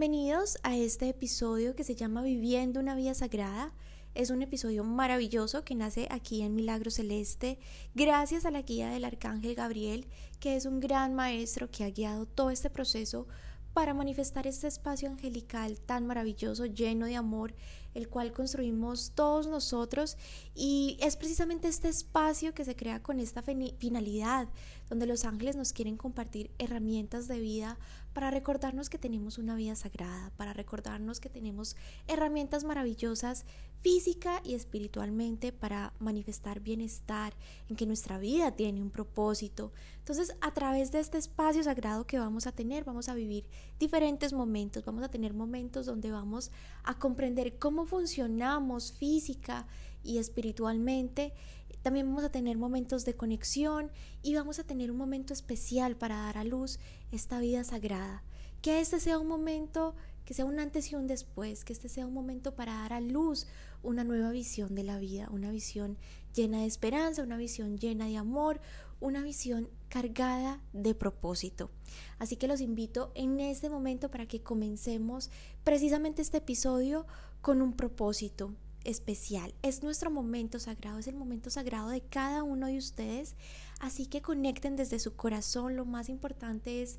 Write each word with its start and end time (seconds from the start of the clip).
Bienvenidos 0.00 0.58
a 0.62 0.76
este 0.76 1.08
episodio 1.08 1.74
que 1.74 1.82
se 1.82 1.96
llama 1.96 2.22
Viviendo 2.22 2.78
una 2.78 2.94
vida 2.94 3.14
sagrada. 3.14 3.72
Es 4.14 4.30
un 4.30 4.42
episodio 4.42 4.84
maravilloso 4.84 5.64
que 5.64 5.74
nace 5.74 6.06
aquí 6.12 6.42
en 6.42 6.54
Milagro 6.54 6.92
Celeste, 6.92 7.58
gracias 7.96 8.44
a 8.44 8.52
la 8.52 8.62
guía 8.62 8.90
del 8.90 9.04
Arcángel 9.04 9.56
Gabriel, 9.56 10.06
que 10.38 10.54
es 10.54 10.66
un 10.66 10.78
gran 10.78 11.16
maestro 11.16 11.68
que 11.68 11.82
ha 11.82 11.90
guiado 11.90 12.26
todo 12.26 12.50
este 12.50 12.70
proceso 12.70 13.26
para 13.72 13.94
manifestar 13.94 14.46
este 14.46 14.66
espacio 14.66 15.08
angelical 15.08 15.78
tan 15.80 16.06
maravilloso, 16.06 16.66
lleno 16.66 17.06
de 17.06 17.16
amor, 17.16 17.54
el 17.94 18.08
cual 18.08 18.32
construimos 18.32 19.12
todos 19.14 19.46
nosotros. 19.46 20.16
Y 20.54 20.96
es 21.00 21.16
precisamente 21.16 21.68
este 21.68 21.88
espacio 21.88 22.54
que 22.54 22.64
se 22.64 22.74
crea 22.74 23.02
con 23.02 23.20
esta 23.20 23.42
finalidad, 23.42 24.48
donde 24.88 25.06
los 25.06 25.24
ángeles 25.24 25.54
nos 25.54 25.72
quieren 25.72 25.96
compartir 25.96 26.50
herramientas 26.58 27.28
de 27.28 27.40
vida 27.40 27.78
para 28.18 28.32
recordarnos 28.32 28.90
que 28.90 28.98
tenemos 28.98 29.38
una 29.38 29.54
vida 29.54 29.76
sagrada, 29.76 30.32
para 30.36 30.52
recordarnos 30.52 31.20
que 31.20 31.28
tenemos 31.28 31.76
herramientas 32.08 32.64
maravillosas 32.64 33.44
física 33.80 34.40
y 34.42 34.56
espiritualmente 34.56 35.52
para 35.52 35.92
manifestar 36.00 36.58
bienestar, 36.58 37.32
en 37.68 37.76
que 37.76 37.86
nuestra 37.86 38.18
vida 38.18 38.50
tiene 38.50 38.82
un 38.82 38.90
propósito. 38.90 39.72
Entonces, 39.98 40.36
a 40.40 40.52
través 40.52 40.90
de 40.90 40.98
este 40.98 41.16
espacio 41.16 41.62
sagrado 41.62 42.08
que 42.08 42.18
vamos 42.18 42.48
a 42.48 42.52
tener, 42.52 42.82
vamos 42.82 43.08
a 43.08 43.14
vivir 43.14 43.46
diferentes 43.78 44.32
momentos, 44.32 44.84
vamos 44.84 45.04
a 45.04 45.10
tener 45.12 45.32
momentos 45.32 45.86
donde 45.86 46.10
vamos 46.10 46.50
a 46.82 46.98
comprender 46.98 47.56
cómo 47.60 47.86
funcionamos 47.86 48.94
física 48.94 49.68
y 50.02 50.18
espiritualmente 50.18 51.34
también 51.82 52.06
vamos 52.06 52.24
a 52.24 52.30
tener 52.30 52.56
momentos 52.56 53.04
de 53.04 53.14
conexión 53.14 53.90
y 54.22 54.34
vamos 54.34 54.58
a 54.58 54.64
tener 54.64 54.90
un 54.90 54.96
momento 54.96 55.32
especial 55.32 55.96
para 55.96 56.16
dar 56.16 56.38
a 56.38 56.44
luz 56.44 56.78
esta 57.12 57.38
vida 57.38 57.64
sagrada. 57.64 58.22
Que 58.62 58.80
este 58.80 58.98
sea 59.00 59.18
un 59.18 59.28
momento, 59.28 59.94
que 60.24 60.34
sea 60.34 60.44
un 60.44 60.58
antes 60.58 60.90
y 60.90 60.96
un 60.96 61.06
después, 61.06 61.64
que 61.64 61.72
este 61.72 61.88
sea 61.88 62.06
un 62.06 62.14
momento 62.14 62.54
para 62.54 62.74
dar 62.74 62.92
a 62.92 63.00
luz 63.00 63.46
una 63.82 64.04
nueva 64.04 64.30
visión 64.30 64.74
de 64.74 64.82
la 64.82 64.98
vida, 64.98 65.28
una 65.30 65.50
visión 65.50 65.96
llena 66.34 66.60
de 66.60 66.66
esperanza, 66.66 67.22
una 67.22 67.36
visión 67.36 67.78
llena 67.78 68.06
de 68.06 68.16
amor, 68.16 68.60
una 69.00 69.22
visión 69.22 69.68
cargada 69.88 70.60
de 70.72 70.94
propósito. 70.94 71.70
Así 72.18 72.36
que 72.36 72.48
los 72.48 72.60
invito 72.60 73.12
en 73.14 73.40
este 73.40 73.70
momento 73.70 74.10
para 74.10 74.26
que 74.26 74.42
comencemos 74.42 75.30
precisamente 75.64 76.22
este 76.22 76.38
episodio 76.38 77.06
con 77.40 77.62
un 77.62 77.72
propósito, 77.72 78.52
especial. 78.88 79.54
Es 79.62 79.82
nuestro 79.82 80.10
momento 80.10 80.58
sagrado, 80.58 80.98
es 80.98 81.06
el 81.06 81.14
momento 81.14 81.50
sagrado 81.50 81.90
de 81.90 82.00
cada 82.00 82.42
uno 82.42 82.66
de 82.66 82.78
ustedes. 82.78 83.36
Así 83.80 84.06
que 84.06 84.22
conecten 84.22 84.76
desde 84.76 84.98
su 84.98 85.14
corazón. 85.14 85.76
Lo 85.76 85.84
más 85.84 86.08
importante 86.08 86.82
es 86.82 86.98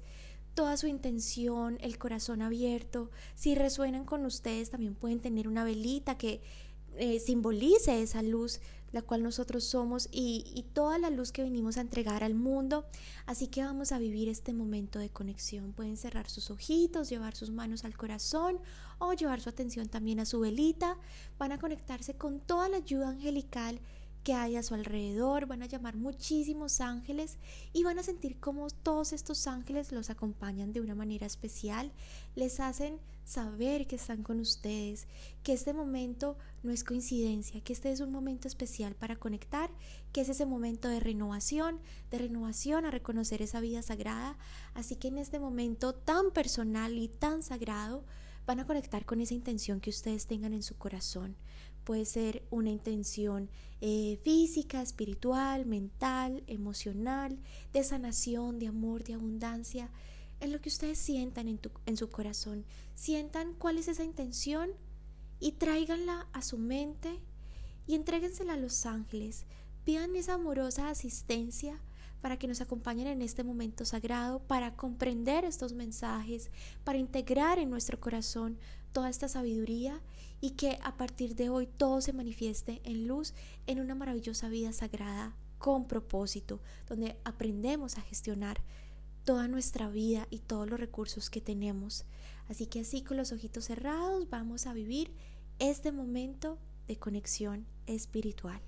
toda 0.53 0.77
su 0.77 0.87
intención, 0.87 1.77
el 1.81 1.97
corazón 1.97 2.41
abierto. 2.41 3.11
Si 3.35 3.55
resuenan 3.55 4.05
con 4.05 4.25
ustedes, 4.25 4.69
también 4.69 4.95
pueden 4.95 5.19
tener 5.19 5.47
una 5.47 5.63
velita 5.63 6.17
que 6.17 6.41
eh, 6.97 7.19
simbolice 7.19 8.01
esa 8.01 8.21
luz 8.21 8.59
la 8.91 9.01
cual 9.01 9.23
nosotros 9.23 9.63
somos 9.63 10.07
y, 10.11 10.43
y, 10.55 10.63
toda 10.63 10.97
la 10.97 11.09
luz 11.09 11.31
que 11.31 11.43
venimos 11.43 11.77
a 11.77 11.81
entregar 11.81 12.23
al 12.23 12.33
mundo. 12.33 12.85
Así 13.25 13.47
que 13.47 13.63
vamos 13.63 13.91
a 13.91 13.99
vivir 13.99 14.29
este 14.29 14.53
momento 14.53 14.99
de 14.99 15.09
conexión. 15.09 15.73
Pueden 15.73 15.97
cerrar 15.97 16.29
sus 16.29 16.51
ojitos, 16.51 17.09
llevar 17.09 17.35
sus 17.35 17.51
manos 17.51 17.85
al 17.85 17.95
corazón 17.97 18.59
o 18.97 19.13
llevar 19.13 19.41
su 19.41 19.49
atención 19.49 19.87
también 19.87 20.19
a 20.19 20.25
su 20.25 20.39
velita. 20.39 20.97
Van 21.37 21.51
a 21.51 21.59
conectarse 21.59 22.15
con 22.15 22.39
toda 22.39 22.69
la 22.69 22.77
ayuda 22.77 23.09
angelical 23.09 23.79
que 24.23 24.33
hay 24.33 24.55
a 24.55 24.63
su 24.63 24.73
alrededor, 24.73 25.45
van 25.45 25.63
a 25.63 25.67
llamar 25.67 25.95
muchísimos 25.95 26.81
ángeles 26.81 27.37
y 27.73 27.83
van 27.83 27.99
a 27.99 28.03
sentir 28.03 28.39
cómo 28.39 28.69
todos 28.69 29.13
estos 29.13 29.47
ángeles 29.47 29.91
los 29.91 30.09
acompañan 30.09 30.73
de 30.73 30.81
una 30.81 30.95
manera 30.95 31.25
especial, 31.25 31.91
les 32.35 32.59
hacen 32.59 32.99
saber 33.23 33.85
que 33.85 33.95
están 33.95 34.23
con 34.23 34.39
ustedes, 34.39 35.07
que 35.43 35.53
este 35.53 35.71
momento 35.71 36.35
no 36.63 36.71
es 36.71 36.83
coincidencia, 36.83 37.61
que 37.61 37.73
este 37.73 37.91
es 37.91 37.99
un 37.99 38.11
momento 38.11 38.47
especial 38.47 38.95
para 38.95 39.17
conectar, 39.17 39.69
que 40.11 40.21
es 40.21 40.29
ese 40.29 40.47
momento 40.47 40.89
de 40.89 40.99
renovación, 40.99 41.79
de 42.09 42.17
renovación 42.17 42.85
a 42.85 42.91
reconocer 42.91 43.43
esa 43.43 43.59
vida 43.59 43.83
sagrada. 43.83 44.35
Así 44.73 44.95
que 44.95 45.09
en 45.09 45.19
este 45.19 45.39
momento 45.39 45.93
tan 45.93 46.31
personal 46.31 46.97
y 46.97 47.07
tan 47.07 47.43
sagrado, 47.43 48.03
van 48.47 48.59
a 48.59 48.65
conectar 48.65 49.05
con 49.05 49.21
esa 49.21 49.35
intención 49.35 49.79
que 49.79 49.91
ustedes 49.91 50.25
tengan 50.25 50.53
en 50.53 50.63
su 50.63 50.75
corazón. 50.75 51.35
Puede 51.89 52.05
ser 52.05 52.43
una 52.51 52.69
intención 52.69 53.49
eh, 53.81 54.19
física, 54.23 54.79
espiritual, 54.79 55.65
mental, 55.65 56.43
emocional, 56.45 57.39
de 57.73 57.83
sanación, 57.83 58.59
de 58.59 58.67
amor, 58.67 59.03
de 59.03 59.15
abundancia 59.15 59.89
en 60.39 60.51
lo 60.51 60.61
que 60.61 60.69
ustedes 60.69 60.99
sientan 60.99 61.47
en, 61.47 61.97
su 61.97 62.09
corazón. 62.11 62.63
Sientan 62.93 63.55
cuál 63.55 63.79
es 63.79 63.87
esa 63.87 64.03
intención 64.03 64.69
y 65.39 65.53
tráiganla 65.53 66.27
a 66.31 66.43
su 66.43 66.59
mente 66.59 67.17
y 67.87 67.95
entréguensela 67.95 68.53
a 68.53 68.57
los 68.57 68.85
ángeles. 68.85 69.45
Pidan 69.83 70.15
esa 70.15 70.35
amorosa 70.35 70.91
asistencia 70.91 71.81
para 72.21 72.37
que 72.37 72.47
nos 72.47 72.61
acompañen 72.61 73.07
en 73.07 73.23
este 73.23 73.43
momento 73.43 73.83
sagrado, 73.83 74.43
para 74.43 74.75
comprender 74.75 75.43
estos 75.43 75.73
mensajes, 75.73 76.51
para 76.83 76.99
integrar 76.99 77.57
en 77.57 77.71
nuestro 77.71 77.99
corazón 77.99 78.59
toda 78.91 79.09
esta 79.09 79.27
sabiduría 79.27 80.03
y 80.41 80.51
que 80.51 80.79
a 80.83 80.95
partir 80.97 81.35
de 81.35 81.49
hoy 81.49 81.67
todo 81.67 82.01
se 82.01 82.13
manifieste 82.13 82.81
en 82.83 83.07
luz 83.07 83.33
en 83.67 83.79
una 83.79 83.95
maravillosa 83.95 84.49
vida 84.49 84.71
sagrada 84.71 85.35
con 85.57 85.87
propósito, 85.87 86.61
donde 86.87 87.17
aprendemos 87.25 87.97
a 87.97 88.01
gestionar 88.01 88.61
toda 89.25 89.47
nuestra 89.47 89.89
vida 89.89 90.27
y 90.29 90.39
todos 90.39 90.69
los 90.69 90.79
recursos 90.79 91.29
que 91.29 91.41
tenemos. 91.41 92.05
Así 92.47 92.65
que 92.65 92.79
así 92.79 93.03
con 93.03 93.17
los 93.17 93.31
ojitos 93.31 93.65
cerrados 93.65 94.29
vamos 94.29 94.65
a 94.65 94.73
vivir 94.73 95.13
este 95.59 95.91
momento 95.91 96.57
de 96.87 96.97
conexión 96.97 97.67
espiritual. 97.85 98.61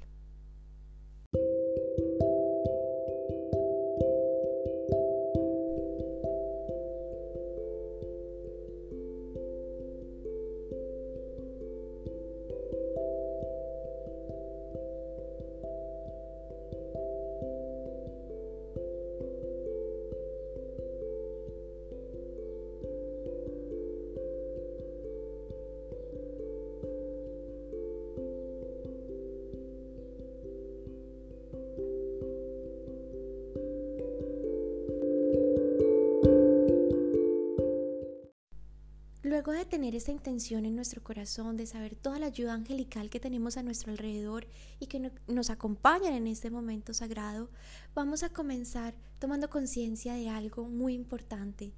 De 39.42 39.66
tener 39.66 39.96
esta 39.96 40.12
intención 40.12 40.66
en 40.66 40.76
nuestro 40.76 41.04
corazón, 41.04 41.58
de 41.58 41.66
saber 41.66 41.96
toda 41.96 42.20
la 42.20 42.28
ayuda 42.28 42.54
angelical 42.54 43.10
que 43.10 43.20
tenemos 43.20 43.58
a 43.58 43.64
nuestro 43.64 43.92
alrededor 43.92 44.46
y 44.80 44.86
que 44.86 45.12
nos 45.28 45.50
acompañan 45.50 46.14
en 46.14 46.28
este 46.28 46.52
momento 46.52 46.94
sagrado, 46.94 47.50
vamos 47.96 48.22
a 48.22 48.30
comenzar 48.30 48.94
tomando 49.18 49.50
conciencia 49.50 50.14
de 50.14 50.30
algo 50.30 50.70
muy 50.70 50.94
importante, 50.94 51.74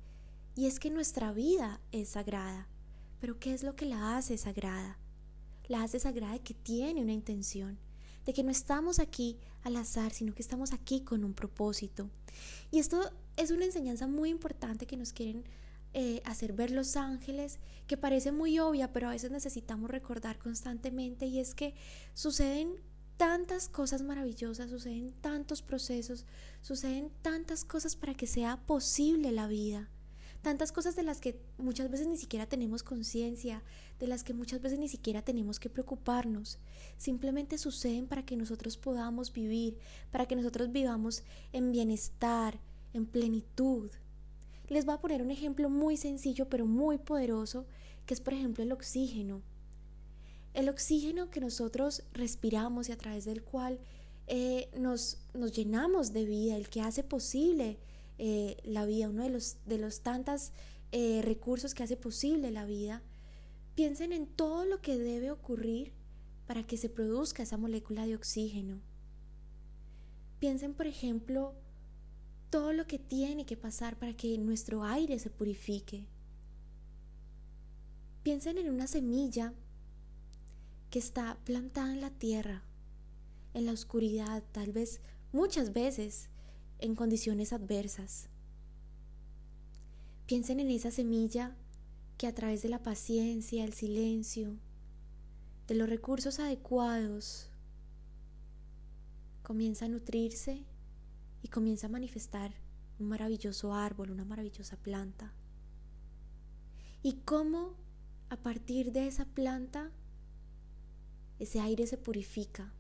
y 0.56 0.68
es 0.68 0.78
que 0.78 0.90
nuestra 0.90 1.32
vida 1.32 1.80
es 1.94 2.10
sagrada. 2.10 2.68
Pero 3.22 3.40
¿qué 3.40 3.54
es 3.54 3.64
lo 3.64 3.76
que 3.78 3.86
la 3.86 4.18
hace 4.18 4.38
sagrada? 4.38 5.00
La 5.68 5.84
hace 5.84 6.00
sagrada 6.00 6.34
de 6.34 6.42
que 6.42 6.54
tiene 6.54 7.02
una 7.02 7.14
intención, 7.14 7.80
de 8.26 8.34
que 8.34 8.44
no 8.44 8.52
estamos 8.52 9.00
aquí 9.00 9.38
al 9.64 9.78
azar, 9.78 10.12
sino 10.12 10.36
que 10.36 10.42
estamos 10.42 10.74
aquí 10.74 11.02
con 11.02 11.24
un 11.24 11.34
propósito. 11.34 12.10
Y 12.72 12.80
esto 12.80 13.10
es 13.38 13.52
una 13.52 13.66
enseñanza 13.66 14.06
muy 14.06 14.30
importante 14.30 14.86
que 14.86 14.98
nos 14.98 15.14
quieren 15.14 15.44
eh, 15.94 16.22
hacer 16.26 16.54
ver 16.54 16.72
los 16.72 16.96
ángeles, 16.96 17.60
que 17.88 17.98
parece 17.98 18.32
muy 18.32 18.60
obvia, 18.60 18.92
pero 18.92 19.08
a 19.08 19.12
veces 19.12 19.32
necesitamos 19.32 19.90
recordar 19.90 20.40
constantemente, 20.40 21.26
y 21.28 21.40
es 21.40 21.54
que 21.54 21.76
suceden 22.14 22.76
tantas 23.18 23.70
cosas 23.70 24.02
maravillosas, 24.02 24.70
suceden 24.70 25.14
tantos 25.22 25.62
procesos, 25.62 26.26
suceden 26.62 27.12
tantas 27.22 27.64
cosas 27.64 27.96
para 27.96 28.16
que 28.16 28.28
sea 28.28 28.58
posible 28.66 29.32
la 29.32 29.48
vida, 29.48 29.90
tantas 30.42 30.72
cosas 30.72 30.96
de 30.96 31.04
las 31.04 31.22
que 31.22 31.40
muchas 31.58 31.90
veces 31.90 32.08
ni 32.08 32.18
siquiera 32.18 32.48
tenemos 32.48 32.84
conciencia, 32.84 33.64
de 34.00 34.08
las 34.08 34.24
que 34.24 34.34
muchas 34.34 34.62
veces 34.62 34.80
ni 34.80 34.90
siquiera 34.90 35.22
tenemos 35.22 35.60
que 35.60 35.70
preocuparnos, 35.70 36.58
simplemente 36.98 37.58
suceden 37.58 38.08
para 38.08 38.26
que 38.26 38.36
nosotros 38.36 38.78
podamos 38.78 39.32
vivir, 39.32 39.78
para 40.12 40.26
que 40.26 40.36
nosotros 40.36 40.72
vivamos 40.72 41.24
en 41.52 41.72
bienestar, 41.72 42.60
en 42.94 43.06
plenitud. 43.06 43.92
Les 44.70 44.86
voy 44.86 44.96
a 44.96 45.02
poner 45.02 45.22
un 45.22 45.32
ejemplo 45.32 45.70
muy 45.70 45.98
sencillo 45.98 46.48
pero 46.50 46.66
muy 46.66 46.98
poderoso, 46.98 47.66
que 48.06 48.14
es 48.14 48.22
por 48.22 48.34
ejemplo 48.34 48.64
el 48.64 48.72
oxígeno. 48.72 49.42
El 50.54 50.70
oxígeno 50.70 51.30
que 51.30 51.42
nosotros 51.42 52.04
respiramos 52.14 52.90
y 52.90 52.92
a 52.92 52.98
través 52.98 53.26
del 53.26 53.44
cual 53.44 53.80
eh, 54.28 54.70
nos, 54.78 55.18
nos, 55.34 55.52
llenamos 55.52 56.14
de 56.14 56.26
vida, 56.26 56.56
el 56.56 56.70
que 56.70 56.82
hace 56.82 57.04
posible 57.04 57.78
eh, 58.18 58.58
la 58.64 58.86
vida, 58.86 59.10
uno 59.10 59.24
de 59.24 59.30
los, 59.30 59.58
de 59.66 59.78
los 59.78 60.02
tantas 60.02 60.54
eh, 60.92 61.22
recursos 61.24 61.74
que 61.74 61.84
hace 61.84 61.98
posible 61.98 62.52
la 62.52 62.66
vida, 62.66 63.02
piensen 63.76 64.14
en 64.14 64.28
todo 64.28 64.66
lo 64.66 64.80
que 64.80 64.98
debe 64.98 65.32
ocurrir 65.32 65.92
para 66.46 66.64
que 66.64 66.78
se 66.78 66.90
produzca 66.90 67.44
esa 67.44 67.58
molécula 67.58 68.06
de 68.06 68.16
oxígeno. 68.16 68.80
Piensen, 70.40 70.74
por 70.74 70.88
ejemplo, 70.88 71.56
todo 72.54 72.72
lo 72.72 72.86
que 72.86 73.00
tiene 73.00 73.48
que 73.48 73.58
pasar 73.58 73.98
para 73.98 74.14
que 74.14 74.38
nuestro 74.38 74.84
aire 74.84 75.18
se 75.18 75.32
purifique. 75.32 76.06
Piensen 78.22 78.60
en 78.60 78.70
una 78.70 78.86
semilla 78.86 79.56
que 80.92 81.00
está 81.00 81.40
plantada 81.46 81.92
en 81.92 82.02
la 82.02 82.12
tierra, 82.12 82.62
en 83.56 83.66
la 83.66 83.72
oscuridad, 83.72 84.44
tal 84.52 84.72
vez 84.72 85.02
muchas 85.32 85.74
veces 85.74 86.30
en 86.78 86.94
condiciones 86.94 87.54
adversas. 87.54 88.30
Piensen 90.28 90.60
en 90.60 90.70
esa 90.70 90.92
semilla 90.92 91.56
que 92.20 92.28
a 92.28 92.36
través 92.36 92.62
de 92.62 92.70
la 92.70 92.84
paciencia, 92.84 93.66
el 93.66 93.74
silencio, 93.74 94.60
de 95.66 95.74
los 95.74 95.90
recursos 95.90 96.40
adecuados, 96.40 97.48
comienza 99.42 99.86
a 99.86 99.90
nutrirse 99.90 100.68
y 101.44 101.50
comienza 101.50 101.88
a 101.88 101.92
manifestar 101.92 102.56
un 103.00 103.10
maravilloso 103.10 103.74
árbol, 103.76 104.10
una 104.10 104.26
maravillosa 104.26 104.78
planta. 104.78 105.34
Y 107.04 107.18
cómo 107.26 107.76
a 108.30 108.38
partir 108.38 108.92
de 108.94 109.08
esa 109.08 109.26
planta 109.26 109.92
ese 111.38 111.60
aire 111.60 111.86
se 111.86 111.98
purifica. 111.98 112.74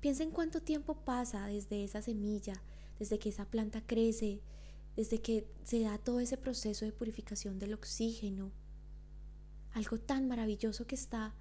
Piensa 0.00 0.24
en 0.24 0.32
cuánto 0.32 0.60
tiempo 0.60 1.04
pasa 1.04 1.46
desde 1.46 1.84
esa 1.84 2.02
semilla, 2.02 2.60
desde 2.98 3.18
que 3.18 3.28
esa 3.28 3.44
planta 3.44 3.86
crece, 3.86 4.42
desde 4.96 5.20
que 5.20 5.46
se 5.62 5.80
da 5.80 5.98
todo 5.98 6.20
ese 6.20 6.36
proceso 6.36 6.84
de 6.84 6.92
purificación 6.92 7.58
del 7.58 7.74
oxígeno. 7.74 8.50
Algo 9.72 9.98
tan 9.98 10.26
maravilloso 10.26 10.86
que 10.86 10.96
está 10.96 11.34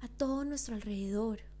a 0.00 0.08
todo 0.08 0.44
nuestro 0.44 0.74
alrededor. 0.74 1.51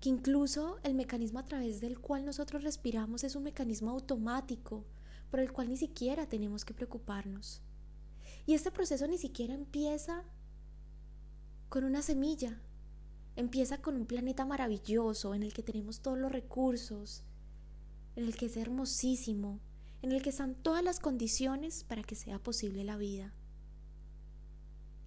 Que 0.00 0.08
incluso 0.08 0.78
el 0.82 0.94
mecanismo 0.94 1.38
a 1.38 1.44
través 1.44 1.80
del 1.80 2.00
cual 2.00 2.24
nosotros 2.24 2.62
respiramos 2.62 3.22
es 3.22 3.36
un 3.36 3.44
mecanismo 3.44 3.90
automático, 3.90 4.84
por 5.30 5.40
el 5.40 5.52
cual 5.52 5.68
ni 5.68 5.76
siquiera 5.76 6.26
tenemos 6.26 6.64
que 6.64 6.74
preocuparnos. 6.74 7.62
Y 8.46 8.54
este 8.54 8.70
proceso 8.70 9.06
ni 9.06 9.18
siquiera 9.18 9.54
empieza 9.54 10.24
con 11.68 11.84
una 11.84 12.02
semilla. 12.02 12.60
Empieza 13.36 13.80
con 13.80 13.96
un 13.96 14.06
planeta 14.06 14.44
maravilloso 14.44 15.34
en 15.34 15.42
el 15.42 15.52
que 15.52 15.62
tenemos 15.62 16.00
todos 16.00 16.18
los 16.18 16.32
recursos, 16.32 17.22
en 18.16 18.24
el 18.24 18.36
que 18.36 18.46
es 18.46 18.56
hermosísimo, 18.56 19.60
en 20.02 20.12
el 20.12 20.22
que 20.22 20.30
están 20.30 20.54
todas 20.54 20.82
las 20.82 20.98
condiciones 20.98 21.84
para 21.84 22.02
que 22.02 22.16
sea 22.16 22.38
posible 22.38 22.84
la 22.84 22.96
vida. 22.96 23.32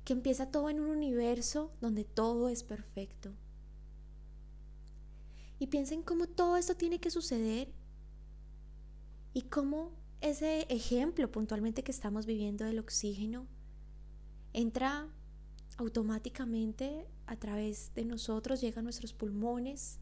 Que 0.05 0.13
empieza 0.13 0.51
todo 0.51 0.69
en 0.69 0.79
un 0.79 0.89
universo 0.89 1.71
donde 1.81 2.05
todo 2.05 2.49
es 2.49 2.63
perfecto. 2.63 3.33
Y 5.63 5.67
piensen 5.67 6.03
cómo 6.03 6.27
todo 6.27 6.57
esto 6.57 6.75
tiene 6.75 6.99
que 6.99 7.09
suceder 7.09 7.71
y 9.33 9.43
cómo 9.43 9.93
ese 10.19 10.63
ejemplo 10.63 11.31
puntualmente 11.31 11.85
que 11.85 11.91
estamos 11.93 12.25
viviendo 12.25 12.65
del 12.65 12.79
oxígeno 12.79 13.47
entra 14.51 15.07
automáticamente 15.77 17.07
a 17.27 17.37
través 17.37 17.93
de 17.95 18.03
nosotros, 18.03 18.59
llega 18.59 18.81
a 18.81 18.83
nuestros 18.83 19.13
pulmones. 19.13 19.99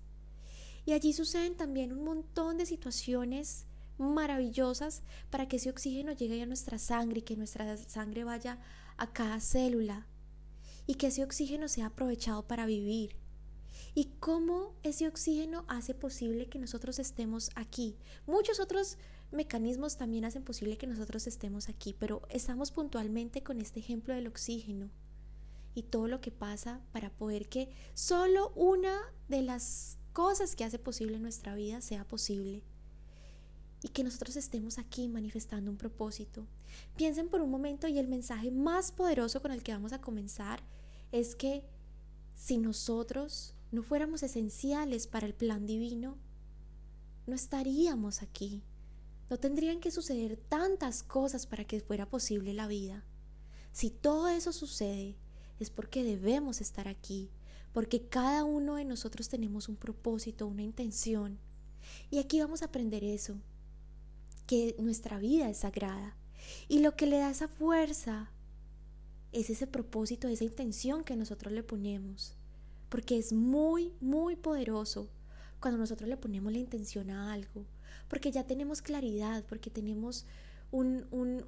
Y 0.88 0.94
allí 0.94 1.14
suceden 1.14 1.56
también 1.56 1.94
un 1.94 2.06
montón 2.06 2.58
de 2.58 2.66
situaciones 2.66 3.68
maravillosas 4.00 5.04
para 5.30 5.48
que 5.48 5.58
ese 5.58 5.70
oxígeno 5.70 6.12
llegue 6.12 6.42
a 6.42 6.48
nuestra 6.48 6.80
sangre 6.80 7.20
y 7.20 7.22
que 7.22 7.38
nuestra 7.38 7.78
sangre 7.78 8.24
vaya 8.24 8.58
a 8.98 9.14
cada 9.14 9.40
célula 9.40 10.08
y 10.88 10.96
que 10.96 11.06
ese 11.06 11.24
oxígeno 11.24 11.68
sea 11.68 11.86
aprovechado 11.86 12.48
para 12.48 12.66
vivir. 12.66 13.21
Y 13.94 14.06
cómo 14.20 14.74
ese 14.84 15.08
oxígeno 15.08 15.66
hace 15.68 15.94
posible 15.94 16.48
que 16.48 16.60
nosotros 16.60 17.00
estemos 17.00 17.50
aquí. 17.56 17.98
Muchos 18.26 18.60
otros 18.60 18.98
mecanismos 19.32 19.98
también 19.98 20.26
hacen 20.26 20.44
posible 20.44 20.78
que 20.78 20.88
nosotros 20.88 21.28
estemos 21.28 21.70
aquí, 21.70 21.96
pero 21.98 22.22
estamos 22.30 22.72
puntualmente 22.72 23.44
con 23.44 23.60
este 23.60 23.80
ejemplo 23.80 24.14
del 24.14 24.28
oxígeno 24.28 24.90
y 25.74 25.84
todo 25.84 26.08
lo 26.08 26.22
que 26.22 26.32
pasa 26.32 26.82
para 26.92 27.10
poder 27.10 27.48
que 27.48 27.70
solo 27.94 28.52
una 28.56 28.98
de 29.30 29.42
las 29.42 29.98
cosas 30.14 30.56
que 30.56 30.66
hace 30.66 30.80
posible 30.80 31.20
nuestra 31.20 31.56
vida 31.56 31.82
sea 31.82 32.06
posible 32.06 32.62
y 33.82 33.90
que 33.90 34.04
nosotros 34.04 34.36
estemos 34.36 34.78
aquí 34.78 35.08
manifestando 35.08 35.72
un 35.72 35.78
propósito. 35.78 36.46
Piensen 36.96 37.30
por 37.30 37.42
un 37.42 37.50
momento 37.50 37.88
y 37.88 37.98
el 37.98 38.08
mensaje 38.08 38.52
más 38.52 38.92
poderoso 38.92 39.42
con 39.42 39.52
el 39.52 39.64
que 39.64 39.74
vamos 39.74 39.94
a 39.94 40.02
comenzar 40.02 40.62
es 41.12 41.36
que 41.36 41.64
si 42.36 42.58
nosotros 42.58 43.56
no 43.72 43.84
fuéramos 43.84 44.22
esenciales 44.24 45.08
para 45.08 45.26
el 45.26 45.34
plan 45.34 45.66
divino, 45.66 46.18
no 47.26 47.36
estaríamos 47.36 48.22
aquí. 48.22 48.64
No 49.30 49.38
tendrían 49.38 49.80
que 49.80 49.92
suceder 49.92 50.36
tantas 50.36 51.04
cosas 51.04 51.46
para 51.46 51.64
que 51.64 51.80
fuera 51.80 52.10
posible 52.10 52.54
la 52.54 52.68
vida. 52.68 53.06
Si 53.72 53.90
todo 53.90 54.28
eso 54.28 54.52
sucede, 54.52 55.16
es 55.60 55.70
porque 55.70 56.04
debemos 56.04 56.60
estar 56.60 56.90
aquí, 56.90 57.30
porque 57.72 58.08
cada 58.08 58.44
uno 58.44 58.76
de 58.76 58.84
nosotros 58.84 59.30
tenemos 59.30 59.70
un 59.70 59.78
propósito, 59.78 60.48
una 60.48 60.64
intención. 60.64 61.40
Y 62.10 62.20
aquí 62.20 62.42
vamos 62.42 62.62
a 62.62 62.66
aprender 62.66 63.06
eso, 63.06 63.38
que 64.48 64.76
nuestra 64.80 65.18
vida 65.18 65.50
es 65.50 65.60
sagrada. 65.60 66.18
Y 66.68 66.80
lo 66.80 66.98
que 66.98 67.06
le 67.06 67.20
da 67.20 67.32
esa 67.32 67.48
fuerza 67.48 68.32
es 69.32 69.50
ese 69.50 69.68
propósito, 69.68 70.28
esa 70.28 70.44
intención 70.44 71.06
que 71.06 71.16
nosotros 71.16 71.54
le 71.54 71.64
ponemos. 71.64 72.36
Porque 72.92 73.18
es 73.18 73.32
muy, 73.32 73.94
muy 74.02 74.36
poderoso 74.36 75.10
cuando 75.62 75.78
nosotros 75.78 76.10
le 76.10 76.18
ponemos 76.18 76.52
la 76.52 76.58
intención 76.58 77.10
a 77.10 77.32
algo. 77.32 77.66
Porque 78.10 78.32
ya 78.32 78.44
tenemos 78.44 78.82
claridad, 78.82 79.46
porque 79.48 79.70
tenemos 79.70 80.26
un, 80.72 81.06
un, 81.10 81.46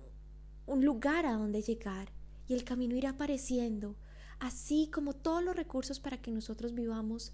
un 0.68 0.86
lugar 0.86 1.26
a 1.26 1.34
donde 1.34 1.62
llegar 1.62 2.14
y 2.48 2.54
el 2.54 2.64
camino 2.64 2.96
irá 2.96 3.10
apareciendo, 3.10 3.98
así 4.40 4.90
como 4.90 5.14
todos 5.14 5.44
los 5.44 5.54
recursos 5.54 6.00
para 6.00 6.22
que 6.22 6.32
nosotros 6.32 6.74
vivamos 6.74 7.34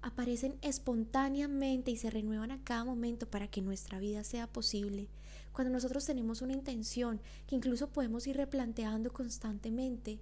aparecen 0.00 0.56
espontáneamente 0.62 1.90
y 1.90 1.98
se 1.98 2.08
renuevan 2.08 2.52
a 2.52 2.64
cada 2.64 2.84
momento 2.84 3.28
para 3.28 3.48
que 3.48 3.60
nuestra 3.60 3.98
vida 3.98 4.24
sea 4.24 4.46
posible. 4.46 5.08
Cuando 5.52 5.70
nosotros 5.70 6.06
tenemos 6.06 6.40
una 6.40 6.54
intención 6.54 7.20
que 7.46 7.56
incluso 7.56 7.90
podemos 7.90 8.26
ir 8.26 8.38
replanteando 8.38 9.12
constantemente, 9.12 10.20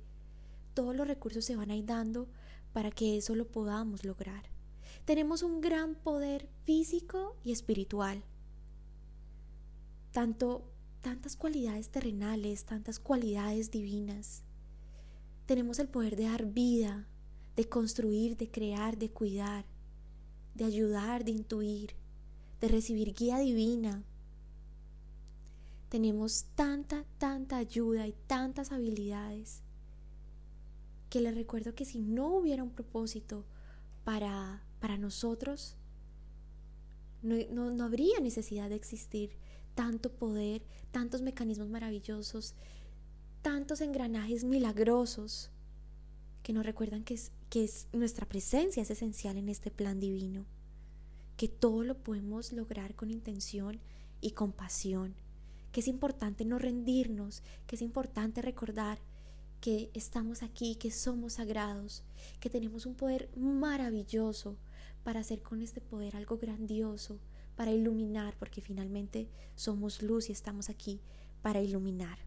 todos 0.75 0.97
los 0.97 1.07
recursos 1.07 1.45
se 1.45 1.55
van 1.55 1.71
a 1.71 1.77
ir 1.77 1.87
dando 1.87 2.29
para 2.73 2.91
que 2.91 3.17
eso 3.17 3.35
lo 3.35 3.47
podamos 3.47 4.05
lograr. 4.05 4.45
Tenemos 5.05 5.43
un 5.43 5.61
gran 5.61 5.95
poder 5.95 6.49
físico 6.65 7.37
y 7.43 7.53
espiritual. 7.53 8.23
Tanto 10.13 10.71
tantas 11.01 11.37
cualidades 11.37 11.89
terrenales, 11.89 12.65
tantas 12.65 12.99
cualidades 12.99 13.71
divinas. 13.71 14.43
Tenemos 15.47 15.79
el 15.79 15.89
poder 15.89 16.17
de 16.17 16.25
dar 16.25 16.47
vida, 16.47 17.09
de 17.57 17.69
construir, 17.69 18.37
de 18.37 18.51
crear, 18.51 18.99
de 18.99 19.11
cuidar, 19.11 19.65
de 20.55 20.65
ayudar, 20.65 21.25
de 21.25 21.33
intuir, 21.33 21.95
de 22.61 22.69
recibir 22.69 23.15
guía 23.15 23.39
divina. 23.39 24.05
Tenemos 25.89 26.45
tanta, 26.55 27.05
tanta 27.19 27.57
ayuda 27.57 28.07
y 28.07 28.15
tantas 28.27 28.71
habilidades 28.71 29.63
que 31.11 31.21
les 31.21 31.35
recuerdo 31.35 31.75
que 31.75 31.85
si 31.85 31.99
no 31.99 32.29
hubiera 32.29 32.63
un 32.63 32.71
propósito 32.71 33.45
para, 34.05 34.63
para 34.81 34.97
nosotros, 34.97 35.77
no, 37.23 37.37
no, 37.51 37.71
no 37.71 37.85
habría 37.85 38.21
necesidad 38.21 38.71
de 38.71 38.77
existir 38.77 39.33
tanto 39.75 40.13
poder, 40.13 40.63
tantos 40.93 41.21
mecanismos 41.21 41.69
maravillosos, 41.69 42.55
tantos 43.43 43.81
engranajes 43.81 44.45
milagrosos 44.45 45.51
que 46.43 46.53
nos 46.53 46.65
recuerdan 46.65 47.05
que, 47.05 47.15
es, 47.15 47.33
que 47.51 47.65
es, 47.65 47.89
nuestra 47.93 48.27
presencia 48.27 48.83
es 48.83 48.91
esencial 48.91 49.37
en 49.37 49.49
este 49.49 49.71
plan 49.71 49.99
divino, 49.99 50.47
que 51.37 51.49
todo 51.49 51.83
lo 51.83 51.97
podemos 51.99 52.53
lograr 52.53 52.95
con 52.95 53.11
intención 53.11 53.81
y 54.21 54.33
compasión, 54.33 55.15
que 55.73 55.81
es 55.81 55.89
importante 55.89 56.45
no 56.45 56.59
rendirnos, 56.59 57.43
que 57.67 57.77
es 57.77 57.83
importante 57.83 58.43
recordar 58.43 58.99
que 59.61 59.91
estamos 59.95 60.43
aquí, 60.43 60.75
que 60.77 60.91
somos 60.91 61.35
sagrados, 61.35 62.03
que 62.41 62.51
tenemos 62.51 62.87
un 62.87 62.95
poder 62.95 63.29
maravilloso 63.37 64.57
para 65.05 65.21
hacer 65.21 65.43
con 65.43 65.63
este 65.63 65.81
poder 65.81 66.17
algo 66.17 66.39
grandioso, 66.39 67.19
para 67.57 67.73
iluminar, 67.73 68.37
porque 68.39 68.61
finalmente 68.61 69.29
somos 69.55 70.03
luz 70.03 70.29
y 70.29 70.33
estamos 70.33 70.71
aquí 70.71 71.01
para 71.43 71.61
iluminar. 71.61 72.19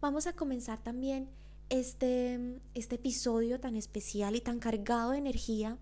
Vamos 0.00 0.26
a 0.26 0.32
comenzar 0.32 0.82
también 0.82 1.28
este, 1.68 2.60
este 2.74 2.96
episodio 2.96 3.60
tan 3.60 3.76
especial 3.76 4.36
y 4.36 4.40
tan 4.40 4.58
cargado 4.58 5.12
de 5.12 5.18
energía 5.18 5.78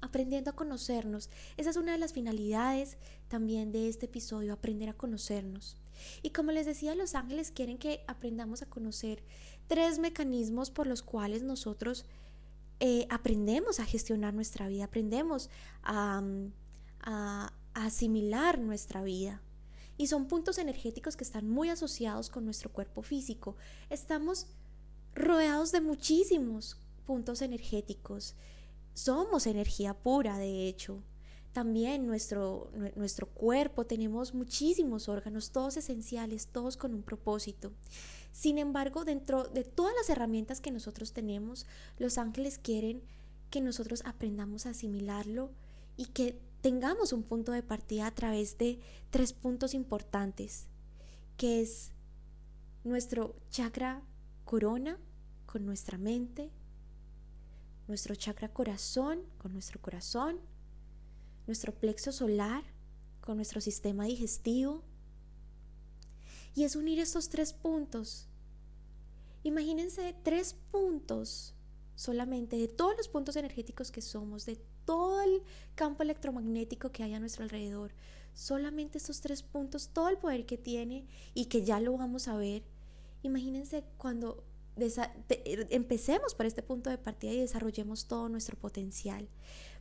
aprendiendo 0.00 0.50
a 0.50 0.56
conocernos. 0.56 1.30
Esa 1.56 1.70
es 1.70 1.76
una 1.76 1.92
de 1.92 1.98
las 1.98 2.12
finalidades 2.12 2.98
también 3.28 3.72
de 3.72 3.88
este 3.88 4.06
episodio, 4.06 4.52
aprender 4.52 4.88
a 4.88 4.94
conocernos. 4.94 5.76
Y 6.22 6.30
como 6.30 6.52
les 6.52 6.66
decía, 6.66 6.94
los 6.94 7.14
ángeles 7.14 7.50
quieren 7.50 7.78
que 7.78 8.02
aprendamos 8.06 8.62
a 8.62 8.66
conocer 8.66 9.22
tres 9.66 9.98
mecanismos 9.98 10.70
por 10.70 10.86
los 10.86 11.02
cuales 11.02 11.42
nosotros 11.42 12.04
eh, 12.80 13.06
aprendemos 13.10 13.80
a 13.80 13.84
gestionar 13.84 14.34
nuestra 14.34 14.68
vida, 14.68 14.84
aprendemos 14.84 15.50
a, 15.82 16.22
a 17.02 17.52
asimilar 17.74 18.58
nuestra 18.58 19.02
vida. 19.02 19.42
Y 19.96 20.06
son 20.06 20.28
puntos 20.28 20.56
energéticos 20.56 21.16
que 21.16 21.24
están 21.24 21.48
muy 21.48 21.68
asociados 21.68 22.30
con 22.30 22.44
nuestro 22.46 22.72
cuerpo 22.72 23.02
físico. 23.02 23.56
Estamos 23.90 24.46
rodeados 25.14 25.72
de 25.72 25.82
muchísimos 25.82 26.78
puntos 27.06 27.42
energéticos. 27.42 28.34
Somos 28.94 29.46
energía 29.46 29.94
pura, 29.94 30.38
de 30.38 30.68
hecho. 30.68 31.02
También 31.52 32.06
nuestro, 32.06 32.70
nuestro 32.94 33.26
cuerpo 33.26 33.84
tenemos 33.84 34.34
muchísimos 34.34 35.08
órganos, 35.08 35.50
todos 35.50 35.76
esenciales, 35.76 36.46
todos 36.46 36.76
con 36.76 36.94
un 36.94 37.02
propósito. 37.02 37.72
Sin 38.32 38.58
embargo, 38.58 39.04
dentro 39.04 39.44
de 39.44 39.64
todas 39.64 39.94
las 39.96 40.08
herramientas 40.10 40.60
que 40.60 40.70
nosotros 40.70 41.12
tenemos, 41.12 41.66
los 41.98 42.18
ángeles 42.18 42.58
quieren 42.58 43.02
que 43.50 43.60
nosotros 43.60 44.02
aprendamos 44.04 44.66
a 44.66 44.70
asimilarlo 44.70 45.50
y 45.96 46.06
que 46.06 46.38
tengamos 46.60 47.12
un 47.12 47.24
punto 47.24 47.52
de 47.52 47.62
partida 47.62 48.06
a 48.06 48.14
través 48.14 48.56
de 48.58 48.78
tres 49.10 49.32
puntos 49.32 49.74
importantes, 49.74 50.66
que 51.36 51.60
es 51.60 51.90
nuestro 52.84 53.34
chakra 53.50 54.02
corona 54.44 54.98
con 55.46 55.66
nuestra 55.66 55.98
mente, 55.98 56.50
nuestro 57.88 58.14
chakra 58.14 58.48
corazón 58.48 59.20
con 59.38 59.52
nuestro 59.52 59.80
corazón, 59.80 60.38
nuestro 61.50 61.74
plexo 61.74 62.12
solar 62.12 62.62
con 63.20 63.36
nuestro 63.36 63.60
sistema 63.60 64.04
digestivo. 64.04 64.84
Y 66.54 66.62
es 66.62 66.76
unir 66.76 67.00
estos 67.00 67.28
tres 67.28 67.52
puntos. 67.52 68.28
Imagínense 69.42 70.14
tres 70.22 70.54
puntos 70.70 71.54
solamente 71.96 72.56
de 72.56 72.68
todos 72.68 72.96
los 72.96 73.08
puntos 73.08 73.34
energéticos 73.34 73.90
que 73.90 74.00
somos, 74.00 74.46
de 74.46 74.60
todo 74.84 75.22
el 75.22 75.42
campo 75.74 76.04
electromagnético 76.04 76.92
que 76.92 77.02
hay 77.02 77.14
a 77.14 77.20
nuestro 77.20 77.42
alrededor. 77.42 77.92
Solamente 78.32 78.98
estos 78.98 79.20
tres 79.20 79.42
puntos, 79.42 79.88
todo 79.92 80.08
el 80.08 80.18
poder 80.18 80.46
que 80.46 80.56
tiene 80.56 81.04
y 81.34 81.46
que 81.46 81.64
ya 81.64 81.80
lo 81.80 81.96
vamos 81.96 82.28
a 82.28 82.36
ver. 82.36 82.62
Imagínense 83.24 83.84
cuando 83.98 84.44
empecemos 84.76 86.34
por 86.36 86.46
este 86.46 86.62
punto 86.62 86.90
de 86.90 86.98
partida 86.98 87.32
y 87.32 87.40
desarrollemos 87.40 88.06
todo 88.06 88.28
nuestro 88.28 88.56
potencial. 88.56 89.28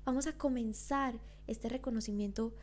Vamos 0.05 0.27
a 0.27 0.33
comenzar 0.33 1.19
este 1.47 1.69
reconocimiento 1.69 2.53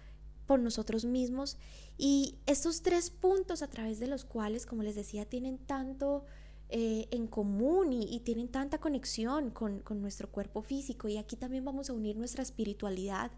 por 0.47 0.61
nosotros 0.61 1.05
mismos. 1.05 1.59
Y 1.99 2.37
estos 2.47 2.83
tres 2.83 3.11
puntos 3.11 3.63
a 3.63 3.69
través 3.69 3.99
de 3.99 4.07
los 4.07 4.25
cuales, 4.25 4.67
como 4.67 4.83
les 4.83 4.95
decía, 4.95 5.25
tienen 5.25 5.59
tanto 5.59 6.25
eh, 6.69 7.07
en 7.11 7.27
común 7.29 7.93
y, 7.93 8.21
tienen 8.21 8.49
tanta 8.49 8.79
conexión 8.79 9.51
con, 9.51 9.83
nuestro 10.01 10.31
cuerpo 10.31 10.63
físico. 10.63 11.09
Y 11.09 11.17
aquí 11.17 11.37
también 11.37 11.65
vamos 11.65 11.91
a 11.91 11.93
unir 11.93 12.17
nuestra 12.17 12.43
espiritualidad 12.43 13.31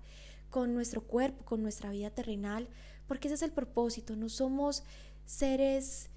con 0.50 0.72
nuestro 0.72 1.02
cuerpo, 1.02 1.44
con 1.44 1.62
nuestra 1.62 1.90
vida 1.90 2.10
terrenal, 2.10 2.68
porque 3.06 3.28
ese 3.28 3.34
es 3.34 3.42
el 3.42 3.52
propósito, 3.52 4.16
no 4.16 4.30
somos 4.30 4.82
seres 5.26 6.08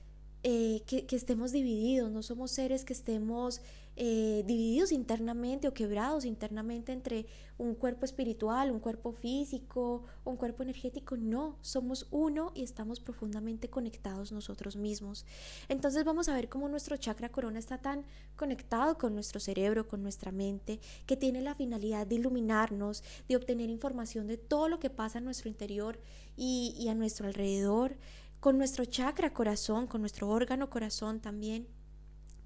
eh, 0.44 0.84
que, 0.88 1.06
estemos 1.12 1.52
divididos, 1.52 2.12
no 2.12 2.24
somos 2.24 2.52
seres 2.52 2.86
que 2.86 2.94
estemos 2.94 3.62
eh, 3.96 4.44
divididos 4.48 4.92
internamente 4.92 5.68
o 5.68 5.74
quebrados 5.74 6.26
internamente 6.26 6.92
entre 6.92 7.26
un 7.58 7.76
cuerpo 7.76 8.06
espiritual, 8.06 8.72
un 8.72 8.80
cuerpo 8.80 9.12
físico, 9.12 10.06
un 10.24 10.38
cuerpo 10.38 10.64
energético, 10.64 11.18
no, 11.18 11.58
somos 11.62 12.08
uno 12.10 12.52
y 12.56 12.64
estamos 12.64 13.00
profundamente 13.00 13.70
conectados 13.70 14.32
nosotros 14.32 14.76
mismos. 14.76 15.26
Entonces 15.70 16.04
vamos 16.04 16.30
a 16.30 16.34
ver 16.34 16.50
cómo 16.50 16.70
nuestro 16.70 16.98
chakra 16.98 17.30
corona 17.30 17.60
está 17.60 17.78
tan 17.78 18.06
conectado 18.36 18.98
con 18.98 19.14
nuestro 19.14 19.40
cerebro, 19.40 19.88
con 19.88 20.02
nuestra 20.02 20.32
mente, 20.32 20.80
que 21.06 21.18
tiene 21.18 21.42
la 21.42 21.56
finalidad 21.56 22.08
de 22.08 22.16
iluminarnos, 22.16 23.04
de 23.28 23.36
obtener 23.36 23.70
información 23.70 24.28
de 24.28 24.38
todo 24.38 24.70
lo 24.70 24.80
que 24.80 24.90
pasa 24.90 25.20
en 25.20 25.26
nuestro 25.26 25.50
interior 25.50 26.00
y, 26.36 26.76
y 26.80 26.88
a 26.88 26.96
nuestro 26.96 27.28
alrededor 27.28 27.98
con 28.42 28.58
nuestro 28.58 28.86
chakra 28.86 29.34
corazón, 29.34 29.86
con 29.86 30.02
nuestro 30.02 30.28
órgano 30.28 30.70
corazón 30.70 31.20
también, 31.20 31.68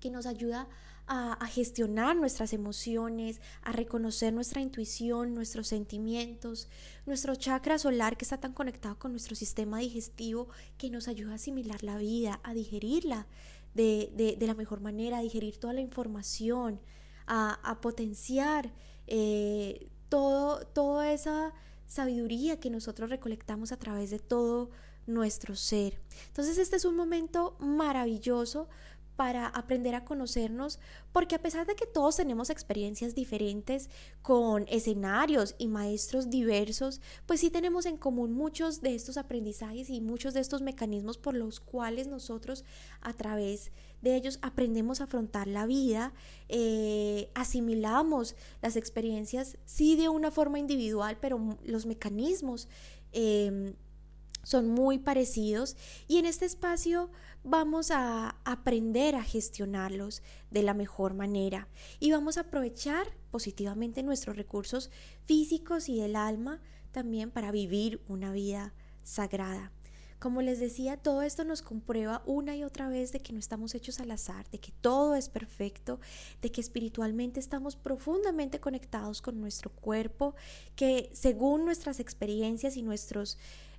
que 0.01 0.11
nos 0.11 0.25
ayuda 0.25 0.61
a, 0.63 0.67
gestionar 1.47 2.15
nuestras 2.15 2.53
emociones, 2.53 3.39
a 3.61 3.71
reconocer 3.71 4.33
nuestra 4.33 4.61
intuición, 4.61 5.33
nuestros 5.33 5.67
sentimientos, 5.67 6.67
nuestro 7.05 7.35
chakra 7.35 7.77
solar 7.77 8.17
que 8.17 8.25
está 8.25 8.39
tan 8.39 8.53
conectado 8.53 8.97
con 8.97 9.11
nuestro 9.11 9.35
sistema 9.35 9.79
digestivo, 9.79 10.49
que 10.77 10.89
nos 10.89 11.07
ayuda 11.07 11.33
a 11.33 11.35
asimilar 11.35 11.83
la 11.83 11.97
vida, 11.97 12.39
a 12.43 12.53
digerirla 12.53 13.27
de, 13.73 14.37
la 14.39 14.53
mejor 14.55 14.81
manera, 14.81 15.19
a 15.19 15.21
digerir 15.21 15.57
toda 15.57 15.73
la 15.73 15.81
información, 15.81 16.79
a, 17.27 17.79
potenciar 17.81 18.71
eh, 19.07 19.87
todo, 20.09 20.65
toda 20.67 21.11
esa 21.11 21.53
sabiduría 21.87 22.59
que 22.59 22.69
nosotros 22.69 23.09
recolectamos 23.09 23.71
a 23.71 23.77
través 23.77 24.09
de 24.09 24.19
todo 24.19 24.69
nuestro 25.07 25.55
ser. 25.55 25.99
Entonces 26.27 26.57
este 26.57 26.75
es 26.77 26.85
un 26.85 26.95
momento 26.95 27.55
maravilloso 27.59 28.67
para 29.15 29.47
aprender 29.47 29.95
a 29.95 30.05
conocernos, 30.05 30.79
porque 31.11 31.35
a 31.35 31.41
pesar 31.41 31.65
de 31.65 31.75
que 31.75 31.85
todos 31.85 32.17
tenemos 32.17 32.49
experiencias 32.49 33.15
diferentes 33.15 33.89
con 34.21 34.65
escenarios 34.67 35.55
y 35.57 35.67
maestros 35.67 36.29
diversos, 36.29 37.01
pues 37.25 37.39
sí 37.39 37.49
tenemos 37.49 37.85
en 37.85 37.97
común 37.97 38.33
muchos 38.33 38.81
de 38.81 38.95
estos 38.95 39.17
aprendizajes 39.17 39.89
y 39.89 40.01
muchos 40.01 40.33
de 40.33 40.41
estos 40.41 40.61
mecanismos 40.61 41.17
por 41.17 41.33
los 41.35 41.59
cuales 41.59 42.07
nosotros 42.07 42.65
a 43.01 43.13
través 43.13 43.71
de 44.01 44.15
ellos 44.15 44.39
aprendemos 44.41 45.01
a 45.01 45.05
afrontar 45.05 45.47
la 45.47 45.65
vida, 45.65 46.13
eh, 46.49 47.29
asimilamos 47.33 48.35
las 48.61 48.75
experiencias, 48.75 49.57
sí 49.65 49.95
de 49.95 50.09
una 50.09 50.31
forma 50.31 50.59
individual, 50.59 51.17
pero 51.19 51.57
los 51.63 51.85
mecanismos 51.85 52.67
em, 53.13 53.73
son 54.43 54.69
muy 54.69 54.99
parecidos. 54.99 55.75
Y 56.07 56.19
en 56.19 56.25
este 56.25 56.45
espacio 56.45 57.09
vamos 57.45 57.91
a 57.91 58.35
aprender 58.43 59.15
a 59.15 59.23
gestionarlos 59.23 60.23
de 60.49 60.63
la 60.63 60.73
mejor 60.73 61.13
manera 61.13 61.67
y 61.99 62.11
vamos 62.11 62.37
a 62.37 62.41
aprovechar 62.41 63.07
positivamente 63.29 64.01
nuestros 64.01 64.35
recursos 64.35 64.89
físicos 65.25 65.87
y 65.87 65.99
del 65.99 66.15
alma 66.15 66.59
también 66.91 67.29
para 67.29 67.51
vivir 67.51 68.01
una 68.07 68.31
vida 68.31 68.73
sagrada. 69.03 69.71
Como 70.17 70.41
les 70.41 70.59
decía, 70.59 70.97
todo 70.97 71.21
esto 71.21 71.43
nos 71.43 71.61
comprueba 71.61 72.23
una 72.25 72.55
y 72.55 72.63
otra 72.63 72.89
vez 72.89 73.11
de 73.11 73.19
que 73.19 73.31
no 73.31 73.37
estamos 73.37 73.75
hechos 73.75 73.99
al 73.99 74.09
azar, 74.09 74.49
de 74.49 74.59
que 74.59 74.71
todo 74.71 75.13
es 75.13 75.29
perfecto, 75.29 75.99
de 76.41 76.51
que 76.51 76.61
espiritualmente 76.61 77.39
estamos 77.39 77.75
profundamente 77.75 78.59
conectados 78.59 79.21
con 79.21 79.39
nuestro 79.39 79.69
cuerpo, 79.69 80.33
que 80.75 81.11
según 81.13 81.65
nuestras 81.65 81.99
experiencias 81.99 82.75
y 82.75 82.81
nuestros 82.81 83.37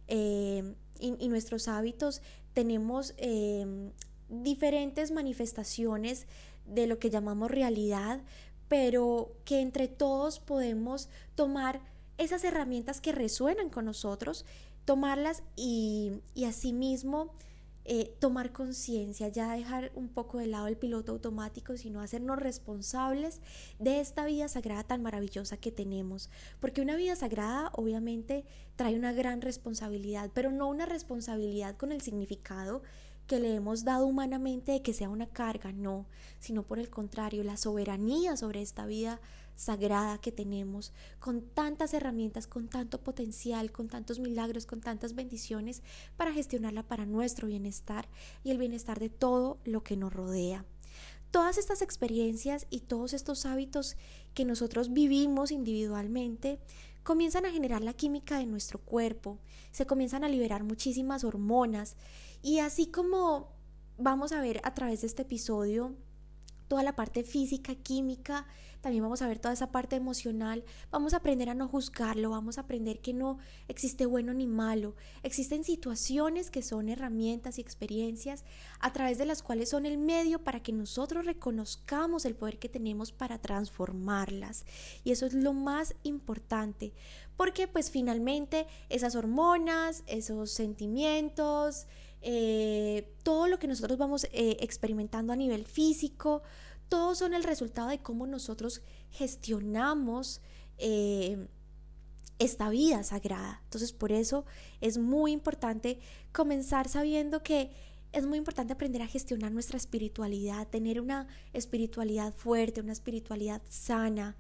eh, 0.09 0.75
y, 0.99 1.29
nuestros 1.29 1.69
hábitos 1.69 2.23
tenemos 2.53 3.15
em, 3.19 3.91
diferentes 4.29 5.11
manifestaciones 5.11 6.27
de 6.65 6.87
lo 6.87 6.99
que 6.99 7.11
llamamos 7.11 7.51
realidad, 7.51 8.21
pero 8.69 9.33
que 9.45 9.61
entre 9.61 9.89
todos 9.89 10.41
podemos 10.41 11.09
tomar 11.35 11.81
esas 12.19 12.45
herramientas 12.45 13.01
que 13.01 13.13
resuenan 13.13 13.69
con 13.69 13.85
nosotros, 13.85 14.45
tomarlas 14.85 15.43
y, 15.55 16.23
y 16.35 16.45
asimismo 16.45 17.33
eh, 17.89 18.17
tomar 18.19 18.53
conciencia, 18.53 19.29
ya 19.29 19.53
dejar 19.53 19.93
un 19.95 20.09
poco 20.09 20.39
de 20.39 20.47
lado 20.47 20.67
el 20.67 20.77
piloto 20.77 21.13
automático, 21.13 21.77
sino 21.77 22.01
hacernos 22.01 22.39
responsables 22.39 23.41
de 23.79 24.01
esta 24.01 24.25
vida 24.25 24.49
sagrada 24.49 24.83
tan 24.83 25.03
maravillosa 25.03 25.57
que 25.57 25.71
tenemos. 25.71 26.29
Porque 26.59 26.81
una 26.81 26.97
vida 26.97 27.15
sagrada 27.15 27.71
obviamente 27.75 28.45
trae 28.75 28.97
una 28.97 29.13
gran 29.13 29.41
responsabilidad, 29.41 30.31
pero 30.35 30.51
no 30.51 30.69
una 30.69 30.87
responsabilidad 30.87 31.77
con 31.77 31.93
el 31.93 32.01
significado 32.01 32.83
que 33.27 33.41
le 33.41 33.55
hemos 33.55 33.85
dado 33.85 34.07
humanamente 34.07 34.73
de 34.73 34.83
que 34.83 34.93
sea 34.93 35.09
una 35.09 35.27
carga, 35.27 35.73
no, 35.73 36.07
sino 36.41 36.65
por 36.65 36.79
el 36.79 36.91
contrario, 36.91 37.45
la 37.45 37.57
soberanía 37.57 38.37
sobre 38.37 38.63
esta 38.63 38.87
vida 38.87 39.21
sagrada 39.57 40.19
que 40.19 40.31
tenemos, 40.31 40.93
con 41.19 41.43
tantas 41.43 41.95
herramientas, 41.95 42.47
con 42.47 42.69
tanto 42.69 43.03
potencial, 43.03 43.73
con 43.73 43.89
tantos 43.89 44.21
milagros, 44.21 44.67
con 44.67 44.81
tantas 44.81 45.15
bendiciones 45.15 45.83
para 46.17 46.33
gestionarla 46.33 46.85
para 46.85 47.07
nuestro 47.07 47.49
bienestar 47.49 48.09
y 48.45 48.51
el 48.51 48.59
bienestar 48.59 49.01
de 49.01 49.09
todo 49.09 49.59
lo 49.65 49.83
que 49.83 49.97
nos 49.97 50.13
rodea. 50.13 50.65
Todas 51.31 51.59
estas 51.59 51.83
experiencias 51.83 52.67
y 52.71 52.81
todos 52.81 53.13
estos 53.13 53.47
hábitos 53.47 53.97
que 54.35 54.45
nosotros 54.45 54.93
vivimos 54.93 55.51
individualmente 55.51 56.61
comienzan 57.03 57.47
a 57.47 57.51
generar 57.51 57.83
la 57.83 57.93
química 57.93 58.39
de 58.39 58.47
nuestro 58.47 58.81
cuerpo, 58.81 59.39
se 59.71 59.87
comienzan 59.87 60.25
a 60.25 60.29
liberar 60.29 60.65
muchísimas 60.65 61.25
hormonas 61.25 61.97
y 62.43 62.59
así 62.59 62.87
como 62.87 63.53
vamos 63.99 64.33
a 64.33 64.41
ver 64.41 64.61
a 64.65 64.75
través 64.75 65.01
de 65.01 65.07
este 65.07 65.23
episodio 65.23 65.95
toda 66.69 66.83
la 66.83 66.97
parte 66.97 67.23
física, 67.23 67.75
química, 67.75 68.47
también 68.81 69.03
vamos 69.03 69.21
a 69.21 69.27
ver 69.27 69.41
toda 69.41 69.53
esa 69.53 69.73
parte 69.73 69.97
emocional, 69.97 70.65
vamos 70.93 71.13
a 71.13 71.17
aprender 71.17 71.51
a 71.51 71.55
no 71.55 71.67
juzgarlo, 71.67 72.31
vamos 72.31 72.57
a 72.57 72.61
aprender 72.61 73.01
que 73.01 73.13
no 73.13 73.39
existe 73.67 74.07
bueno 74.07 74.33
ni 74.33 74.47
malo, 74.47 74.95
existen 75.25 75.65
situaciones 75.65 76.51
que 76.51 76.63
son 76.63 76.89
herramientas 76.89 77.59
y 77.59 77.63
experiencias 77.63 78.45
a 78.79 78.93
través 78.93 79.19
de 79.19 79.27
las 79.27 79.43
cuales 79.43 79.71
son 79.71 79.87
el 79.87 79.99
medio 79.99 80.45
para 80.45 80.63
que 80.63 80.73
nosotros 80.73 81.27
reconozcamos 81.27 82.25
el 82.27 82.37
poder 82.37 82.61
que 82.61 82.69
tenemos 82.69 83.11
para 83.11 83.41
transformarlas. 83.41 84.65
Y 85.03 85.11
eso 85.11 85.27
es 85.27 85.35
lo 85.35 85.53
más 85.53 85.97
importante, 86.05 86.93
porque 87.37 87.67
pues 87.67 87.91
finalmente 87.91 88.69
esas 88.89 89.17
hormonas, 89.17 90.05
esos 90.07 90.53
sentimientos, 90.53 91.87
eh, 92.29 93.15
todo 93.23 93.47
lo 93.47 93.61
que 93.61 93.69
nosotros 93.69 93.97
vamos 93.99 94.25
eh, 94.33 94.57
experimentando 94.59 95.33
a 95.33 95.37
nivel 95.37 95.65
físico, 95.65 96.43
todos 96.89 97.19
son 97.19 97.35
el 97.35 97.45
resultado 97.45 97.89
de 97.89 98.01
cómo 98.01 98.27
nosotros 98.27 98.83
gestionamos 99.13 100.41
eh, 100.79 101.47
esta 102.41 102.69
vida 102.69 103.05
sagrada. 103.05 103.61
Entonces 103.63 103.93
por 103.93 104.11
eso 104.11 104.45
es 104.81 104.99
muy 104.99 105.31
importante 105.31 106.01
comenzar 106.33 106.89
sabiendo 106.89 107.45
que 107.45 107.71
es 108.11 108.27
muy 108.27 108.39
importante 108.39 108.73
aprender 108.73 109.03
a 109.03 109.07
gestionar 109.07 109.53
nuestra 109.53 109.77
espiritualidad, 109.77 110.67
tener 110.67 111.01
una 111.01 111.29
espiritualidad 111.53 112.35
fuerte, 112.35 112.81
una 112.81 112.93
espiritualidad 112.93 113.63
sana, 113.69 114.37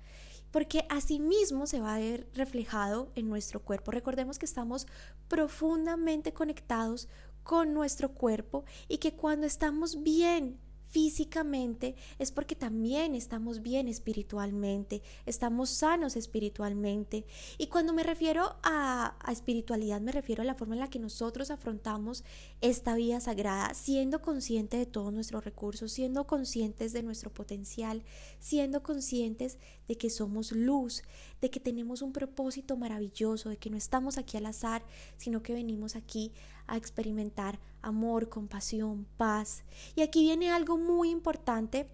porque 0.50 0.88
mismo 1.20 1.68
se 1.68 1.80
va 1.80 1.94
a 1.94 1.98
ver 2.00 2.26
reflejado 2.34 3.12
en 3.14 3.28
nuestro 3.28 3.60
cuerpo. 3.60 3.92
Recordemos 3.92 4.40
que 4.40 4.46
estamos 4.46 4.88
profundamente 5.28 6.32
conectados 6.32 7.08
con 7.46 7.72
nuestro 7.72 8.12
cuerpo 8.12 8.64
y 8.88 8.98
que 8.98 9.14
cuando 9.14 9.46
estamos 9.46 10.02
bien 10.02 10.58
físicamente 10.88 11.94
es 12.18 12.32
porque 12.32 12.54
también 12.54 13.14
estamos 13.14 13.60
bien 13.60 13.86
espiritualmente, 13.88 15.02
estamos 15.26 15.70
sanos 15.70 16.16
espiritualmente. 16.16 17.26
Y 17.58 17.66
cuando 17.66 17.92
me 17.92 18.02
refiero 18.02 18.56
a, 18.62 19.16
espiritualidad, 19.30 20.00
me 20.00 20.12
refiero 20.12 20.42
a 20.42 20.46
la 20.46 20.54
forma 20.54 20.74
en 20.74 20.80
la 20.80 20.88
que 20.88 20.98
nosotros 20.98 21.50
afrontamos 21.50 22.24
esta 22.60 22.94
vida 22.94 23.20
sagrada, 23.20 23.74
siendo 23.74 24.22
consciente 24.22 24.76
de 24.76 24.86
todos 24.86 25.12
nuestros 25.12 25.44
recursos, 25.44 25.92
siendo 25.92 26.26
conscientes 26.26 26.92
de 26.92 27.02
nuestro 27.02 27.32
potencial, 27.32 28.02
siendo 28.38 28.82
conscientes 28.82 29.58
de 29.88 29.98
que 29.98 30.08
somos 30.08 30.52
luz, 30.52 31.02
de 31.40 31.50
que 31.50 31.60
tenemos 31.60 32.00
un 32.00 32.12
propósito 32.12 32.76
maravilloso, 32.76 33.50
de 33.50 33.58
que 33.58 33.70
no 33.70 33.76
estamos 33.76 34.18
aquí 34.18 34.36
al 34.36 34.46
azar, 34.46 34.84
sino 35.16 35.42
que 35.42 35.52
venimos 35.52 35.94
aquí 35.94 36.32
a 36.66 36.76
experimentar 36.76 37.58
amor, 37.82 38.28
compasión, 38.28 39.06
paz. 39.16 39.64
Y 39.94 40.02
aquí 40.02 40.22
viene 40.22 40.50
algo 40.50 40.76
muy 40.78 41.10
importante 41.10 41.88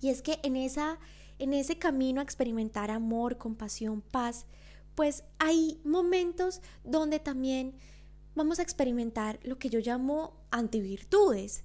y 0.00 0.10
es 0.10 0.22
que 0.22 0.38
en 0.42 0.56
esa 0.56 0.98
en 1.38 1.52
ese 1.52 1.78
camino 1.78 2.20
a 2.20 2.24
experimentar 2.24 2.90
amor, 2.90 3.36
compasión, 3.36 4.00
paz, 4.00 4.46
pues 4.94 5.24
hay 5.38 5.78
momentos 5.84 6.62
donde 6.84 7.18
también 7.18 7.74
vamos 8.34 8.58
a 8.58 8.62
experimentar 8.62 9.38
lo 9.42 9.58
que 9.58 9.68
yo 9.68 9.80
llamo 9.80 10.34
antivirtudes, 10.50 11.64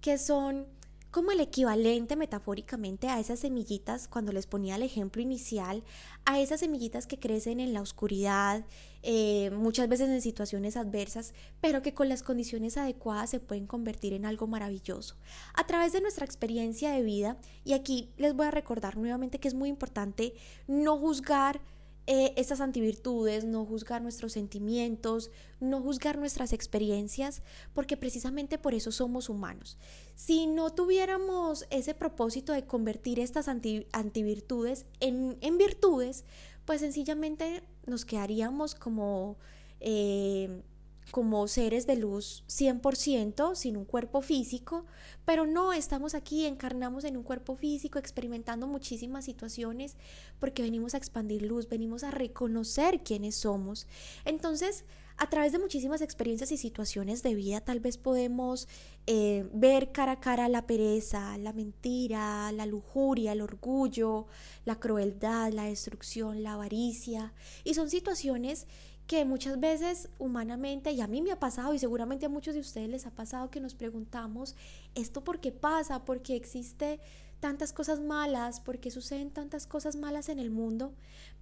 que 0.00 0.18
son 0.18 0.66
como 1.12 1.30
el 1.30 1.40
equivalente 1.40 2.16
metafóricamente 2.16 3.08
a 3.08 3.20
esas 3.20 3.38
semillitas, 3.38 4.08
cuando 4.08 4.32
les 4.32 4.46
ponía 4.46 4.76
el 4.76 4.82
ejemplo 4.82 5.20
inicial, 5.20 5.84
a 6.24 6.40
esas 6.40 6.60
semillitas 6.60 7.06
que 7.06 7.18
crecen 7.18 7.60
en 7.60 7.74
la 7.74 7.82
oscuridad, 7.82 8.64
eh, 9.02 9.50
muchas 9.50 9.90
veces 9.90 10.08
en 10.08 10.22
situaciones 10.22 10.78
adversas, 10.78 11.34
pero 11.60 11.82
que 11.82 11.92
con 11.92 12.08
las 12.08 12.22
condiciones 12.22 12.78
adecuadas 12.78 13.28
se 13.28 13.40
pueden 13.40 13.66
convertir 13.66 14.14
en 14.14 14.24
algo 14.24 14.46
maravilloso. 14.46 15.16
A 15.52 15.66
través 15.66 15.92
de 15.92 16.00
nuestra 16.00 16.24
experiencia 16.24 16.92
de 16.92 17.02
vida, 17.02 17.36
y 17.62 17.74
aquí 17.74 18.08
les 18.16 18.34
voy 18.34 18.46
a 18.46 18.50
recordar 18.50 18.96
nuevamente 18.96 19.38
que 19.38 19.48
es 19.48 19.54
muy 19.54 19.68
importante 19.68 20.32
no 20.66 20.96
juzgar 20.96 21.60
eh, 22.06 22.34
estas 22.36 22.60
antivirtudes, 22.60 23.44
no 23.44 23.64
juzgar 23.64 24.02
nuestros 24.02 24.32
sentimientos, 24.32 25.30
no 25.60 25.80
juzgar 25.80 26.18
nuestras 26.18 26.52
experiencias, 26.52 27.42
porque 27.74 27.96
precisamente 27.96 28.58
por 28.58 28.74
eso 28.74 28.90
somos 28.90 29.28
humanos. 29.28 29.78
Si 30.16 30.46
no 30.46 30.70
tuviéramos 30.70 31.66
ese 31.70 31.94
propósito 31.94 32.52
de 32.52 32.66
convertir 32.66 33.20
estas 33.20 33.46
antivirtudes 33.48 34.86
en, 34.98 35.38
en, 35.40 35.58
virtudes, 35.58 36.24
pues 36.64 36.80
sencillamente 36.80 37.62
nos 37.86 38.04
quedaríamos 38.04 38.74
como... 38.74 39.36
Eh, 39.80 40.62
como 41.10 41.46
seres 41.48 41.86
de 41.86 41.96
luz 41.96 42.44
100%, 42.48 43.54
sin 43.54 43.76
un 43.76 43.84
cuerpo 43.84 44.22
físico, 44.22 44.86
pero 45.24 45.46
no 45.46 45.72
estamos 45.72 46.14
aquí, 46.14 46.46
encarnamos 46.46 47.04
en 47.04 47.16
un 47.16 47.22
cuerpo 47.22 47.56
físico, 47.56 47.98
experimentando 47.98 48.66
muchísimas 48.66 49.24
situaciones, 49.24 49.96
porque 50.38 50.62
venimos 50.62 50.94
a 50.94 50.98
expandir 50.98 51.42
luz, 51.42 51.68
venimos 51.68 52.04
a 52.04 52.10
reconocer 52.10 53.02
quiénes 53.02 53.34
somos. 53.34 53.86
Entonces, 54.24 54.84
a 55.18 55.28
través 55.28 55.52
de 55.52 55.58
muchísimas 55.58 56.00
experiencias 56.00 56.50
y 56.52 56.56
situaciones 56.56 57.22
de 57.22 57.34
vida, 57.34 57.60
tal 57.60 57.80
vez 57.80 57.98
podemos 57.98 58.66
eh, 59.06 59.46
ver 59.52 59.92
cara 59.92 60.12
a 60.12 60.20
cara 60.20 60.48
la 60.48 60.66
pereza, 60.66 61.36
la 61.38 61.52
mentira, 61.52 62.50
la 62.52 62.66
lujuria, 62.66 63.32
el 63.32 63.40
orgullo, 63.40 64.26
la 64.64 64.80
crueldad, 64.80 65.52
la 65.52 65.64
destrucción, 65.64 66.42
la 66.42 66.54
avaricia, 66.54 67.34
y 67.64 67.74
son 67.74 67.90
situaciones 67.90 68.66
que 69.06 69.24
muchas 69.24 69.58
veces 69.60 70.08
humanamente, 70.18 70.92
y 70.92 71.00
a 71.00 71.06
mí 71.06 71.22
me 71.22 71.32
ha 71.32 71.40
pasado 71.40 71.74
y 71.74 71.78
seguramente 71.78 72.26
a 72.26 72.30
muchos 72.30 72.54
de 72.54 72.60
ustedes 72.60 72.88
les 72.88 73.06
ha 73.06 73.10
pasado 73.10 73.50
que 73.50 73.60
nos 73.60 73.74
preguntamos, 73.74 74.54
¿esto 74.94 75.22
por 75.22 75.40
qué 75.40 75.52
pasa? 75.52 76.04
¿Por 76.04 76.22
qué 76.22 76.36
existe 76.36 77.00
tantas 77.40 77.72
cosas 77.72 78.00
malas? 78.00 78.60
¿Por 78.60 78.78
qué 78.78 78.90
suceden 78.90 79.30
tantas 79.30 79.66
cosas 79.66 79.96
malas 79.96 80.28
en 80.28 80.38
el 80.38 80.50
mundo? 80.50 80.94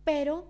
Pero 0.05 0.49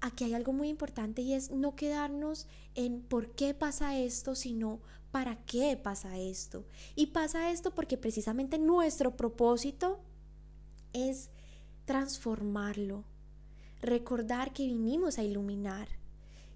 aquí 0.00 0.24
hay 0.24 0.34
algo 0.34 0.52
muy 0.52 0.68
importante 0.68 1.22
y 1.22 1.32
es 1.32 1.50
no 1.50 1.76
quedarnos 1.76 2.48
en 2.74 3.02
por 3.02 3.30
qué 3.30 3.54
pasa 3.54 3.96
esto, 3.98 4.34
sino 4.34 4.80
para 5.12 5.36
qué 5.44 5.76
pasa 5.76 6.18
esto. 6.18 6.66
Y 6.96 7.06
pasa 7.06 7.52
esto 7.52 7.74
porque 7.74 7.96
precisamente 7.96 8.58
nuestro 8.58 9.16
propósito 9.16 10.00
es 10.92 11.30
transformarlo, 11.84 13.04
recordar 13.80 14.52
que 14.52 14.66
vinimos 14.66 15.18
a 15.18 15.22
iluminar 15.22 16.01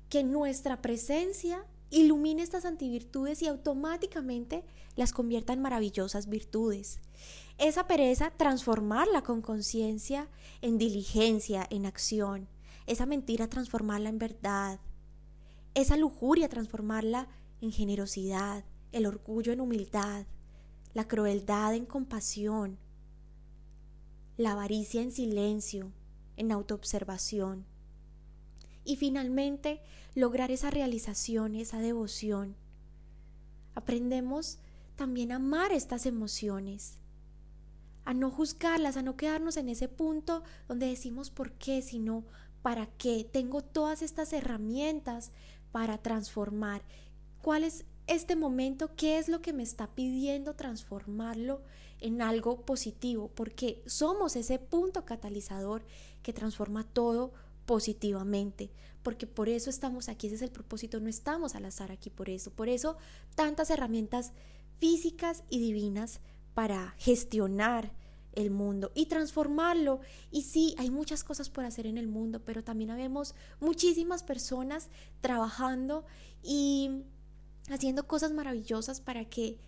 que 0.08 0.22
nuestra 0.22 0.80
presencia 0.82 1.64
ilumine 1.90 2.42
estas 2.42 2.64
antivirtudes 2.64 3.42
y 3.42 3.48
automáticamente 3.48 4.64
las 4.96 5.12
convierta 5.12 5.52
en 5.52 5.62
maravillosas 5.62 6.28
virtudes. 6.28 7.00
Esa 7.58 7.86
pereza, 7.86 8.30
transformarla 8.30 9.22
con 9.22 9.40
conciencia 9.40 10.28
en 10.62 10.78
diligencia, 10.78 11.66
en 11.70 11.86
acción. 11.86 12.48
Esa 12.86 13.06
mentira, 13.06 13.48
transformarla 13.48 14.08
en 14.08 14.18
verdad. 14.18 14.80
Esa 15.74 15.96
lujuria, 15.96 16.48
transformarla 16.48 17.28
en 17.60 17.72
generosidad. 17.72 18.64
El 18.92 19.06
orgullo 19.06 19.52
en 19.52 19.60
humildad. 19.60 20.26
La 20.94 21.08
crueldad 21.08 21.74
en 21.74 21.86
compasión. 21.86 22.78
La 24.36 24.52
avaricia 24.52 25.02
en 25.02 25.12
silencio, 25.12 25.92
en 26.36 26.52
autoobservación 26.52 27.66
y 28.87 28.96
finalmente 28.96 29.81
lograr 30.14 30.51
esa 30.51 30.70
realización, 30.70 31.55
esa 31.55 31.79
devoción. 31.79 32.57
Aprendemos 33.75 34.59
también 34.94 35.33
a 35.33 35.37
amar 35.37 35.72
estas 35.72 36.07
emociones, 36.07 36.99
a 38.05 38.14
no 38.14 38.31
juzgarlas, 38.31 38.96
a 38.96 39.03
no 39.03 39.16
quedarnos 39.16 39.57
en 39.59 39.68
ese 39.68 39.88
punto 39.88 40.42
donde 40.68 40.87
decimos 40.87 41.29
por 41.29 41.53
qué, 41.53 41.83
sino 41.83 42.25
para 42.62 42.87
qué. 42.87 43.29
Tengo 43.31 43.62
todas 43.62 44.01
estas 44.01 44.33
herramientas 44.33 45.33
para 45.72 45.99
transformar. 45.99 46.83
¿Cuál 47.42 47.64
es 47.64 47.85
este 48.07 48.37
momento? 48.37 48.94
¿Qué 48.96 49.18
es 49.18 49.29
lo 49.29 49.42
que 49.42 49.53
me 49.53 49.62
está 49.62 49.88
pidiendo 49.88 50.55
transformarlo 50.55 51.62
en 52.01 52.22
algo 52.22 52.62
positivo? 52.62 53.31
Porque 53.35 53.83
somos 53.87 54.37
ese 54.37 54.59
punto 54.59 55.05
catalizador 55.05 55.85
que 56.22 56.33
transforma 56.33 56.85
todo 56.85 57.33
positivamente, 57.66 58.70
porque 59.02 59.26
por 59.26 59.48
eso 59.48 59.70
estamos 59.70 60.09
aquí, 60.09 60.29
ese 60.29 60.37
es 60.37 60.42
el 60.42 60.50
propósito, 60.50 61.00
no 61.00 61.09
estamos 61.09 61.55
al 61.55 61.64
azar 61.64 61.92
aquí 61.92 62.11
por 62.11 62.31
eso, 62.31 62.50
por 62.50 62.68
eso 62.68 62.96
tantas 63.35 63.70
herramientas 63.70 64.33
físicas 64.79 65.44
y 65.50 65.59
divinas 65.59 66.20
para 66.55 66.94
gestionar 66.98 67.92
el 68.33 68.50
mundo 68.50 68.92
y 68.94 69.07
transformarlo. 69.07 70.00
Y 70.31 70.42
sí, 70.42 70.74
hay 70.79 70.90
muchas 70.90 71.24
cosas 71.24 71.50
por 71.50 71.64
hacer 71.64 71.87
en 71.87 71.98
el 71.98 72.07
mundo, 72.07 72.42
pero 72.44 72.62
también 72.62 72.90
habemos 72.90 73.35
muchísimas 73.61 74.22
personas 74.22 74.88
trabajando 75.20 76.05
y 76.42 77.02
haciendo 77.68 78.07
cosas 78.07 78.33
maravillosas 78.33 79.00
para 79.00 79.24
que 79.24 79.59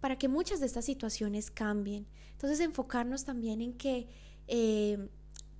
para 0.00 0.18
que 0.18 0.28
muchas 0.28 0.60
de 0.60 0.66
estas 0.66 0.84
situaciones 0.84 1.50
cambien. 1.50 2.06
Entonces 2.32 2.60
enfocarnos 2.60 3.24
también 3.24 3.62
en 3.62 3.72
que 3.72 4.06
eh, 4.48 5.08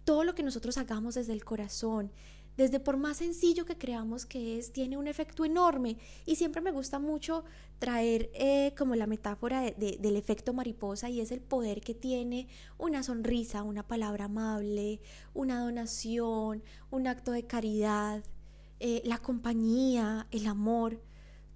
todo 0.04 0.24
lo 0.24 0.34
que 0.34 0.42
nosotros 0.42 0.78
hagamos 0.78 1.14
desde 1.14 1.32
el 1.32 1.44
corazón, 1.44 2.12
desde 2.56 2.78
por 2.78 2.96
más 2.96 3.16
sencillo 3.16 3.64
que 3.64 3.76
creamos 3.76 4.26
que 4.26 4.58
es, 4.58 4.72
tiene 4.72 4.96
un 4.96 5.08
efecto 5.08 5.44
enorme. 5.44 5.96
Y 6.24 6.36
siempre 6.36 6.60
me 6.60 6.70
gusta 6.70 6.98
mucho 6.98 7.44
traer 7.78 8.30
eh, 8.34 8.74
como 8.78 8.94
la 8.94 9.06
metáfora 9.06 9.62
del 9.62 10.16
efecto 10.16 10.52
mariposa 10.52 11.10
y 11.10 11.20
es 11.20 11.32
el 11.32 11.40
poder 11.40 11.80
que 11.80 11.94
tiene 11.94 12.46
una 12.78 13.02
sonrisa, 13.02 13.62
una 13.62 13.86
palabra 13.86 14.26
amable, 14.26 15.00
una 15.32 15.60
donación, 15.60 16.62
un 16.90 17.06
acto 17.06 17.32
de 17.32 17.46
caridad, 17.46 18.22
eh, 18.80 19.02
la 19.04 19.18
compañía, 19.18 20.26
el 20.30 20.46
amor 20.46 21.00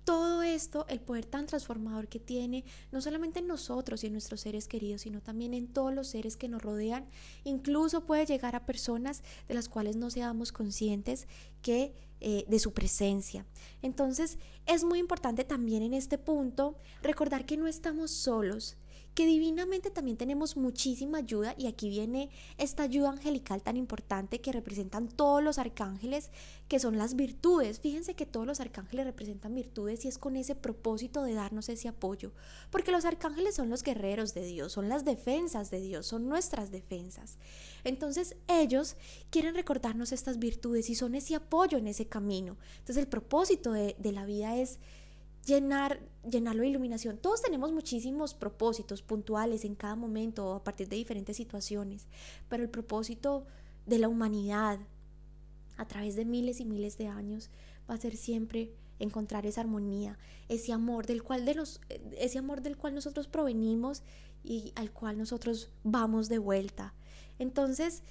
todo 0.09 0.43
esto, 0.43 0.87
el 0.89 1.01
poder 1.01 1.27
tan 1.27 1.45
transformador 1.45 2.09
que 2.09 2.19
tiene, 2.19 2.65
no 2.93 3.03
solamente 3.03 3.41
en 3.41 3.47
nosotros 3.47 4.03
y 4.03 4.07
en 4.07 4.15
nuestros 4.15 4.41
seres 4.41 4.67
queridos, 4.67 5.03
sino 5.03 5.21
también 5.21 5.53
en 5.53 5.69
todos 5.69 5.93
los 5.93 6.09
seres 6.09 6.39
que 6.39 6.49
nos 6.49 6.63
rodean, 6.63 7.05
incluso 7.45 8.07
puede 8.07 8.25
llegar 8.25 8.57
a 8.57 8.65
personas 8.65 9.23
de 9.49 9.53
las 9.53 9.69
cuales 9.69 9.97
no 9.97 10.09
seamos 10.09 10.51
conscientes 10.51 11.29
que 11.61 11.93
eh, 12.21 12.47
de 12.49 12.59
su 12.59 12.73
presencia. 12.73 13.45
Entonces, 13.83 14.39
es 14.65 14.83
muy 14.83 14.99
importante 14.99 15.45
también 15.45 15.83
en 15.83 15.93
este 15.93 16.17
punto 16.17 16.79
recordar 17.03 17.45
que 17.45 17.59
no 17.59 17.67
estamos 17.67 18.11
solos, 18.11 18.79
que 19.15 19.27
divinamente 19.27 19.91
también 19.91 20.17
tenemos 20.17 20.57
muchísima 20.57 21.19
ayuda 21.19 21.55
y 21.59 21.67
aquí 21.67 21.89
viene 21.89 22.31
esta 22.57 22.85
ayuda 22.85 23.11
angelical 23.11 23.63
tan 23.63 23.77
importante 23.77 24.41
que 24.41 24.53
representan 24.53 25.09
todos 25.09 25.43
los 25.43 25.59
arcángeles, 25.59 26.31
que 26.69 26.79
son 26.79 26.99
las 26.99 27.17
virtudes. 27.17 27.81
Fíjense 27.81 28.15
que 28.15 28.27
todos 28.27 28.47
los 28.47 28.61
arcángeles 28.61 29.07
representan 29.07 29.55
virtudes 29.55 30.05
y 30.05 30.09
es 30.09 30.19
con 30.19 30.37
ese 30.37 30.55
propósito 30.55 31.25
de 31.25 31.35
darnos 31.35 31.69
ese 31.69 31.89
apoyo, 31.89 32.33
porque 32.71 32.93
los 32.93 33.05
arcángeles 33.05 33.57
son 33.57 33.71
los 33.71 33.83
guerreros 33.83 34.35
de 34.35 34.45
Dios, 34.45 34.73
son 34.73 34.89
las 34.89 35.05
defensas 35.05 35.71
de 35.71 35.81
Dios, 35.81 36.07
son 36.07 36.29
nuestras 36.29 36.71
defensas. 36.71 37.39
Entonces 37.85 38.37
ellos 38.47 38.97
quieren 39.31 39.55
recordarnos 39.55 40.13
estas 40.13 40.39
virtudes 40.39 40.91
y 40.91 40.95
son 40.95 41.15
ese 41.15 41.35
apoyo 41.35 41.79
en 41.79 41.89
ese 41.89 42.07
camino. 42.07 42.57
Entonces 42.79 42.99
el 42.99 43.09
propósito 43.09 43.73
de, 43.73 43.97
de 43.99 44.13
la 44.13 44.25
vida 44.25 44.57
es 44.57 44.79
llenar, 45.47 46.01
llenarlo 46.29 46.63
de 46.63 46.69
iluminación. 46.69 47.19
Todos 47.19 47.43
tenemos 47.43 47.73
muchísimos 47.73 48.35
propósitos 48.35 49.03
puntuales 49.03 49.65
en 49.65 49.75
cada 49.75 49.97
momento 49.97 50.55
a 50.55 50.65
partir 50.65 50.89
de 50.89 50.97
diferentes 50.97 51.37
situaciones, 51.37 52.07
pero 52.49 52.63
el 52.63 52.71
propósito 52.71 53.47
de 53.87 53.99
la 53.99 54.09
humanidad 54.09 54.79
a 55.77 55.87
través 55.87 56.17
de 56.17 56.25
miles 56.25 56.61
y 56.61 56.65
miles 56.65 56.99
de 56.99 57.07
años 57.07 57.51
va 57.89 57.95
a 57.95 57.99
ser 57.99 58.17
siempre 58.17 58.73
encontrar 58.99 59.47
esa 59.47 59.61
armonía, 59.61 60.19
ese 60.49 60.73
amor 60.73 61.07
del 61.07 61.23
cual 61.23 61.45
de 61.45 61.55
los, 61.55 61.81
ese 62.17 62.39
amor 62.39 62.63
del 62.63 62.77
cual 62.77 62.95
nosotros 62.95 63.29
provenimos 63.29 64.03
y 64.43 64.73
al 64.75 64.93
cual 64.93 65.19
nosotros 65.19 65.71
vamos 65.85 66.29
de 66.29 66.39
vuelta. 66.39 66.95
Entonces, 67.39 68.03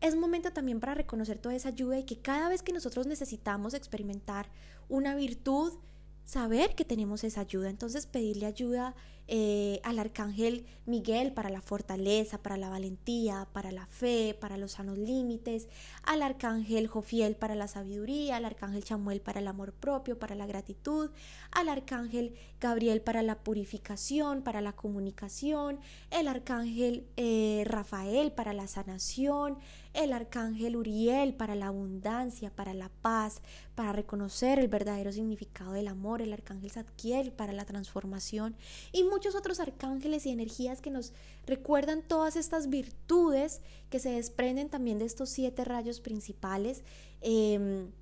es 0.00 0.16
momento 0.16 0.52
también 0.52 0.80
para 0.80 0.94
reconocer 0.94 1.38
toda 1.38 1.54
esa 1.54 1.70
ayuda 1.70 1.98
y 1.98 2.04
que 2.04 2.18
cada 2.18 2.48
vez 2.48 2.62
que 2.62 2.72
nosotros 2.72 3.06
necesitamos 3.06 3.72
experimentar 3.72 4.50
una 4.88 5.14
virtud, 5.14 5.72
saber 6.24 6.74
que 6.74 6.84
tenemos 6.84 7.24
esa 7.24 7.42
ayuda. 7.42 7.70
Entonces 7.70 8.06
pedirle 8.06 8.46
ayuda 8.46 8.94
eh, 9.26 9.80
al 9.84 9.98
arcángel 9.98 10.66
Miguel 10.86 11.32
para 11.32 11.48
la 11.48 11.62
fortaleza, 11.62 12.42
para 12.42 12.58
la 12.58 12.68
valentía, 12.68 13.48
para 13.52 13.72
la 13.72 13.86
fe, 13.86 14.36
para 14.38 14.58
los 14.58 14.72
sanos 14.72 14.98
límites, 14.98 15.68
al 16.02 16.22
arcángel 16.22 16.88
Jofiel 16.88 17.34
para 17.36 17.54
la 17.54 17.66
sabiduría, 17.66 18.36
al 18.36 18.44
arcángel 18.44 18.84
Chamuel 18.84 19.22
para 19.22 19.40
el 19.40 19.48
amor 19.48 19.72
propio, 19.72 20.18
para 20.18 20.34
la 20.34 20.46
gratitud, 20.46 21.10
al 21.52 21.70
arcángel 21.70 22.34
Gabriel 22.60 23.00
para 23.00 23.22
la 23.22 23.38
purificación, 23.38 24.42
para 24.42 24.60
la 24.60 24.72
comunicación, 24.72 25.80
el 26.10 26.28
arcángel 26.28 27.06
eh, 27.16 27.62
Rafael 27.66 28.32
para 28.32 28.52
la 28.52 28.66
sanación, 28.66 29.58
el 29.94 30.12
arcángel 30.12 30.76
Uriel 30.76 31.34
para 31.34 31.54
la 31.54 31.68
abundancia, 31.68 32.50
para 32.50 32.74
la 32.74 32.90
paz, 33.00 33.40
para 33.74 33.92
reconocer 33.92 34.58
el 34.58 34.68
verdadero 34.68 35.12
significado 35.12 35.72
del 35.72 35.88
amor, 35.88 36.20
el 36.20 36.32
arcángel 36.32 36.70
Zadkiel 36.70 37.32
para 37.32 37.52
la 37.52 37.64
transformación 37.64 38.56
y 38.92 39.04
muchos 39.14 39.36
otros 39.36 39.60
arcángeles 39.60 40.26
y 40.26 40.30
energías 40.30 40.80
que 40.80 40.90
nos 40.90 41.12
recuerdan 41.46 42.02
todas 42.02 42.34
estas 42.34 42.68
virtudes 42.68 43.60
que 43.88 44.00
se 44.00 44.10
desprenden 44.10 44.68
también 44.68 44.98
de 44.98 45.04
estos 45.04 45.30
siete 45.30 45.64
rayos 45.64 46.00
principales. 46.00 46.82
Em, 47.20 47.92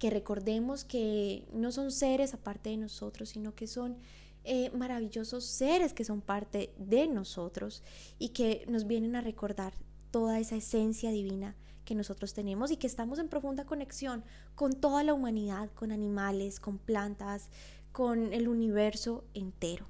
que 0.00 0.10
recordemos 0.10 0.84
que 0.84 1.46
no 1.52 1.70
son 1.70 1.92
seres 1.92 2.34
aparte 2.34 2.70
de 2.70 2.76
nosotros, 2.76 3.30
sino 3.30 3.54
que 3.54 3.66
son 3.66 3.98
eh, 4.44 4.70
maravillosos 4.70 5.44
seres 5.44 5.92
que 5.92 6.04
son 6.04 6.20
parte 6.20 6.72
de 6.76 7.06
nosotros 7.06 7.82
y 8.18 8.30
que 8.30 8.64
nos 8.68 8.86
vienen 8.86 9.14
a 9.16 9.20
recordar 9.20 9.74
toda 10.10 10.38
esa 10.40 10.56
esencia 10.56 11.10
divina 11.10 11.54
que 11.84 11.94
nosotros 11.94 12.34
tenemos 12.34 12.70
y 12.70 12.76
que 12.76 12.86
estamos 12.86 13.18
en 13.18 13.28
profunda 13.28 13.64
conexión 13.64 14.24
con 14.54 14.72
toda 14.72 15.02
la 15.04 15.14
humanidad, 15.14 15.70
con 15.74 15.92
animales, 15.92 16.60
con 16.60 16.78
plantas, 16.78 17.48
con 17.92 18.32
el 18.32 18.48
universo 18.48 19.24
entero. 19.34 19.86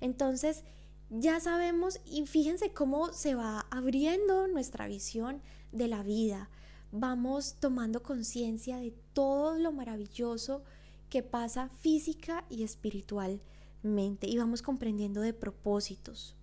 Entonces, 0.00 0.64
ya 1.10 1.38
sabemos 1.40 2.00
y 2.04 2.26
fíjense 2.26 2.72
cómo 2.72 3.12
se 3.12 3.34
va 3.34 3.66
abriendo 3.70 4.48
nuestra 4.48 4.86
visión 4.88 5.40
de 5.72 5.88
la 5.88 6.02
vida. 6.02 6.50
Vamos 6.90 7.56
tomando 7.60 8.02
conciencia 8.02 8.78
de 8.78 8.92
todo 9.12 9.58
lo 9.58 9.72
maravilloso 9.72 10.62
que 11.08 11.22
pasa 11.22 11.68
física 11.80 12.44
y 12.50 12.64
espiritualmente 12.64 14.26
y 14.26 14.36
vamos 14.36 14.62
comprendiendo 14.62 15.20
de 15.20 15.32
propósitos. 15.32 16.34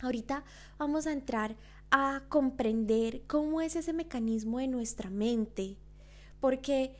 Ahorita 0.00 0.44
vamos 0.78 1.06
a 1.06 1.12
entrar 1.12 1.56
a 1.90 2.22
comprender 2.28 3.22
cómo 3.26 3.60
es 3.60 3.74
ese 3.74 3.92
mecanismo 3.92 4.58
de 4.58 4.68
nuestra 4.68 5.10
mente, 5.10 5.76
porque 6.38 6.94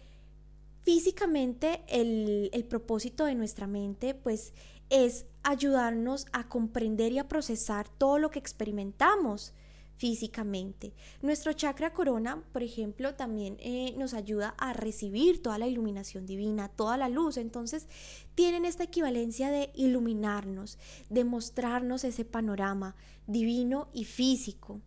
físicamente 0.82 1.82
el, 1.86 2.50
el 2.52 2.64
propósito 2.64 3.24
de 3.24 3.36
nuestra 3.36 3.66
mente 3.66 4.14
pues 4.14 4.52
es 4.90 5.26
ayudarnos 5.42 6.26
a 6.32 6.48
comprender 6.48 7.12
y 7.12 7.18
a 7.18 7.28
procesar 7.28 7.88
todo 7.88 8.18
lo 8.18 8.30
que 8.30 8.38
experimentamos 8.38 9.54
físicamente. 10.00 10.94
Nuestro 11.20 11.52
chakra 11.52 11.92
corona, 11.92 12.42
por 12.52 12.62
ejemplo, 12.62 13.16
también 13.16 13.58
eh, 13.60 13.94
nos 13.98 14.14
ayuda 14.14 14.54
a 14.56 14.72
recibir 14.72 15.42
toda 15.42 15.58
la 15.58 15.66
iluminación 15.66 16.24
divina, 16.24 16.68
toda 16.68 16.96
la 16.96 17.10
luz. 17.10 17.36
Entonces, 17.36 17.86
tienen 18.34 18.64
esta 18.64 18.84
equivalencia 18.84 19.50
de 19.50 19.70
iluminarnos, 19.74 20.78
de 21.10 21.24
mostrarnos 21.24 22.04
ese 22.04 22.24
panorama 22.24 22.96
divino 23.26 23.88
y 23.92 24.04
físico. 24.04 24.80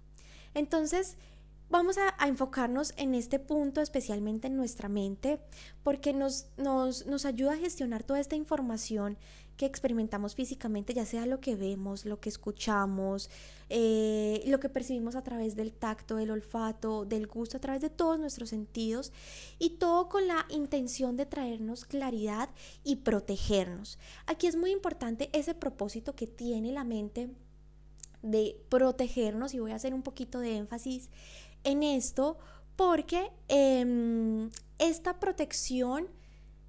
Entonces, 0.55 1.15
vamos 1.69 1.97
a, 1.99 2.27
enfocarnos 2.27 2.93
en 2.97 3.13
este 3.13 3.37
punto, 3.37 3.81
especialmente 3.81 4.47
en 4.47 4.57
nuestra 4.57 4.89
mente, 4.89 5.39
porque 5.83 6.13
nos, 6.13 6.47
nos, 6.57 7.05
nos 7.05 7.25
ayuda 7.25 7.53
a 7.53 7.57
gestionar 7.57 8.03
toda 8.03 8.19
esta 8.19 8.35
información 8.35 9.19
que 9.57 9.65
experimentamos 9.65 10.35
físicamente, 10.35 10.93
ya 10.93 11.05
sea 11.05 11.25
lo 11.25 11.39
que 11.39 11.55
vemos, 11.55 12.05
lo 12.05 12.19
que 12.19 12.29
escuchamos, 12.29 13.29
eh, 13.69 14.43
lo 14.47 14.59
que 14.59 14.69
percibimos 14.69 15.15
a 15.15 15.23
través 15.23 15.55
del 15.55 15.73
tacto, 15.73 16.15
del 16.15 16.31
olfato, 16.31 17.05
del 17.05 17.27
gusto, 17.27 17.57
a 17.57 17.61
través 17.61 17.81
de 17.81 17.89
todos 17.89 18.19
nuestros 18.19 18.49
sentidos 18.49 19.11
y 19.59 19.71
todo 19.71 20.09
con 20.09 20.27
la 20.27 20.45
intención 20.49 21.15
de 21.15 21.25
traernos 21.25 21.85
claridad 21.85 22.49
y 22.83 22.97
protegernos. 22.97 23.99
Aquí 24.25 24.47
es 24.47 24.55
muy 24.55 24.71
importante 24.71 25.29
ese 25.33 25.53
propósito 25.53 26.15
que 26.15 26.27
tiene 26.27 26.71
la 26.71 26.83
mente 26.83 27.29
de 28.21 28.57
protegernos 28.69 29.53
y 29.53 29.59
voy 29.59 29.71
a 29.71 29.75
hacer 29.75 29.93
un 29.93 30.01
poquito 30.01 30.39
de 30.39 30.57
énfasis 30.57 31.09
en 31.63 31.83
esto 31.83 32.37
porque 32.75 33.31
em, 33.49 34.49
esta 34.79 35.19
protección 35.19 36.07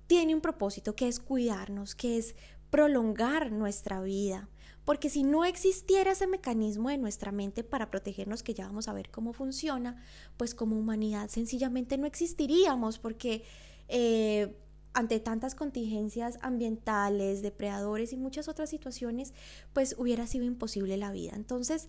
tiene 0.07 0.35
un 0.35 0.41
propósito 0.41 0.95
que 0.95 1.09
es 1.09 1.19
cuidarnos, 1.19 1.95
que 1.95 2.19
es 2.19 2.35
prolongar 2.75 3.53
nuestra 3.53 4.03
vida. 4.03 4.49
Porque 4.85 5.09
si 5.09 5.23
no 5.23 5.45
existiera 5.45 6.11
ese 6.11 6.27
mecanismo 6.27 6.89
de 6.89 6.99
nuestra 6.99 7.31
mente 7.31 7.63
para 7.63 7.89
protegernos, 7.89 8.43
que 8.43 8.53
ya 8.53 8.67
vamos 8.67 8.89
a 8.89 8.93
ver 8.93 9.13
cómo 9.13 9.33
funciona, 9.33 10.03
pues 10.37 10.57
como 10.57 10.77
humanidad 10.77 11.29
sencillamente 11.29 11.99
no 11.99 12.07
existiríamos, 12.09 12.99
porque 12.99 13.45
eh, 13.87 14.57
ante 14.93 15.21
tantas 15.21 15.55
contingencias 15.55 16.37
ambientales, 16.43 17.43
depredadores 17.43 18.13
y 18.13 18.17
muchas 18.17 18.49
otras 18.49 18.71
situaciones, 18.71 19.35
pues 19.73 19.95
hubiera 19.97 20.27
sido 20.27 20.45
imposible 20.45 20.97
la 20.97 21.13
vida. 21.13 21.35
Entonces, 21.37 21.89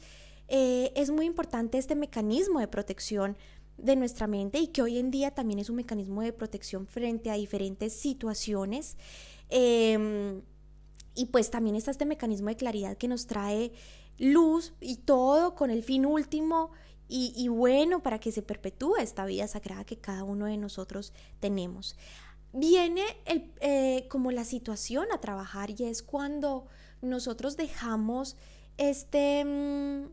eh, 0.49 0.91
es 0.95 1.09
muy 1.09 1.25
importante 1.25 1.79
este 1.79 1.95
mecanismo 1.95 2.59
de 2.59 2.67
protección 2.67 3.37
de 3.79 3.95
nuestra 3.95 4.27
mente 4.27 4.59
y 4.59 4.67
que 4.67 4.83
hoy 4.83 4.99
en 4.99 5.09
día 5.09 5.31
también 5.31 5.57
es 5.57 5.71
un 5.71 5.77
mecanismo 5.77 6.21
de 6.21 6.31
protección 6.31 6.85
frente 6.85 7.31
a 7.31 7.33
diferentes 7.33 7.91
situaciones. 7.93 8.97
Em, 9.49 10.43
y 11.15 11.27
pues 11.27 11.49
también 11.49 11.75
está 11.75 11.91
este 11.91 12.05
mecanismo 12.05 12.49
de 12.49 12.57
claridad 12.57 12.97
que 12.97 13.07
nos 13.07 13.25
trae 13.25 13.71
luz 14.17 14.73
y 14.79 14.97
todo 14.97 15.55
con 15.55 15.71
el 15.71 15.83
fin 15.83 16.05
último 16.05 16.71
y, 17.07 17.47
bueno 17.49 18.01
para 18.01 18.19
que 18.19 18.31
se 18.31 18.41
perpetúe 18.41 18.95
esta 18.97 19.25
vida 19.25 19.47
sagrada 19.47 19.83
que 19.83 19.97
cada 19.97 20.23
uno 20.23 20.47
de 20.47 20.57
nosotros 20.57 21.13
tenemos. 21.39 21.95
Viene 22.51 23.03
el, 23.25 23.51
eh, 23.59 24.07
como 24.09 24.31
la 24.31 24.43
situación 24.43 25.07
a 25.13 25.21
trabajar 25.21 25.69
y 25.69 25.83
es 25.83 26.01
cuando 26.01 26.65
nosotros 27.01 27.57
dejamos 27.57 28.37
este, 28.77 29.45
mm, 29.45 30.09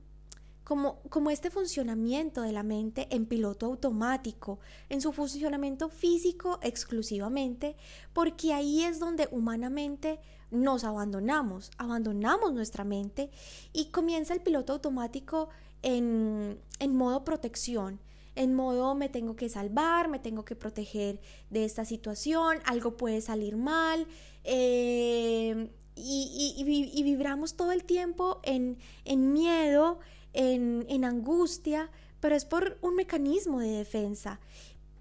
como, 0.64 1.00
como 1.08 1.30
este 1.30 1.50
funcionamiento 1.50 2.42
de 2.42 2.52
la 2.52 2.62
mente 2.62 3.08
en 3.10 3.26
piloto 3.26 3.66
automático, 3.66 4.58
en 4.90 5.00
su 5.00 5.12
funcionamiento 5.12 5.88
físico 5.88 6.58
exclusivamente, 6.62 7.76
porque 8.12 8.52
ahí 8.52 8.82
es 8.82 8.98
donde 8.98 9.28
humanamente 9.30 10.20
nos 10.52 10.84
abandonamos, 10.84 11.70
abandonamos 11.78 12.52
nuestra 12.52 12.84
mente 12.84 13.30
y 13.72 13.86
comienza 13.86 14.34
el 14.34 14.40
piloto 14.40 14.74
automático 14.74 15.48
en, 15.82 16.60
en 16.78 16.94
modo 16.94 17.24
protección, 17.24 17.98
en 18.34 18.54
modo 18.54 18.94
me 18.94 19.08
tengo 19.08 19.34
que 19.34 19.48
salvar, 19.48 20.08
me 20.08 20.18
tengo 20.18 20.44
que 20.44 20.54
proteger 20.54 21.20
de 21.50 21.64
esta 21.64 21.84
situación, 21.84 22.58
algo 22.64 22.96
puede 22.96 23.20
salir 23.20 23.56
mal, 23.56 24.06
eh, 24.44 25.70
y, 25.94 27.02
vibramos 27.04 27.54
todo 27.56 27.72
el 27.72 27.84
tiempo 27.84 28.40
en, 28.44 28.78
en 29.04 29.32
miedo, 29.32 29.98
en, 30.32 30.86
en 30.88 31.04
angustia, 31.04 31.90
pero 32.20 32.34
es 32.34 32.44
por 32.44 32.78
un 32.80 32.94
mecanismo 32.94 33.60
de 33.60 33.68
defensa. 33.68 34.40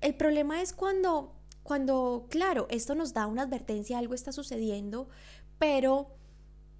El 0.01 0.15
problema 0.15 0.61
es 0.61 0.73
cuando, 0.73 1.33
cuando, 1.63 2.25
claro, 2.29 2.67
esto 2.69 2.95
nos 2.95 3.13
da 3.13 3.27
una 3.27 3.43
advertencia, 3.43 3.97
algo 3.97 4.15
está 4.15 4.31
sucediendo, 4.31 5.07
pero 5.61 6.07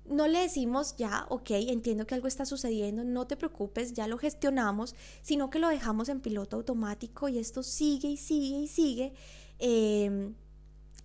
no 0.06 0.28
le 0.28 0.39
decimos 0.39 0.96
ya, 0.98 1.28
ok, 1.30 1.52
entiendo 1.52 2.08
que 2.08 2.15
algo 2.15 2.28
está 2.28 2.46
sucediendo, 2.48 3.04
no 3.04 3.28
te 3.28 3.38
preocupes, 3.38 3.94
ya 3.94 4.08
lo 4.08 4.17
gestionamos, 4.17 4.96
sino 5.22 5.52
que 5.52 5.60
lo 5.60 5.70
dejamos 5.70 6.10
en 6.10 6.20
piloto 6.20 6.56
automático 6.56 7.30
y 7.30 7.38
esto 7.38 7.62
sigue 7.62 8.08
y 8.08 8.17
sigue 8.17 8.58
y 8.58 8.67
sigue. 8.67 9.13
Em, 9.60 10.34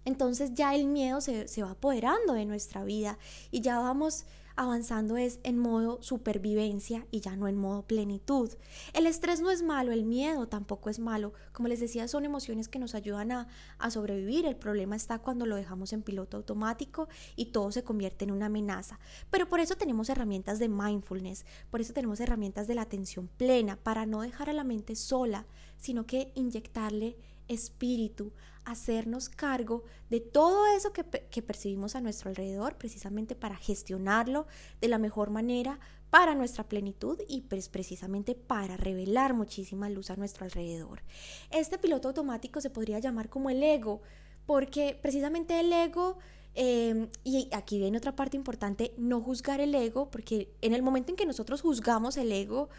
entonces 0.07 0.55
ya 0.55 0.75
el 0.75 0.87
miedo 0.87 1.21
se, 1.21 1.49
se 1.49 1.63
va 1.63 1.73
apoderando 1.73 2.33
de 2.33 2.47
nuestra 2.47 2.83
vida 2.83 3.19
y 3.51 3.61
ya 3.61 3.79
vamos 3.79 4.25
avanzando 4.57 5.17
es 5.17 5.39
en 5.43 5.59
modo 5.59 6.03
supervivencia 6.03 7.07
y 7.11 7.21
ya 7.21 7.37
no 7.37 7.49
en 7.49 7.57
modo 7.57 7.83
plenitud. 7.83 8.51
El 8.93 9.07
estrés 9.07 9.41
no 9.41 9.51
es 9.51 9.63
malo, 9.63 9.93
el 9.93 10.05
miedo 10.05 10.49
tampoco 10.49 10.91
es 10.91 10.99
malo. 10.99 11.33
Como 11.53 11.69
les 11.69 11.81
decía, 11.81 12.09
son 12.09 12.25
emociones 12.25 12.69
que 12.69 12.79
nos 12.79 12.95
ayudan 12.95 13.33
a, 13.33 13.49
a 13.79 13.91
sobrevivir. 13.91 14.47
El 14.47 14.57
problema 14.57 14.97
está 14.97 15.19
cuando 15.19 15.47
lo 15.47 15.57
dejamos 15.57 15.93
en 15.93 16.03
piloto 16.03 16.39
automático 16.39 17.09
y 17.37 17.47
todo 17.47 17.71
se 17.73 17.85
convierte 17.85 18.25
en 18.25 18.33
una 18.33 18.47
amenaza. 18.47 18.99
Pero 19.31 19.49
por 19.49 19.61
eso 19.61 19.77
tenemos 19.77 20.09
herramientas 20.09 20.59
de 20.59 20.69
mindfulness, 20.69 21.45
por 21.71 21.81
eso 21.81 21.93
tenemos 21.93 22.21
herramientas 22.21 22.67
de 22.67 22.75
la 22.75 22.83
atención 22.83 23.29
plena, 23.37 23.77
para 23.77 24.07
no 24.07 24.23
dejar 24.23 24.51
a 24.51 24.53
la 24.53 24.65
mente 24.65 24.97
sola, 24.97 25.47
sino 25.77 26.07
que 26.07 26.33
inyectarle 26.35 27.17
espíritu, 27.49 28.33
hacernos 28.67 29.29
cargo 29.29 29.85
de 30.11 30.21
todo 30.21 30.67
eso 30.77 30.93
que, 30.93 31.43
percibimos 31.43 31.95
a 31.95 32.01
nuestro 32.01 32.31
alrededor, 32.31 32.77
precisamente 32.77 33.35
para 33.37 33.57
gestionarlo 33.57 34.47
de 34.81 34.89
la 34.89 34.99
mejor 34.99 35.31
manera 35.31 35.79
para 36.11 36.35
nuestra 36.35 36.69
plenitud 36.69 37.19
y 37.29 37.43
pues 37.43 37.69
precisamente 37.69 38.35
para 38.35 38.77
revelar 38.77 39.35
muchísima 39.35 39.89
luz 39.89 40.11
a 40.11 40.17
nuestro 40.17 40.45
alrededor. 40.45 41.03
Este 41.51 41.79
piloto 41.79 42.09
automático 42.09 42.61
se 42.61 42.71
podría 42.71 42.99
llamar 42.99 43.29
como 43.29 43.51
el 43.51 43.63
ego, 43.63 44.03
porque 44.45 44.99
precisamente 45.01 45.59
el 45.61 45.73
ego... 45.73 46.19
Em, 46.59 47.11
y 47.23 47.51
aquí 47.53 47.79
viene 47.79 47.99
otra 47.99 48.17
parte 48.17 48.35
importante, 48.35 48.95
no 48.97 49.21
juzgar 49.21 49.61
el 49.61 49.75
ego, 49.75 50.11
porque 50.11 50.55
en 50.63 50.73
el 50.73 50.83
momento 50.83 51.13
en 51.13 51.17
que 51.17 51.27
nosotros 51.27 51.61
juzgamos 51.61 52.17
el 52.17 52.33
ego, 52.33 52.71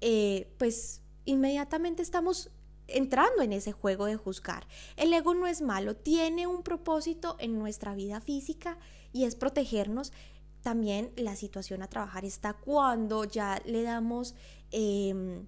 eh, 0.00 0.52
pues 0.58 1.00
inmediatamente 1.26 2.02
estamos 2.02 2.50
entrando 2.92 3.42
en 3.42 3.52
ese 3.52 3.72
juego 3.72 4.06
de 4.06 4.16
juzgar. 4.16 4.66
El 4.96 5.12
ego 5.12 5.34
no 5.34 5.46
es 5.46 5.62
malo, 5.62 5.96
tiene 5.96 6.46
un 6.46 6.62
propósito 6.62 7.36
en 7.38 7.58
nuestra 7.58 7.94
vida 7.94 8.20
física 8.20 8.78
y 9.12 9.24
es 9.24 9.34
protegernos. 9.34 10.12
También 10.62 11.12
la 11.16 11.36
situación 11.36 11.82
a 11.82 11.88
trabajar 11.88 12.24
está 12.24 12.54
cuando 12.54 13.24
ya 13.24 13.60
le 13.64 13.82
damos 13.82 14.34
em, 14.70 15.46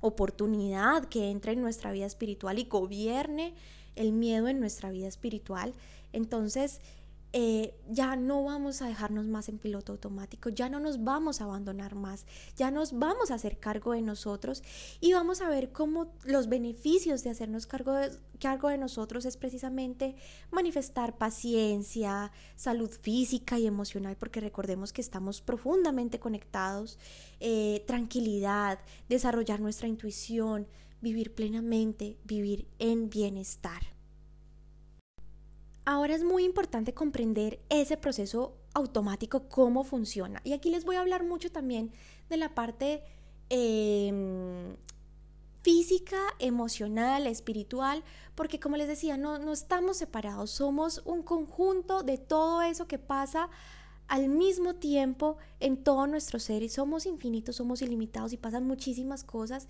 oportunidad 0.00 1.04
que 1.06 1.30
entre 1.30 1.52
en 1.52 1.60
nuestra 1.60 1.92
vida 1.92 2.06
espiritual 2.06 2.58
y 2.58 2.64
gobierne 2.64 3.54
el 3.94 4.12
miedo 4.12 4.48
en 4.48 4.60
nuestra 4.60 4.90
vida 4.90 5.08
espiritual. 5.08 5.74
Entonces, 6.12 6.80
eh, 7.34 7.74
ya 7.90 8.16
no 8.16 8.42
vamos 8.44 8.80
a 8.80 8.86
dejarnos 8.86 9.26
más 9.26 9.50
en 9.50 9.58
piloto 9.58 9.92
automático, 9.92 10.48
ya 10.48 10.70
no 10.70 10.80
nos 10.80 11.04
vamos 11.04 11.40
a 11.40 11.44
abandonar 11.44 11.94
más, 11.94 12.24
ya 12.56 12.70
nos 12.70 12.98
vamos 12.98 13.30
a 13.30 13.34
hacer 13.34 13.58
cargo 13.58 13.92
de 13.92 14.00
nosotros 14.00 14.62
y 15.00 15.12
vamos 15.12 15.42
a 15.42 15.48
ver 15.50 15.70
cómo 15.70 16.14
los 16.24 16.48
beneficios 16.48 17.22
de 17.24 17.30
hacernos 17.30 17.66
cargo 17.66 17.92
de, 17.92 18.10
de 18.40 18.78
nosotros 18.78 19.26
es 19.26 19.36
precisamente 19.36 20.16
manifestar 20.50 21.18
paciencia, 21.18 22.32
salud 22.56 22.90
física 22.90 23.58
y 23.58 23.66
emocional, 23.66 24.16
porque 24.16 24.40
recordemos 24.40 24.94
que 24.94 25.02
estamos 25.02 25.42
profundamente 25.42 26.18
conectados, 26.18 26.98
eh, 27.40 27.84
tranquilidad, 27.86 28.78
desarrollar 29.10 29.60
nuestra 29.60 29.86
intuición, 29.86 30.66
vivir 31.02 31.34
plenamente, 31.34 32.16
vivir 32.24 32.68
en 32.78 33.10
bienestar. 33.10 33.97
Ahora 35.90 36.14
es 36.14 36.22
muy 36.22 36.44
importante 36.44 36.92
comprender 36.92 37.60
ese 37.70 37.96
proceso 37.96 38.52
automático, 38.74 39.48
cómo 39.48 39.84
funciona. 39.84 40.42
Y 40.44 40.52
aquí 40.52 40.68
les 40.68 40.84
voy 40.84 40.96
a 40.96 41.00
hablar 41.00 41.24
mucho 41.24 41.50
también 41.50 41.92
de 42.28 42.36
la 42.36 42.54
parte 42.54 43.02
em, 43.48 44.76
física, 45.62 46.18
emocional, 46.40 47.26
espiritual, 47.26 48.04
porque 48.34 48.60
como 48.60 48.76
les 48.76 48.86
decía, 48.86 49.16
no, 49.16 49.38
no 49.38 49.54
estamos 49.54 49.96
separados, 49.96 50.50
somos 50.50 51.00
un 51.06 51.22
conjunto 51.22 52.02
de 52.02 52.18
todo 52.18 52.60
eso 52.60 52.86
que 52.86 52.98
pasa 52.98 53.48
al 54.08 54.28
mismo 54.28 54.74
tiempo 54.74 55.38
en 55.58 55.82
todo 55.82 56.06
nuestro 56.06 56.38
ser 56.38 56.62
y 56.62 56.68
somos 56.68 57.06
infinitos, 57.06 57.56
somos 57.56 57.80
ilimitados 57.80 58.34
y 58.34 58.36
pasan 58.36 58.66
muchísimas 58.66 59.24
cosas, 59.24 59.68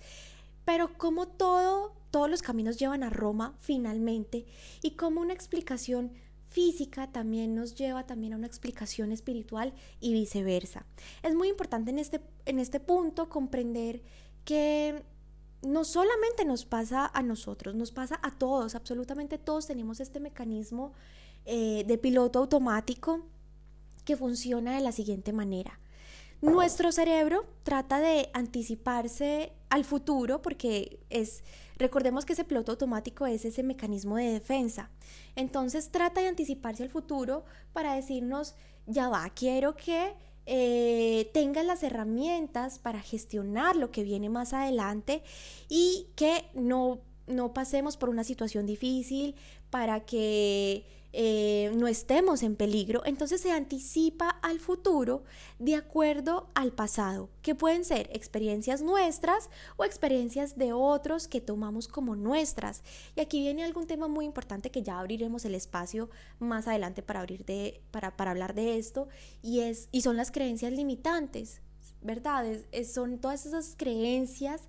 pero 0.69 0.95
como 0.99 1.27
todo 1.27 1.95
todos 2.11 2.29
los 2.29 2.43
caminos 2.43 2.77
llevan 2.77 3.01
a 3.01 3.09
Roma 3.09 3.55
finalmente 3.59 4.45
y 4.83 4.91
como 4.91 5.19
una 5.19 5.33
explicación 5.33 6.11
física 6.47 7.11
también 7.11 7.55
nos 7.55 7.73
lleva 7.73 8.05
también 8.05 8.33
a 8.33 8.35
una 8.35 8.45
explicación 8.45 9.11
espiritual 9.11 9.73
y 9.99 10.13
viceversa. 10.13 10.85
Es 11.23 11.33
muy 11.33 11.47
importante 11.47 11.89
en 11.89 11.97
este, 11.97 12.21
en 12.45 12.59
este 12.59 12.79
punto 12.79 13.29
comprender 13.29 14.03
que 14.45 15.03
no 15.63 15.85
solamente 15.85 16.45
nos 16.45 16.65
pasa 16.65 17.09
a 17.15 17.23
nosotros, 17.23 17.73
nos 17.73 17.91
pasa 17.91 18.19
a 18.21 18.29
todos, 18.29 18.75
absolutamente 18.75 19.39
todos 19.39 19.65
tenemos 19.65 19.99
este 19.99 20.19
mecanismo 20.19 20.93
eh, 21.45 21.83
de 21.87 21.97
piloto 21.97 22.37
automático 22.37 23.25
que 24.05 24.15
funciona 24.15 24.75
de 24.75 24.81
la 24.81 24.91
siguiente 24.91 25.33
manera. 25.33 25.79
Nuestro 26.41 26.91
cerebro 26.91 27.45
trata 27.63 27.99
de 27.99 28.29
anticiparse 28.33 29.51
al 29.69 29.83
futuro 29.83 30.41
porque 30.41 30.99
es, 31.09 31.43
recordemos 31.77 32.25
que 32.25 32.33
ese 32.33 32.45
piloto 32.45 32.71
automático 32.71 33.25
es 33.25 33.43
ese 33.43 33.61
mecanismo 33.61 34.15
de 34.15 34.31
defensa. 34.31 34.89
Entonces 35.35 35.91
trata 35.91 36.21
de 36.21 36.27
anticiparse 36.27 36.83
al 36.83 36.89
futuro 36.89 37.43
para 37.73 37.93
decirnos, 37.95 38.55
ya 38.85 39.09
va, 39.09 39.29
quiero 39.31 39.75
que 39.75 40.13
eh, 40.45 41.29
tengas 41.33 41.65
las 41.65 41.83
herramientas 41.83 42.79
para 42.79 43.01
gestionar 43.01 43.75
lo 43.75 43.91
que 43.91 44.03
viene 44.03 44.29
más 44.29 44.53
adelante 44.53 45.21
y 45.67 46.07
que 46.15 46.45
no, 46.53 47.01
no 47.27 47.53
pasemos 47.53 47.97
por 47.97 48.09
una 48.09 48.23
situación 48.23 48.65
difícil, 48.65 49.35
para 49.69 50.05
que 50.05 50.85
eh, 51.11 51.71
no 51.75 51.87
estemos 51.87 52.43
en 52.43 52.55
peligro, 52.55 53.01
entonces 53.03 53.41
se 53.41 53.51
anticipa 53.51 54.29
al 54.29 54.59
futuro 54.59 55.23
de 55.57 55.75
acuerdo 55.75 56.49
al 56.53 56.71
pasado, 56.71 57.29
que 57.41 57.55
pueden 57.55 57.83
ser 57.83 58.09
experiencias 58.13 58.83
nuestras 58.83 59.49
o 59.75 59.85
experiencias 59.85 60.57
de 60.57 60.71
otros 60.71 61.27
que 61.27 61.41
tomamos 61.41 61.87
como 61.87 62.15
nuestras. 62.15 62.83
Y 63.15 63.21
aquí 63.21 63.39
viene 63.39 63.63
algún 63.63 63.87
tema 63.87 64.07
muy 64.07 64.25
importante 64.25 64.69
que 64.69 64.83
ya 64.83 64.99
abriremos 64.99 65.45
el 65.45 65.55
espacio 65.55 66.11
más 66.37 66.67
adelante 66.67 67.01
para, 67.01 67.21
abrir 67.21 67.43
de, 67.43 67.81
para, 67.89 68.15
para 68.15 68.31
hablar 68.31 68.53
de 68.53 68.77
esto, 68.77 69.07
y, 69.41 69.61
es, 69.61 69.89
y 69.91 70.01
son 70.01 70.15
las 70.15 70.29
creencias 70.29 70.73
limitantes, 70.73 71.61
¿verdad? 72.01 72.45
son 72.85 73.17
todas 73.17 73.47
esas 73.47 73.75
creencias 73.75 74.61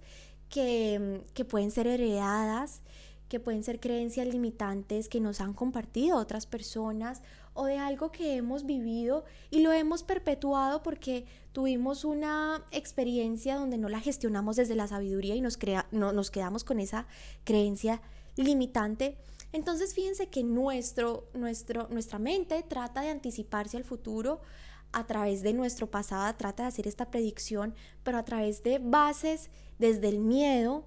que, 0.48 1.22
que 1.34 1.44
pueden 1.44 1.70
ser 1.70 1.86
heredadas 1.86 2.80
que 3.30 3.40
pueden 3.40 3.62
ser 3.62 3.78
creencias 3.78 4.26
limitantes 4.26 5.08
que 5.08 5.20
nos 5.20 5.40
han 5.40 5.54
compartido 5.54 6.18
otras 6.18 6.46
personas 6.46 7.22
o 7.54 7.64
de 7.64 7.78
algo 7.78 8.10
que 8.10 8.34
hemos 8.34 8.66
vivido 8.66 9.24
y 9.50 9.60
lo 9.60 9.72
hemos 9.72 10.02
perpetuado 10.02 10.82
porque 10.82 11.26
tuvimos 11.52 12.04
una 12.04 12.64
experiencia 12.72 13.54
donde 13.54 13.78
no 13.78 13.88
la 13.88 14.00
gestionamos 14.00 14.56
desde 14.56 14.74
la 14.74 14.88
sabiduría 14.88 15.36
y 15.36 15.40
nos, 15.40 15.56
crea, 15.56 15.86
no, 15.92 16.12
nos 16.12 16.32
quedamos 16.32 16.64
con 16.64 16.80
esa 16.80 17.06
creencia 17.44 18.02
limitante. 18.34 19.16
Entonces 19.52 19.94
fíjense 19.94 20.28
que 20.28 20.42
nuestro, 20.42 21.28
nuestro, 21.32 21.86
nuestra 21.88 22.18
mente 22.18 22.64
trata 22.64 23.00
de 23.00 23.10
anticiparse 23.10 23.76
al 23.76 23.84
futuro 23.84 24.40
a 24.90 25.06
través 25.06 25.42
de 25.42 25.52
nuestro 25.52 25.88
pasado, 25.88 26.34
trata 26.34 26.64
de 26.64 26.70
hacer 26.70 26.88
esta 26.88 27.12
predicción, 27.12 27.76
pero 28.02 28.18
a 28.18 28.24
través 28.24 28.64
de 28.64 28.80
bases 28.80 29.50
desde 29.78 30.08
el 30.08 30.18
miedo, 30.18 30.84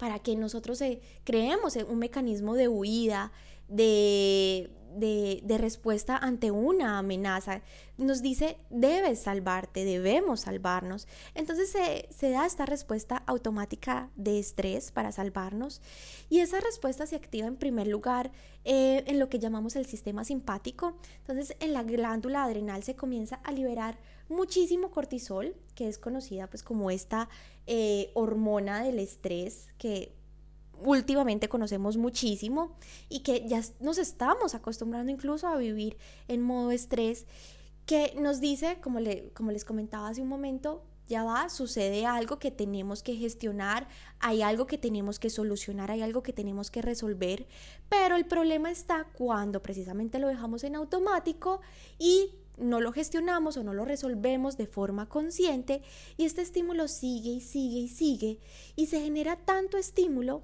para 0.00 0.18
que 0.18 0.34
nosotros 0.34 0.80
eh, 0.80 0.98
creemos 1.24 1.76
un 1.76 1.98
mecanismo 1.98 2.54
de 2.54 2.68
huida, 2.68 3.32
de, 3.68 4.70
de, 4.96 5.58
respuesta 5.58 6.16
ante 6.16 6.50
una 6.50 6.98
amenaza. 6.98 7.60
Nos 7.98 8.22
dice, 8.22 8.56
debes 8.70 9.20
salvarte, 9.20 9.84
debemos 9.84 10.40
salvarnos. 10.40 11.06
Entonces 11.34 11.70
se, 11.70 12.08
se, 12.10 12.30
da 12.30 12.46
esta 12.46 12.64
respuesta 12.64 13.22
automática 13.26 14.08
de 14.16 14.38
estrés 14.38 14.90
para 14.90 15.12
salvarnos 15.12 15.82
y 16.30 16.40
esa 16.40 16.60
respuesta 16.60 17.06
se 17.06 17.16
activa 17.16 17.46
en 17.46 17.56
primer 17.56 17.86
lugar 17.86 18.32
eh, 18.64 19.04
en 19.06 19.18
lo 19.18 19.28
que 19.28 19.38
llamamos 19.38 19.76
el 19.76 19.84
sistema 19.84 20.24
simpático. 20.24 20.96
Entonces 21.18 21.54
en 21.60 21.74
la 21.74 21.82
glándula 21.82 22.44
adrenal 22.44 22.82
se 22.84 22.96
comienza 22.96 23.36
a 23.44 23.52
liberar 23.52 23.98
muchísimo 24.30 24.90
cortisol, 24.90 25.54
que 25.74 25.88
es 25.88 25.98
conocida 25.98 26.48
pues 26.48 26.62
como 26.62 26.90
esta 26.90 27.28
eh, 27.66 28.10
hormona 28.14 28.82
del 28.82 28.98
estrés 28.98 29.68
que 29.78 30.14
últimamente 30.82 31.48
conocemos 31.48 31.96
muchísimo 31.96 32.76
y 33.08 33.20
que 33.20 33.46
ya 33.46 33.62
nos 33.80 33.98
estamos 33.98 34.54
acostumbrando 34.54 35.12
incluso 35.12 35.46
a 35.46 35.56
vivir 35.56 35.96
en 36.28 36.42
modo 36.42 36.70
estrés, 36.70 37.26
que 37.86 38.14
nos 38.18 38.40
dice, 38.40 38.78
como, 38.80 39.00
le, 39.00 39.30
como 39.30 39.50
les 39.50 39.64
comentaba 39.64 40.08
hace 40.08 40.22
un 40.22 40.28
momento, 40.28 40.84
ya 41.08 41.24
va, 41.24 41.48
sucede 41.48 42.06
algo 42.06 42.38
que 42.38 42.52
tenemos 42.52 43.02
que 43.02 43.16
gestionar, 43.16 43.88
hay 44.20 44.42
algo 44.42 44.68
que 44.68 44.78
tenemos 44.78 45.18
que 45.18 45.28
solucionar, 45.28 45.90
hay 45.90 46.02
algo 46.02 46.22
que 46.22 46.32
tenemos 46.32 46.70
que 46.70 46.82
resolver, 46.82 47.48
pero 47.88 48.14
el 48.14 48.26
problema 48.26 48.70
está 48.70 49.08
cuando 49.12 49.60
precisamente 49.60 50.20
lo 50.20 50.28
dejamos 50.28 50.62
en 50.62 50.76
automático 50.76 51.62
y 51.98 52.30
no 52.60 52.80
lo 52.80 52.92
gestionamos 52.92 53.56
o 53.56 53.64
no 53.64 53.74
lo 53.74 53.84
resolvemos 53.84 54.56
de 54.56 54.66
forma 54.66 55.08
consciente 55.08 55.82
y 56.16 56.24
este 56.24 56.42
estímulo 56.42 56.88
sigue 56.88 57.30
y 57.30 57.40
sigue 57.40 57.78
y 57.78 57.88
sigue 57.88 58.38
y 58.76 58.86
se 58.86 59.00
genera 59.00 59.36
tanto 59.36 59.78
estímulo 59.78 60.42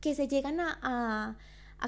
que 0.00 0.14
se 0.14 0.28
llegan 0.28 0.60
a, 0.60 1.36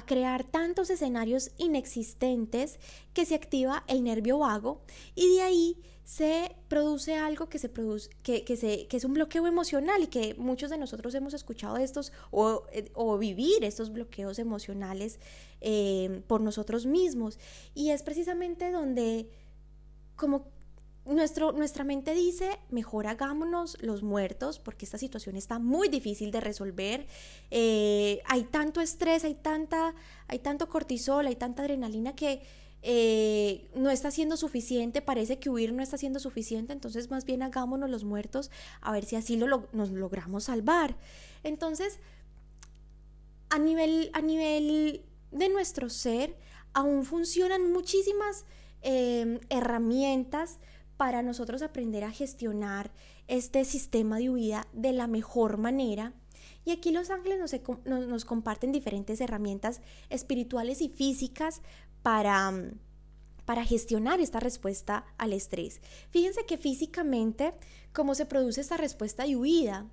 crear 0.05 0.43
tantos 0.43 0.89
escenarios 0.89 1.51
inexistentes 1.57 2.79
que 3.13 3.25
se 3.25 3.35
activa 3.35 3.83
el 3.87 4.03
nervio 4.03 4.39
vago 4.39 4.81
y 5.15 5.35
de 5.35 5.41
ahí 5.41 5.77
se 6.03 6.55
produce 6.69 7.15
algo 7.15 7.49
que 7.49 7.59
se 7.59 7.67
produce 7.67 8.09
que, 8.23 8.55
se, 8.55 8.87
que 8.87 8.95
es 8.95 9.03
un 9.03 9.13
bloqueo 9.13 9.45
emocional 9.45 10.03
y 10.03 10.07
que 10.07 10.35
muchos 10.35 10.69
de 10.69 10.77
nosotros 10.77 11.13
hemos 11.15 11.33
escuchado 11.33 11.75
estos 11.77 12.13
o, 12.31 12.63
eh, 12.71 12.89
vivir 13.19 13.65
estos 13.65 13.91
bloqueos 13.91 14.39
emocionales 14.39 15.19
eh, 15.59 16.21
por 16.27 16.39
nosotros 16.39 16.85
mismos. 16.85 17.39
Y 17.73 17.89
es 17.89 18.03
precisamente 18.03 18.71
donde 18.71 19.29
como 20.15 20.47
nuestro, 21.07 21.51
nuestra 21.51 21.83
mente 21.83 22.13
dice, 22.13 22.59
mejor 22.69 23.07
hagámonos 23.07 23.77
los 23.81 24.03
muertos 24.03 24.59
porque 24.59 24.85
esta 24.85 24.97
situación 24.97 25.35
está 25.35 25.59
muy 25.59 25.89
difícil 25.89 26.31
de 26.31 26.41
resolver. 26.41 27.07
Eh, 27.51 28.21
hay 28.25 28.43
tanto 28.43 28.81
estrés, 28.81 29.23
hay, 29.23 29.35
tanta, 29.35 29.95
hay 30.27 30.39
tanto 30.39 30.69
cortisol, 30.69 31.27
hay 31.27 31.35
tanta 31.35 31.63
adrenalina 31.63 32.15
que 32.15 32.41
eh, 32.83 33.69
no 33.75 33.89
está 33.89 34.11
siendo 34.11 34.37
suficiente, 34.37 35.01
parece 35.01 35.39
que 35.39 35.49
huir 35.49 35.73
no 35.73 35.81
está 35.81 35.97
siendo 35.97 36.19
suficiente, 36.19 36.73
entonces 36.73 37.09
más 37.09 37.25
bien 37.25 37.41
hagámonos 37.41 37.89
los 37.89 38.03
muertos 38.03 38.51
a 38.81 38.91
ver 38.91 39.03
si 39.03 39.15
así 39.15 39.35
lo, 39.35 39.67
nos 39.73 39.89
logramos 39.91 40.45
salvar. 40.45 40.95
Entonces, 41.43 41.99
a 43.49 43.59
nivel, 43.59 44.09
a 44.13 44.21
nivel 44.21 45.03
de 45.31 45.49
nuestro 45.49 45.89
ser, 45.89 46.35
aún 46.73 47.03
funcionan 47.05 47.71
muchísimas 47.71 48.45
eh, 48.81 49.39
herramientas 49.49 50.59
para 50.97 51.21
nosotros 51.21 51.61
aprender 51.61 52.03
a 52.03 52.11
gestionar 52.11 52.91
este 53.27 53.63
sistema 53.63 54.17
de 54.17 54.29
huida 54.29 54.67
de 54.73 54.93
la 54.93 55.07
mejor 55.07 55.57
manera. 55.57 56.13
Y 56.65 56.71
aquí 56.71 56.91
los 56.91 57.11
ángeles 57.11 57.39
nos, 57.85 58.25
comparten 58.25 58.71
diferentes 58.71 59.21
herramientas 59.21 59.81
espirituales 60.09 60.81
y 60.81 60.89
físicas 60.89 61.61
para, 62.01 62.51
para 63.45 63.63
gestionar 63.63 64.19
esta 64.19 64.39
respuesta 64.39 65.05
al 65.17 65.33
estrés. 65.33 65.81
Fíjense 66.09 66.45
que 66.45 66.57
físicamente, 66.57 67.53
cómo 67.93 68.15
se 68.15 68.25
produce 68.25 68.59
esta 68.59 68.75
respuesta 68.75 69.23
de 69.23 69.37
huida 69.37 69.87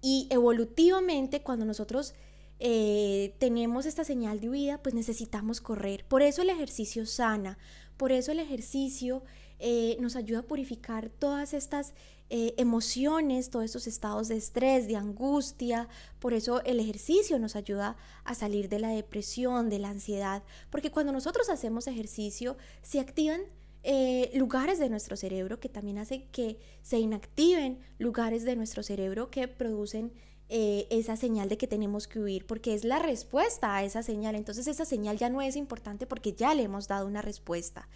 y 0.00 0.28
evolutivamente 0.30 1.42
cuando 1.42 1.66
nosotros 1.66 2.14
eh, 2.58 3.34
tenemos 3.38 3.86
esta 3.86 4.04
señal 4.04 4.40
de 4.40 4.50
huida, 4.50 4.82
pues 4.82 4.94
necesitamos 4.94 5.60
correr. 5.60 6.04
Por 6.06 6.22
eso 6.22 6.42
el 6.42 6.50
ejercicio 6.50 7.06
sana, 7.06 7.58
por 7.96 8.12
eso 8.12 8.32
el 8.32 8.38
ejercicio 8.38 9.22
eh, 9.62 9.98
nos 10.00 10.16
ayuda 10.16 10.38
a 10.38 10.42
purificar 10.42 11.10
todas 11.10 11.52
estas 11.52 11.92
eh, 12.30 12.54
emociones, 12.56 13.50
todos 13.50 13.66
estos 13.66 13.86
estados 13.86 14.28
de 14.28 14.36
estrés, 14.38 14.88
de 14.88 14.96
angustia. 14.96 15.86
Por 16.18 16.32
eso 16.32 16.62
el 16.64 16.80
ejercicio 16.80 17.38
nos 17.38 17.56
ayuda 17.56 17.98
a 18.24 18.34
salir 18.34 18.70
de 18.70 18.78
la 18.78 18.88
depresión, 18.88 19.68
de 19.68 19.78
la 19.78 19.90
ansiedad, 19.90 20.42
porque 20.70 20.90
cuando 20.90 21.12
nosotros 21.12 21.50
hacemos 21.50 21.88
ejercicio 21.88 22.56
se 22.80 23.00
activan 23.00 23.42
eh, 23.82 24.30
lugares 24.34 24.78
de 24.78 24.88
nuestro 24.88 25.16
cerebro 25.16 25.60
que 25.60 25.68
también 25.68 25.98
hace 25.98 26.24
que 26.32 26.58
se 26.82 26.98
inactiven 26.98 27.80
lugares 27.98 28.44
de 28.44 28.56
nuestro 28.56 28.82
cerebro 28.82 29.30
que 29.30 29.46
producen 29.46 30.12
esa 30.52 31.16
señal 31.16 31.48
de 31.48 31.56
que 31.56 31.68
tenemos 31.68 32.08
que 32.08 32.18
huir, 32.18 32.44
porque 32.44 32.74
es 32.74 32.82
la 32.82 32.98
respuesta 32.98 33.76
a 33.76 33.84
esa 33.84 34.02
señal. 34.02 34.34
Entonces 34.34 34.66
esa 34.66 34.84
señal 34.84 35.16
ya 35.16 35.30
no 35.30 35.42
es 35.42 35.54
importante 35.54 36.08
porque 36.08 36.32
ya 36.32 36.54
le 36.54 36.64
hemos 36.64 36.88
dado 36.88 37.06
una 37.06 37.22
respuesta. 37.22 37.88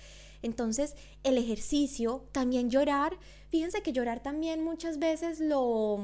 Entonces, 0.45 0.95
el 1.23 1.39
ejercicio, 1.39 2.27
también 2.31 2.69
llorar, 2.69 3.17
fíjense 3.49 3.83
que 3.83 3.95
llorar 3.95 4.23
también 4.23 4.63
muchas 4.63 4.99
veces 4.99 5.41
lo, 5.41 5.99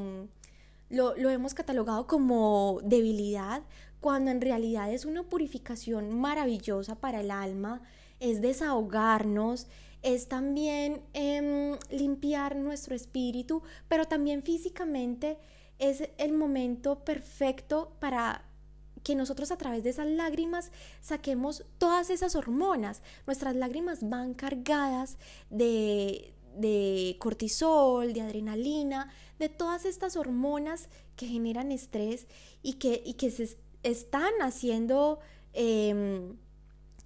lo, 0.89 1.15
hemos 1.31 1.53
catalogado 1.53 2.07
como 2.07 2.81
debilidad, 2.83 3.63
cuando 4.01 4.31
en 4.31 4.41
realidad 4.41 4.91
es 4.91 5.05
una 5.05 5.25
purificación 5.25 6.19
maravillosa 6.19 6.95
para 6.95 7.21
el 7.21 7.31
alma, 7.31 7.83
es 8.19 8.41
desahogarnos, 8.41 9.67
es 10.01 10.29
también 10.29 11.03
em, 11.13 11.77
limpiar 11.91 12.57
nuestro 12.57 12.95
espíritu, 12.95 13.63
pero 13.89 14.07
también 14.07 14.43
físicamente 14.43 15.37
es 15.79 16.09
el 16.17 16.33
momento 16.33 17.05
perfecto 17.05 17.93
para 18.01 18.50
que 19.03 19.15
nosotros 19.15 19.51
a 19.51 19.57
través 19.57 19.83
de 19.83 19.91
esas 19.91 20.07
lágrimas 20.07 20.71
saquemos 21.01 21.65
todas 21.79 22.11
esas 22.11 22.35
hormonas. 22.35 23.03
Nuestras 23.27 23.57
lágrimas 23.57 24.09
van 24.09 24.35
cargadas 24.35 25.17
de, 25.49 26.35
de 26.57 27.17
cortisol, 27.19 28.13
de 28.13 28.21
adrenalina, 28.21 29.11
de 29.39 29.49
todas 29.49 29.85
estas 29.85 30.17
hormonas 30.17 30.89
que 31.17 31.27
generan 31.27 31.73
estrés 31.73 32.27
y 32.63 32.75
que, 32.75 33.03
y 33.05 33.15
que 33.15 33.31
se 33.31 33.57
están 33.83 34.33
haciendo 34.43 35.21
em, 35.53 36.37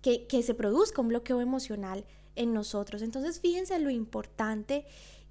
que, 0.03 0.27
que 0.27 0.43
se 0.43 0.55
produzca 0.55 1.01
un 1.01 1.09
bloqueo 1.09 1.41
emocional 1.41 2.05
en 2.37 2.53
nosotros. 2.53 3.03
Entonces 3.03 3.41
fíjense 3.41 3.79
lo 3.79 3.91
importante 3.91 4.87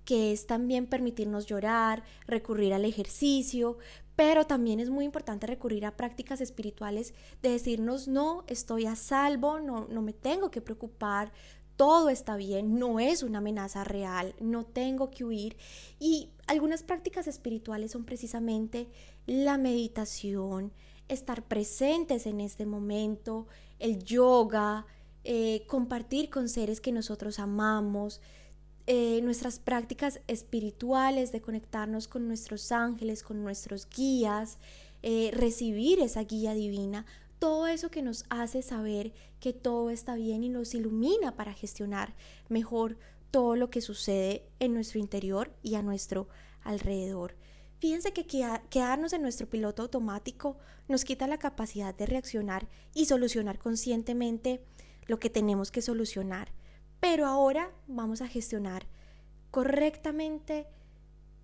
que 0.06 0.34
es 0.34 0.48
también 0.48 0.88
permitirnos 0.88 1.46
llorar, 1.46 2.04
recurrir 2.28 2.74
al 2.74 2.86
ejercicio, 2.86 3.78
pero 4.16 4.46
también 4.46 4.80
es 4.80 4.90
muy 4.90 5.06
importante 5.06 5.48
recurrir 5.48 5.86
a 5.86 5.98
prácticas 5.98 6.42
espirituales 6.42 7.14
de 7.42 7.50
decirnos, 7.50 8.08
no, 8.08 8.44
estoy 8.48 8.86
a 8.86 8.96
salvo, 8.96 9.60
no, 9.60 9.88
no 9.88 10.02
me 10.02 10.14
tengo 10.14 10.52
que 10.52 10.62
preocupar, 10.62 11.32
todo 11.76 12.10
está 12.10 12.36
bien, 12.36 12.78
no 12.78 13.00
es 13.00 13.24
una 13.24 13.40
amenaza 13.40 13.84
real, 13.84 14.36
no 14.40 14.66
tengo 14.66 15.10
que 15.10 15.24
huir. 15.24 15.58
Y 16.00 16.30
algunas 16.48 16.84
prácticas 16.84 17.28
espirituales 17.28 17.92
son 17.92 18.06
precisamente 18.06 18.88
la 19.26 19.58
meditación, 19.58 20.72
estar 21.08 21.44
presentes 21.44 22.28
en 22.28 22.42
este 22.42 22.66
momento, 22.66 23.48
el 23.80 24.04
yoga, 24.04 24.86
eh, 25.24 25.66
compartir 25.68 26.30
con 26.30 26.50
seres 26.50 26.80
que 26.80 26.92
nosotros 26.92 27.40
amamos, 27.40 28.22
eh, 28.86 29.22
nuestras 29.22 29.60
prácticas 29.60 30.20
espirituales, 30.28 31.32
de 31.32 31.42
conectarnos 31.42 32.08
con 32.08 32.28
nuestros 32.28 32.72
ángeles, 32.72 33.24
con 33.24 33.42
nuestros 33.42 33.88
guías, 33.90 34.58
eh, 35.02 35.32
recibir 35.34 36.00
esa 36.00 36.24
guía 36.24 36.54
divina, 36.54 37.06
todo 37.40 37.68
eso 37.68 37.90
que 37.90 38.02
nos 38.02 38.26
hace 38.30 38.62
saber 38.62 39.14
que 39.40 39.54
todo 39.54 39.90
está 39.90 40.16
bien 40.16 40.44
y 40.44 40.50
nos 40.50 40.74
ilumina 40.74 41.36
para 41.36 41.54
gestionar 41.54 42.16
mejor 42.50 42.98
todo 43.32 43.56
lo 43.56 43.70
que 43.70 43.82
sucede 43.82 44.46
en 44.60 44.74
nuestro 44.74 45.00
interior 45.00 45.52
y 45.62 45.76
a 45.76 45.82
nuestro 45.82 46.28
alrededor. 46.64 47.36
Fíjense 47.80 48.14
que 48.14 48.26
quedarnos 48.26 49.12
en 49.12 49.22
nuestro 49.22 49.50
piloto 49.50 49.82
automático 49.82 50.58
nos 50.88 51.04
quita 51.04 51.28
la 51.28 51.38
capacidad 51.38 51.94
de 51.94 52.06
reaccionar 52.06 52.70
y 52.94 53.08
solucionar 53.08 53.60
conscientemente 53.60 54.64
lo 55.06 55.20
que 55.20 55.30
tenemos 55.30 55.72
que 55.72 55.82
solucionar. 55.82 56.54
Pero 57.04 57.26
ahora 57.26 57.70
vamos 57.86 58.22
a 58.22 58.30
gestionar 58.30 58.86
correctamente 59.52 60.68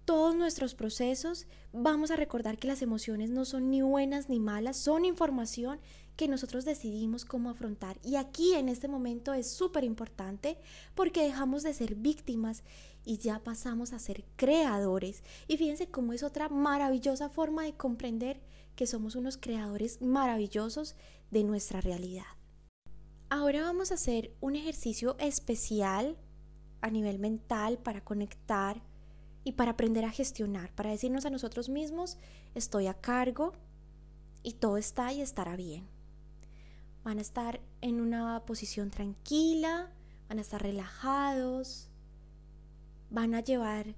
todos 0.06 0.34
nuestros 0.34 0.74
procesos, 0.74 1.48
vamos 1.74 2.12
a 2.12 2.16
recordar 2.16 2.58
que 2.58 2.70
las 2.70 2.82
emociones 2.82 3.30
no 3.30 3.44
son 3.44 3.70
ni 3.70 3.82
buenas 3.82 4.30
ni 4.30 4.40
malas, 4.40 4.78
son 4.78 5.04
información 5.04 5.82
que 6.16 6.30
nosotros 6.30 6.64
decidimos 6.64 7.26
cómo 7.26 7.50
afrontar. 7.50 8.00
Y 8.06 8.16
aquí 8.16 8.54
en 8.54 8.70
este 8.70 8.88
momento 8.88 9.34
es 9.34 9.52
súper 9.52 9.84
importante 9.84 10.58
porque 10.96 11.26
dejamos 11.26 11.64
de 11.64 11.74
ser 11.74 11.96
víctimas 11.96 12.64
y 13.04 13.18
ya 13.18 13.44
pasamos 13.44 13.92
a 13.92 14.00
ser 14.00 14.24
creadores. 14.38 15.26
Y 15.50 15.58
fíjense 15.58 15.90
cómo 15.90 16.14
es 16.14 16.24
otra 16.24 16.48
maravillosa 16.48 17.28
forma 17.28 17.64
de 17.64 17.74
comprender 17.74 18.40
que 18.78 18.88
somos 18.88 19.16
unos 19.16 19.36
creadores 19.36 20.02
maravillosos 20.02 20.96
de 21.32 21.44
nuestra 21.44 21.82
realidad. 21.82 22.39
Ahora 23.32 23.62
vamos 23.62 23.92
a 23.92 23.94
hacer 23.94 24.36
un 24.42 24.56
ejercicio 24.56 25.16
especial 25.20 26.18
a 26.82 26.90
nivel 26.90 27.20
mental 27.20 27.78
para 27.78 28.04
conectar 28.04 28.82
y 29.44 29.52
para 29.52 29.72
aprender 29.72 30.04
a 30.04 30.10
gestionar, 30.10 30.74
para 30.74 30.90
decirnos 30.90 31.28
a 31.28 31.30
nosotros 31.30 31.70
mismos, 31.70 32.18
estoy 32.56 32.88
a 32.88 32.96
cargo 32.96 33.54
y 34.42 34.54
todo 34.54 34.78
está 34.78 35.14
y 35.14 35.22
estará 35.22 35.56
bien. 35.56 35.88
Van 37.04 37.20
a 37.20 37.22
estar 37.22 37.62
en 37.82 38.02
una 38.02 38.44
posición 38.48 38.90
tranquila, 38.90 39.92
van 40.28 40.40
a 40.40 40.42
estar 40.42 40.64
relajados, 40.64 41.88
van 43.12 43.36
a 43.36 43.42
llevar 43.42 43.94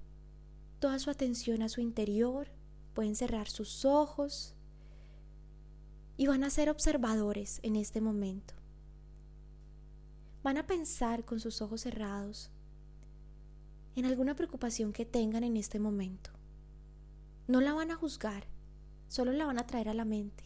toda 0.80 1.00
su 1.00 1.10
atención 1.10 1.62
a 1.62 1.70
su 1.70 1.80
interior, 1.80 2.50
pueden 2.94 3.16
cerrar 3.16 3.48
sus 3.48 3.86
ojos 3.86 4.56
y 6.18 6.28
van 6.28 6.44
a 6.44 6.50
ser 6.50 6.70
observadores 6.70 7.62
en 7.64 7.78
este 7.78 8.02
momento. 8.02 8.61
Van 10.44 10.58
a 10.58 10.66
pensar 10.66 11.24
con 11.24 11.39
sus 11.39 11.62
ojos 11.62 11.82
cerrados 11.82 12.50
en 13.96 14.06
alguna 14.06 14.36
preocupación 14.36 14.94
que 14.94 15.06
tengan 15.06 15.44
en 15.44 15.58
este 15.58 15.80
momento. 15.80 16.32
No 17.48 17.62
la 17.62 17.74
van 17.74 17.92
a 17.92 17.96
juzgar, 17.96 18.46
solo 19.08 19.34
la 19.34 19.46
van 19.46 19.60
a 19.60 19.68
traer 19.68 19.89
a 19.89 19.94
la 19.94 20.06
mente. 20.06 20.46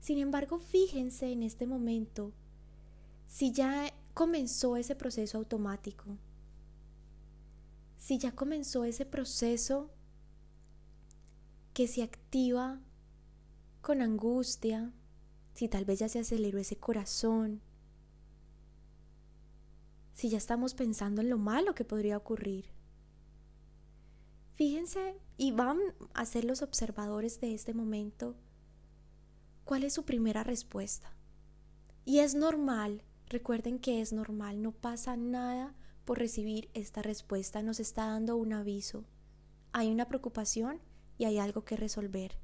Sin 0.00 0.18
embargo, 0.18 0.58
fíjense 0.58 1.32
en 1.32 1.42
este 1.42 1.66
momento 1.66 2.32
si 3.26 3.52
ya 3.52 3.92
comenzó 4.12 4.76
ese 4.76 4.94
proceso 4.94 5.38
automático, 5.38 6.18
si 7.96 8.18
ya 8.18 8.32
comenzó 8.32 8.84
ese 8.84 9.06
proceso 9.06 9.90
que 11.72 11.88
se 11.88 12.02
activa 12.02 12.80
con 13.80 14.02
angustia, 14.02 14.92
si 15.54 15.68
tal 15.68 15.84
vez 15.84 15.98
ya 15.98 16.08
se 16.08 16.20
aceleró 16.20 16.58
ese 16.58 16.76
corazón, 16.76 17.60
si 20.14 20.28
ya 20.28 20.38
estamos 20.38 20.74
pensando 20.74 21.20
en 21.20 21.28
lo 21.28 21.38
malo 21.38 21.74
que 21.74 21.84
podría 21.84 22.16
ocurrir. 22.16 22.66
Fíjense 24.54 25.16
y 25.36 25.50
van 25.50 25.80
a 26.14 26.24
ser 26.24 26.44
los 26.44 26.62
observadores 26.62 27.40
de 27.40 27.54
este 27.54 27.74
momento 27.74 28.36
cuál 29.64 29.82
es 29.82 29.92
su 29.92 30.04
primera 30.04 30.44
respuesta. 30.44 31.10
Y 32.04 32.20
es 32.20 32.34
normal, 32.34 33.02
recuerden 33.28 33.78
que 33.78 34.00
es 34.00 34.12
normal, 34.12 34.62
no 34.62 34.72
pasa 34.72 35.16
nada 35.16 35.74
por 36.04 36.18
recibir 36.18 36.70
esta 36.74 37.02
respuesta, 37.02 37.62
nos 37.62 37.80
está 37.80 38.06
dando 38.06 38.36
un 38.36 38.52
aviso. 38.52 39.04
Hay 39.72 39.90
una 39.90 40.06
preocupación 40.06 40.80
y 41.18 41.24
hay 41.24 41.38
algo 41.38 41.64
que 41.64 41.76
resolver. 41.76 42.38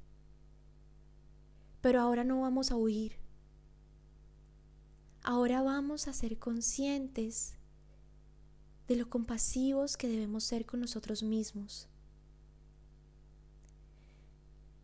Pero 1.81 2.01
ahora 2.01 2.25
no 2.25 2.41
vamos 2.41 2.73
a 2.73 2.77
huir. 2.77 3.13
Ahora 5.23 5.63
vamos 5.63 6.09
a 6.09 6.13
ser 6.13 6.39
conscientes 6.39 7.60
de 8.91 8.97
lo 8.97 9.09
compasivos 9.09 9.97
que 9.97 10.09
debemos 10.09 10.43
ser 10.43 10.67
con 10.67 10.81
nosotros 10.81 11.23
mismos. 11.23 11.87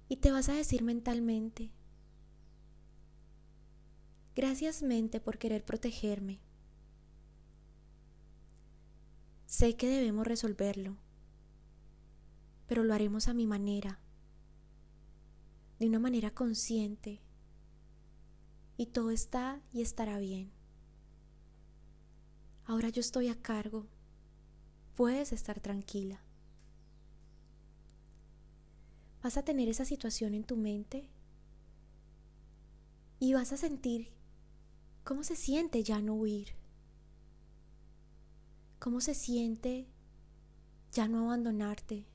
Y 0.09 0.18
te 0.18 0.30
vas 0.30 0.48
a 0.48 0.52
decir 0.52 0.84
mentalmente, 0.84 1.72
gracias 4.36 4.84
mente 4.84 5.18
por 5.18 5.38
querer 5.38 5.64
protegerme. 5.64 6.38
Sé 9.46 9.74
que 9.74 9.88
debemos 9.88 10.24
resolverlo, 10.24 10.96
pero 12.68 12.84
lo 12.84 12.94
haremos 12.94 13.26
a 13.26 13.34
mi 13.34 13.48
manera, 13.48 13.98
de 15.80 15.88
una 15.88 15.98
manera 15.98 16.30
consciente, 16.30 17.18
y 18.76 18.86
todo 18.86 19.11
está 19.11 19.61
y 19.72 19.82
estará 19.82 20.20
bien. 20.20 20.52
Ahora 22.66 22.88
yo 22.88 23.00
estoy 23.00 23.26
a 23.30 23.42
cargo 23.42 23.88
puedes 24.97 25.32
estar 25.32 25.61
tranquila. 25.61 26.18
Vas 29.22 29.36
a 29.36 29.42
tener 29.42 29.68
esa 29.68 29.84
situación 29.84 30.34
en 30.34 30.44
tu 30.44 30.57
mente 30.57 31.09
y 33.20 33.34
vas 33.34 33.53
a 33.53 33.57
sentir 33.57 34.09
cómo 35.05 35.22
se 35.22 35.36
siente 35.36 35.82
ya 35.82 36.01
no 36.01 36.14
huir, 36.14 36.49
cómo 38.78 39.01
se 39.01 39.14
siente 39.14 39.86
ya 40.92 41.09
no 41.09 41.24
abandonarte, 41.24 42.07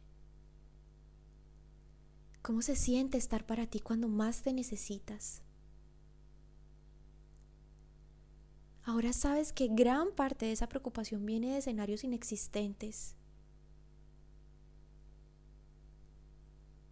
cómo 2.41 2.61
se 2.61 2.75
siente 2.75 3.17
estar 3.17 3.45
para 3.45 3.67
ti 3.67 3.79
cuando 3.79 4.07
más 4.07 4.41
te 4.41 4.53
necesitas. 4.53 5.40
Ahora 8.83 9.13
sabes 9.13 9.53
que 9.53 9.67
gran 9.67 10.11
parte 10.11 10.47
de 10.47 10.53
esa 10.53 10.67
preocupación 10.67 11.25
viene 11.25 11.51
de 11.51 11.57
escenarios 11.59 12.03
inexistentes. 12.03 13.15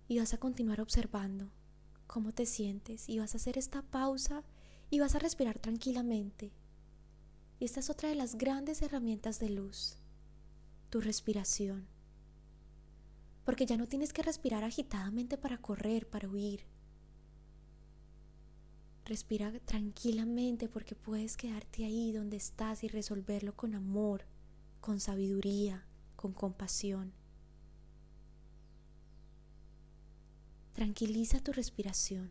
Y 0.08 0.20
vas 0.20 0.34
a 0.34 0.38
continuar 0.38 0.82
observando 0.82 1.52
cómo 2.06 2.32
te 2.32 2.46
sientes 2.46 3.10
y 3.10 3.20
vas 3.20 3.34
a 3.34 3.38
hacer 3.38 3.58
esta 3.58 3.82
pausa 3.82 4.44
y 4.90 5.00
vas 5.00 5.16
a 5.16 5.20
respirar 5.20 5.60
tranquilamente. 5.60 6.52
Y 7.60 7.66
esta 7.66 7.80
es 7.80 7.90
otra 7.90 8.10
de 8.10 8.16
las 8.16 8.36
grandes 8.36 8.82
herramientas 8.82 9.40
de 9.40 9.50
luz, 9.50 9.98
tu 10.90 11.02
respiración. 11.02 11.88
Porque 13.46 13.66
ya 13.66 13.78
no 13.78 13.88
tienes 13.88 14.14
que 14.14 14.22
respirar 14.22 14.64
agitadamente 14.64 15.38
para 15.38 15.58
correr, 15.58 16.08
para 16.08 16.30
huir 16.30 16.66
Respira 19.10 19.52
tranquilamente 19.66 20.70
porque 20.70 20.94
puedes 20.94 21.36
quedarte 21.36 21.84
ahí 21.84 22.12
donde 22.12 22.38
estás 22.38 22.84
y 22.84 22.88
resolverlo 22.88 23.56
con 23.56 23.74
amor, 23.74 24.24
con 24.82 25.00
sabiduría, 25.00 25.84
con 26.16 26.32
compasión. 26.32 27.12
Tranquiliza 30.74 31.40
tu 31.40 31.52
respiración. 31.54 32.30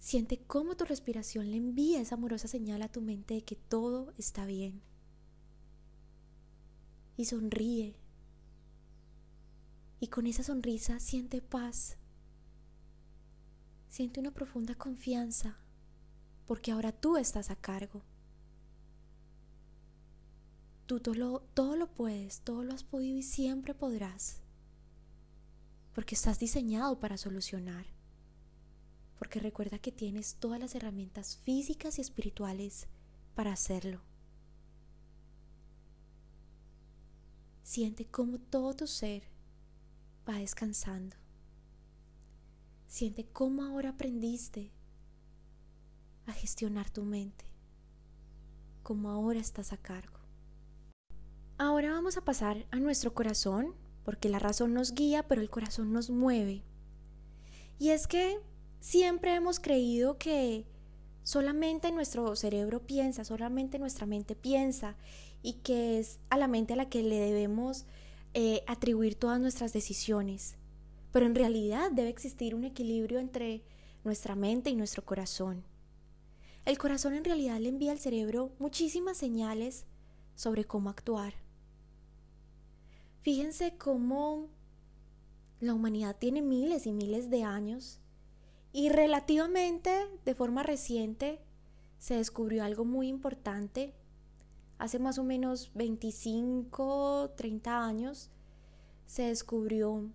Siente 0.00 0.40
cómo 0.40 0.76
tu 0.76 0.84
respiración 0.84 1.52
le 1.52 1.56
envía 1.56 2.00
esa 2.00 2.16
amorosa 2.16 2.48
señal 2.48 2.82
a 2.82 2.90
tu 2.90 3.00
mente 3.00 3.34
de 3.34 3.44
que 3.44 3.54
todo 3.54 4.12
está 4.18 4.46
bien. 4.46 4.82
Y 7.16 7.26
sonríe. 7.26 7.94
Y 10.00 10.08
con 10.08 10.26
esa 10.26 10.42
sonrisa 10.42 10.98
siente 10.98 11.40
paz 11.40 11.98
Siente 13.96 14.20
una 14.20 14.30
profunda 14.30 14.74
confianza 14.74 15.56
porque 16.46 16.70
ahora 16.70 16.92
tú 16.92 17.16
estás 17.16 17.50
a 17.50 17.56
cargo. 17.56 18.02
Tú 20.84 21.00
todo 21.00 21.14
lo, 21.14 21.40
todo 21.54 21.76
lo 21.76 21.86
puedes, 21.86 22.42
todo 22.42 22.62
lo 22.62 22.74
has 22.74 22.84
podido 22.84 23.16
y 23.16 23.22
siempre 23.22 23.72
podrás. 23.72 24.42
Porque 25.94 26.14
estás 26.14 26.38
diseñado 26.38 27.00
para 27.00 27.16
solucionar. 27.16 27.86
Porque 29.18 29.40
recuerda 29.40 29.78
que 29.78 29.92
tienes 29.92 30.34
todas 30.34 30.60
las 30.60 30.74
herramientas 30.74 31.38
físicas 31.38 31.96
y 31.96 32.02
espirituales 32.02 32.88
para 33.34 33.54
hacerlo. 33.54 34.02
Siente 37.62 38.04
cómo 38.04 38.40
todo 38.40 38.74
tu 38.76 38.86
ser 38.86 39.22
va 40.28 40.34
descansando. 40.34 41.16
Siente 42.96 43.26
cómo 43.30 43.62
ahora 43.62 43.90
aprendiste 43.90 44.70
a 46.24 46.32
gestionar 46.32 46.88
tu 46.88 47.02
mente, 47.02 47.44
cómo 48.82 49.10
ahora 49.10 49.38
estás 49.38 49.74
a 49.74 49.76
cargo. 49.76 50.18
Ahora 51.58 51.92
vamos 51.92 52.16
a 52.16 52.24
pasar 52.24 52.64
a 52.70 52.76
nuestro 52.76 53.12
corazón, 53.12 53.74
porque 54.02 54.30
la 54.30 54.38
razón 54.38 54.72
nos 54.72 54.94
guía, 54.94 55.28
pero 55.28 55.42
el 55.42 55.50
corazón 55.50 55.92
nos 55.92 56.08
mueve. 56.08 56.62
Y 57.78 57.90
es 57.90 58.06
que 58.06 58.40
siempre 58.80 59.34
hemos 59.34 59.60
creído 59.60 60.16
que 60.16 60.64
solamente 61.22 61.92
nuestro 61.92 62.34
cerebro 62.34 62.80
piensa, 62.80 63.26
solamente 63.26 63.78
nuestra 63.78 64.06
mente 64.06 64.34
piensa, 64.34 64.96
y 65.42 65.58
que 65.62 65.98
es 65.98 66.18
a 66.30 66.38
la 66.38 66.48
mente 66.48 66.72
a 66.72 66.76
la 66.76 66.88
que 66.88 67.02
le 67.02 67.20
debemos 67.20 67.84
eh, 68.32 68.64
atribuir 68.66 69.16
todas 69.16 69.38
nuestras 69.38 69.74
decisiones 69.74 70.56
pero 71.12 71.26
en 71.26 71.34
realidad 71.34 71.90
debe 71.90 72.08
existir 72.08 72.54
un 72.54 72.64
equilibrio 72.64 73.18
entre 73.18 73.62
nuestra 74.04 74.34
mente 74.34 74.70
y 74.70 74.76
nuestro 74.76 75.04
corazón. 75.04 75.64
El 76.64 76.78
corazón 76.78 77.14
en 77.14 77.24
realidad 77.24 77.60
le 77.60 77.68
envía 77.68 77.92
al 77.92 77.98
cerebro 77.98 78.50
muchísimas 78.58 79.16
señales 79.16 79.86
sobre 80.34 80.64
cómo 80.64 80.90
actuar. 80.90 81.34
Fíjense 83.22 83.76
cómo 83.76 84.48
la 85.60 85.74
humanidad 85.74 86.16
tiene 86.16 86.42
miles 86.42 86.86
y 86.86 86.92
miles 86.92 87.30
de 87.30 87.42
años 87.42 88.00
y 88.72 88.90
relativamente 88.90 90.06
de 90.24 90.34
forma 90.34 90.62
reciente 90.62 91.40
se 91.98 92.14
descubrió 92.14 92.62
algo 92.62 92.84
muy 92.84 93.08
importante. 93.08 93.94
Hace 94.78 94.98
más 94.98 95.18
o 95.18 95.24
menos 95.24 95.70
25, 95.74 97.32
30 97.36 97.84
años 97.84 98.30
se 99.06 99.22
descubrió 99.22 100.10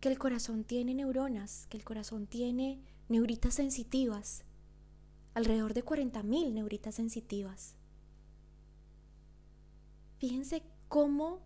que 0.00 0.08
el 0.08 0.18
corazón 0.18 0.64
tiene 0.64 0.94
neuronas, 0.94 1.66
que 1.68 1.76
el 1.76 1.84
corazón 1.84 2.26
tiene 2.26 2.80
neuritas 3.08 3.54
sensitivas, 3.54 4.44
alrededor 5.34 5.74
de 5.74 5.84
40.000 5.84 6.52
neuritas 6.52 6.94
sensitivas. 6.94 7.76
Fíjense 10.18 10.62
cómo 10.88 11.40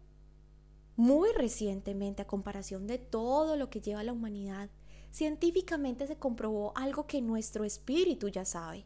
muy 0.96 1.32
recientemente, 1.32 2.22
a 2.22 2.26
comparación 2.26 2.86
de 2.86 2.98
todo 2.98 3.56
lo 3.56 3.68
que 3.68 3.80
lleva 3.80 4.04
la 4.04 4.12
humanidad, 4.12 4.70
científicamente 5.10 6.06
se 6.06 6.16
comprobó 6.16 6.72
algo 6.76 7.06
que 7.06 7.20
nuestro 7.20 7.64
espíritu 7.64 8.28
ya 8.28 8.44
sabe. 8.44 8.84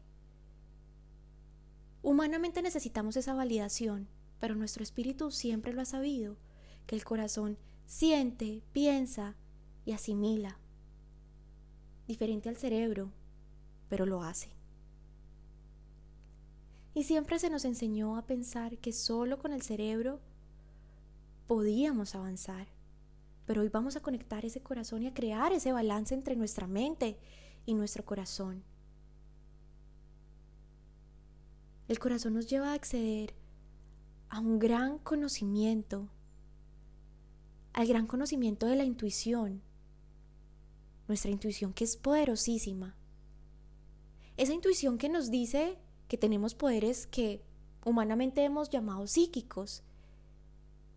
Humanamente 2.02 2.62
necesitamos 2.62 3.16
esa 3.16 3.34
validación, 3.34 4.08
pero 4.40 4.54
nuestro 4.54 4.82
espíritu 4.82 5.30
siempre 5.30 5.74
lo 5.74 5.82
ha 5.82 5.84
sabido, 5.84 6.36
que 6.86 6.96
el 6.96 7.04
corazón 7.04 7.58
siente, 7.84 8.62
piensa 8.72 9.36
y 9.88 9.92
asimila. 9.92 10.58
Diferente 12.06 12.50
al 12.50 12.58
cerebro, 12.58 13.10
pero 13.88 14.04
lo 14.04 14.22
hace. 14.22 14.50
Y 16.92 17.04
siempre 17.04 17.38
se 17.38 17.48
nos 17.48 17.64
enseñó 17.64 18.18
a 18.18 18.26
pensar 18.26 18.76
que 18.76 18.92
solo 18.92 19.38
con 19.38 19.54
el 19.54 19.62
cerebro 19.62 20.20
podíamos 21.46 22.14
avanzar. 22.14 22.66
Pero 23.46 23.62
hoy 23.62 23.70
vamos 23.70 23.96
a 23.96 24.00
conectar 24.00 24.44
ese 24.44 24.60
corazón 24.60 25.04
y 25.04 25.06
a 25.06 25.14
crear 25.14 25.52
ese 25.52 25.72
balance 25.72 26.14
entre 26.14 26.36
nuestra 26.36 26.66
mente 26.66 27.16
y 27.64 27.72
nuestro 27.72 28.04
corazón. 28.04 28.62
El 31.88 31.98
corazón 31.98 32.34
nos 32.34 32.46
lleva 32.46 32.72
a 32.72 32.74
acceder 32.74 33.32
a 34.28 34.38
un 34.38 34.58
gran 34.58 34.98
conocimiento, 34.98 36.10
al 37.72 37.86
gran 37.86 38.06
conocimiento 38.06 38.66
de 38.66 38.76
la 38.76 38.84
intuición, 38.84 39.62
nuestra 41.08 41.30
intuición 41.30 41.72
que 41.72 41.84
es 41.84 41.96
poderosísima. 41.96 42.94
Esa 44.36 44.52
intuición 44.52 44.98
que 44.98 45.08
nos 45.08 45.30
dice 45.30 45.78
que 46.06 46.16
tenemos 46.16 46.54
poderes 46.54 47.06
que 47.06 47.42
humanamente 47.84 48.44
hemos 48.44 48.70
llamado 48.70 49.06
psíquicos 49.06 49.82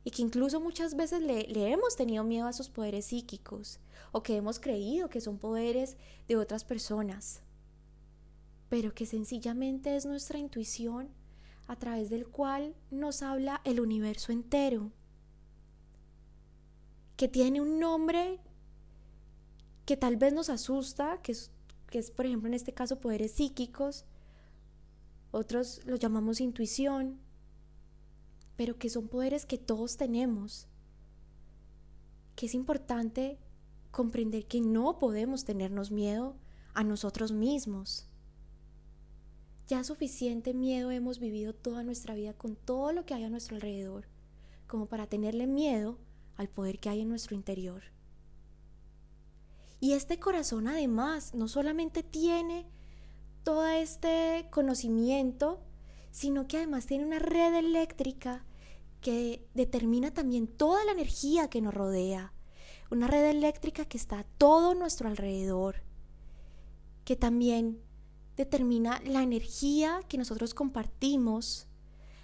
y 0.03 0.12
que 0.12 0.22
incluso 0.22 0.59
muchas 0.59 0.95
veces 0.95 1.22
le, 1.22 1.43
le, 1.43 1.72
hemos 1.72 1.95
tenido 1.95 2.24
miedo 2.24 2.47
a 2.47 2.49
esos 2.49 2.70
poderes 2.70 3.05
psíquicos 3.05 3.80
o 4.12 4.24
que 4.24 4.36
hemos 4.36 4.59
creído 4.59 5.09
que 5.09 5.22
son 5.22 5.38
poderes 5.38 5.97
de 6.28 6.38
otras 6.38 6.64
personas, 6.64 7.41
pero 8.70 8.93
que 8.93 9.05
sencillamente 9.05 9.95
es 9.95 10.05
nuestra 10.05 10.39
intuición 10.39 11.09
a 11.68 11.76
través 11.78 12.09
del 12.09 12.28
cual 12.28 12.76
nos 12.89 13.22
habla 13.22 13.62
el 13.64 13.80
universo 13.80 14.32
entero, 14.32 14.91
que 17.16 17.28
tiene 17.28 17.62
un 17.62 17.80
nombre 17.80 18.39
que 19.92 19.98
tal 19.98 20.16
vez 20.16 20.32
nos 20.32 20.50
asusta, 20.50 21.22
que 21.22 21.34
es, 21.34 21.52
que 21.89 22.00
es 22.00 22.12
por 22.12 22.26
ejemplo 22.26 22.48
en 22.48 22.54
este 22.54 22.72
caso 22.72 23.02
poderes 23.02 23.34
psíquicos, 23.34 24.06
otros 25.32 25.82
los 25.84 26.00
llamamos 26.00 26.39
intuición, 26.39 27.20
pero 28.56 28.78
que 28.78 28.89
son 28.89 29.10
poderes 29.10 29.46
que 29.46 29.58
todos 29.58 29.98
tenemos, 29.98 30.66
que 32.38 32.46
es 32.46 32.56
importante 32.56 33.38
comprender 33.92 34.46
que 34.46 34.62
no 34.62 34.98
podemos 34.98 35.44
tenernos 35.44 35.92
miedo 35.92 36.38
a 36.74 36.86
nosotros 36.86 37.34
mismos. 37.34 38.08
Ya 39.68 39.84
suficiente 39.84 40.54
miedo 40.54 40.92
hemos 40.92 41.20
vivido 41.20 41.54
toda 41.54 41.84
nuestra 41.84 42.16
vida 42.16 42.34
con 42.34 42.56
todo 42.56 42.94
lo 42.94 43.06
que 43.06 43.14
hay 43.14 43.26
a 43.26 43.30
nuestro 43.30 43.58
alrededor, 43.58 44.06
como 44.68 44.86
para 44.86 45.08
tenerle 45.08 45.48
miedo 45.48 45.98
al 46.38 46.48
poder 46.48 46.80
que 46.80 46.88
hay 46.88 47.02
en 47.02 47.10
nuestro 47.10 47.36
interior. 47.36 47.84
Y 49.82 49.94
este 49.94 50.20
corazón 50.20 50.68
además 50.68 51.34
no 51.34 51.48
solamente 51.48 52.04
tiene 52.04 52.68
todo 53.44 53.66
este 53.66 54.48
conocimiento, 54.52 55.60
sino 56.12 56.48
que 56.48 56.58
además 56.58 56.86
tiene 56.86 57.04
una 57.04 57.18
red 57.18 57.56
eléctrica 57.56 58.46
que 59.02 59.44
determina 59.56 60.14
también 60.14 60.46
toda 60.48 60.86
la 60.86 60.92
energía 60.92 61.50
que 61.50 61.62
nos 61.62 61.74
rodea, 61.74 62.32
una 62.92 63.08
red 63.08 63.26
eléctrica 63.32 63.86
que 63.86 63.98
está 63.98 64.20
a 64.20 64.24
todo 64.24 64.76
nuestro 64.76 65.10
alrededor, 65.10 65.78
que 67.04 67.16
también 67.16 67.82
determina 68.38 69.02
la 69.04 69.24
energía 69.24 70.02
que 70.08 70.20
nosotros 70.20 70.54
compartimos, 70.54 71.68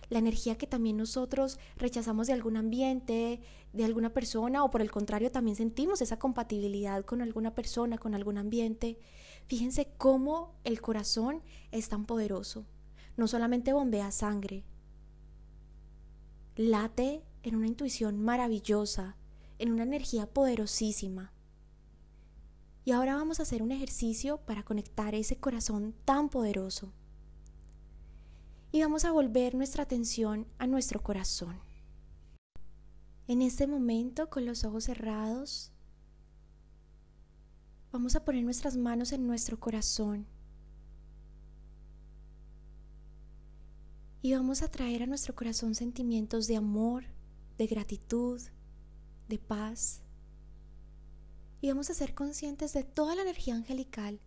la 0.09 0.19
energía 0.19 0.57
que 0.57 0.67
también 0.67 0.97
nosotros 0.97 1.59
rechazamos 1.75 2.27
de 2.27 2.33
algún 2.33 2.55
ambiente, 2.55 3.41
de 3.77 3.85
alguna 3.85 4.11
persona, 4.11 4.63
o 4.63 4.71
por 4.71 4.81
el 4.81 4.91
contrario 4.91 5.31
también 5.31 5.55
sentimos 5.55 6.01
esa 6.01 6.19
compatibilidad 6.19 7.05
con 7.05 7.21
alguna 7.21 7.53
persona, 7.53 7.97
con 7.97 8.15
algún 8.15 8.37
ambiente. 8.37 8.97
Fíjense 9.45 9.93
cómo 9.97 10.55
el 10.63 10.81
corazón 10.81 11.43
es 11.71 11.87
tan 11.87 12.05
poderoso. 12.05 12.65
No 13.15 13.27
solamente 13.27 13.73
bombea 13.73 14.11
sangre, 14.11 14.63
late 16.55 17.23
en 17.43 17.55
una 17.55 17.67
intuición 17.67 18.19
maravillosa, 18.19 19.15
en 19.59 19.71
una 19.71 19.83
energía 19.83 20.25
poderosísima. 20.25 21.31
Y 22.83 22.91
ahora 22.91 23.15
vamos 23.15 23.39
a 23.39 23.43
hacer 23.43 23.61
un 23.61 23.71
ejercicio 23.71 24.37
para 24.37 24.63
conectar 24.63 25.13
ese 25.13 25.37
corazón 25.37 25.93
tan 26.03 26.29
poderoso. 26.29 26.93
Y 28.71 28.81
vamos 28.81 29.05
a 29.05 29.11
volver 29.11 29.55
nuestra 29.55 29.83
atención 29.83 30.47
a 30.57 30.67
nuestro 30.67 31.01
corazón. 31.01 31.66
En 33.27 33.41
este 33.41 33.67
momento, 33.67 34.29
con 34.29 34.45
los 34.45 34.63
ojos 34.63 34.85
cerrados, 34.85 35.73
vamos 37.91 38.15
a 38.15 38.23
poner 38.23 38.43
nuestras 38.45 38.77
manos 38.77 39.11
en 39.11 39.27
nuestro 39.27 39.59
corazón 39.59 40.25
y 44.21 44.33
vamos 44.33 44.61
a 44.61 44.71
traer 44.71 45.03
a 45.03 45.07
nuestro 45.07 45.35
corazón 45.35 45.75
sentimientos 45.75 46.47
de 46.47 46.55
amor, 46.55 47.03
de 47.57 47.67
gratitud, 47.67 48.41
de 49.27 49.39
paz. 49.39 50.01
Y 51.59 51.67
vamos 51.67 51.89
a 51.89 51.95
ser 51.95 52.13
conscientes 52.13 52.71
de 52.71 52.83
toda 52.85 53.15
la 53.15 53.23
energía 53.23 53.55
angelical 53.55 54.21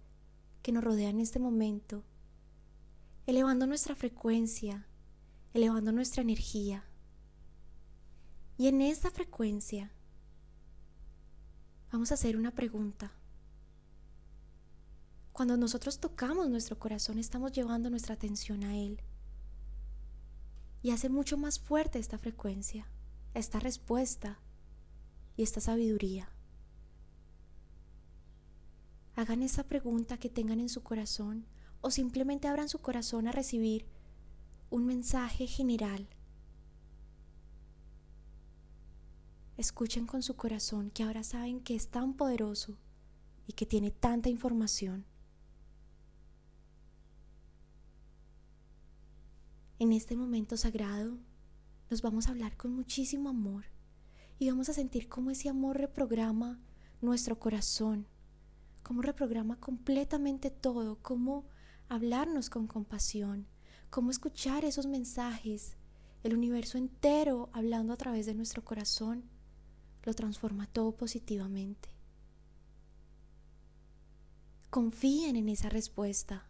que 0.62 0.72
nos 0.72 0.84
rodea 0.84 1.08
en 1.08 1.20
este 1.20 1.38
momento, 1.38 2.04
elevando 3.26 3.66
nuestra 3.66 3.94
frecuencia, 3.94 4.86
elevando 5.54 5.90
nuestra 5.90 6.20
energía. 6.20 6.89
Y 8.60 8.68
en 8.68 8.82
esta 8.82 9.10
frecuencia 9.10 9.90
vamos 11.90 12.10
a 12.10 12.14
hacer 12.14 12.36
una 12.36 12.50
pregunta. 12.50 13.10
Cuando 15.32 15.56
nosotros 15.56 15.98
tocamos 15.98 16.50
nuestro 16.50 16.78
corazón 16.78 17.18
estamos 17.18 17.52
llevando 17.52 17.88
nuestra 17.88 18.16
atención 18.16 18.62
a 18.64 18.76
Él 18.76 19.00
y 20.82 20.90
hace 20.90 21.08
mucho 21.08 21.38
más 21.38 21.58
fuerte 21.58 21.98
esta 21.98 22.18
frecuencia, 22.18 22.86
esta 23.32 23.60
respuesta 23.60 24.38
y 25.38 25.42
esta 25.42 25.62
sabiduría. 25.62 26.28
Hagan 29.16 29.42
esa 29.42 29.64
pregunta 29.64 30.18
que 30.18 30.28
tengan 30.28 30.60
en 30.60 30.68
su 30.68 30.82
corazón 30.82 31.46
o 31.80 31.90
simplemente 31.90 32.46
abran 32.46 32.68
su 32.68 32.80
corazón 32.82 33.26
a 33.26 33.32
recibir 33.32 33.86
un 34.68 34.84
mensaje 34.84 35.46
general. 35.46 36.06
Escuchen 39.60 40.06
con 40.06 40.22
su 40.22 40.36
corazón 40.36 40.90
que 40.90 41.02
ahora 41.02 41.22
saben 41.22 41.60
que 41.60 41.74
es 41.74 41.88
tan 41.88 42.14
poderoso 42.14 42.78
y 43.46 43.52
que 43.52 43.66
tiene 43.66 43.90
tanta 43.90 44.30
información. 44.30 45.04
En 49.78 49.92
este 49.92 50.16
momento 50.16 50.56
sagrado 50.56 51.18
nos 51.90 52.00
vamos 52.00 52.26
a 52.26 52.30
hablar 52.30 52.56
con 52.56 52.74
muchísimo 52.74 53.28
amor 53.28 53.66
y 54.38 54.48
vamos 54.48 54.70
a 54.70 54.72
sentir 54.72 55.10
cómo 55.10 55.30
ese 55.30 55.50
amor 55.50 55.76
reprograma 55.76 56.58
nuestro 57.02 57.38
corazón, 57.38 58.06
cómo 58.82 59.02
reprograma 59.02 59.60
completamente 59.60 60.50
todo, 60.50 61.02
cómo 61.02 61.44
hablarnos 61.90 62.48
con 62.48 62.66
compasión, 62.66 63.46
cómo 63.90 64.10
escuchar 64.10 64.64
esos 64.64 64.86
mensajes, 64.86 65.76
el 66.22 66.32
universo 66.32 66.78
entero 66.78 67.50
hablando 67.52 67.92
a 67.92 67.98
través 67.98 68.24
de 68.24 68.32
nuestro 68.32 68.64
corazón, 68.64 69.28
lo 70.04 70.14
transforma 70.14 70.66
todo 70.66 70.92
positivamente. 70.92 71.88
Confíen 74.70 75.36
en 75.36 75.48
esa 75.48 75.68
respuesta. 75.68 76.46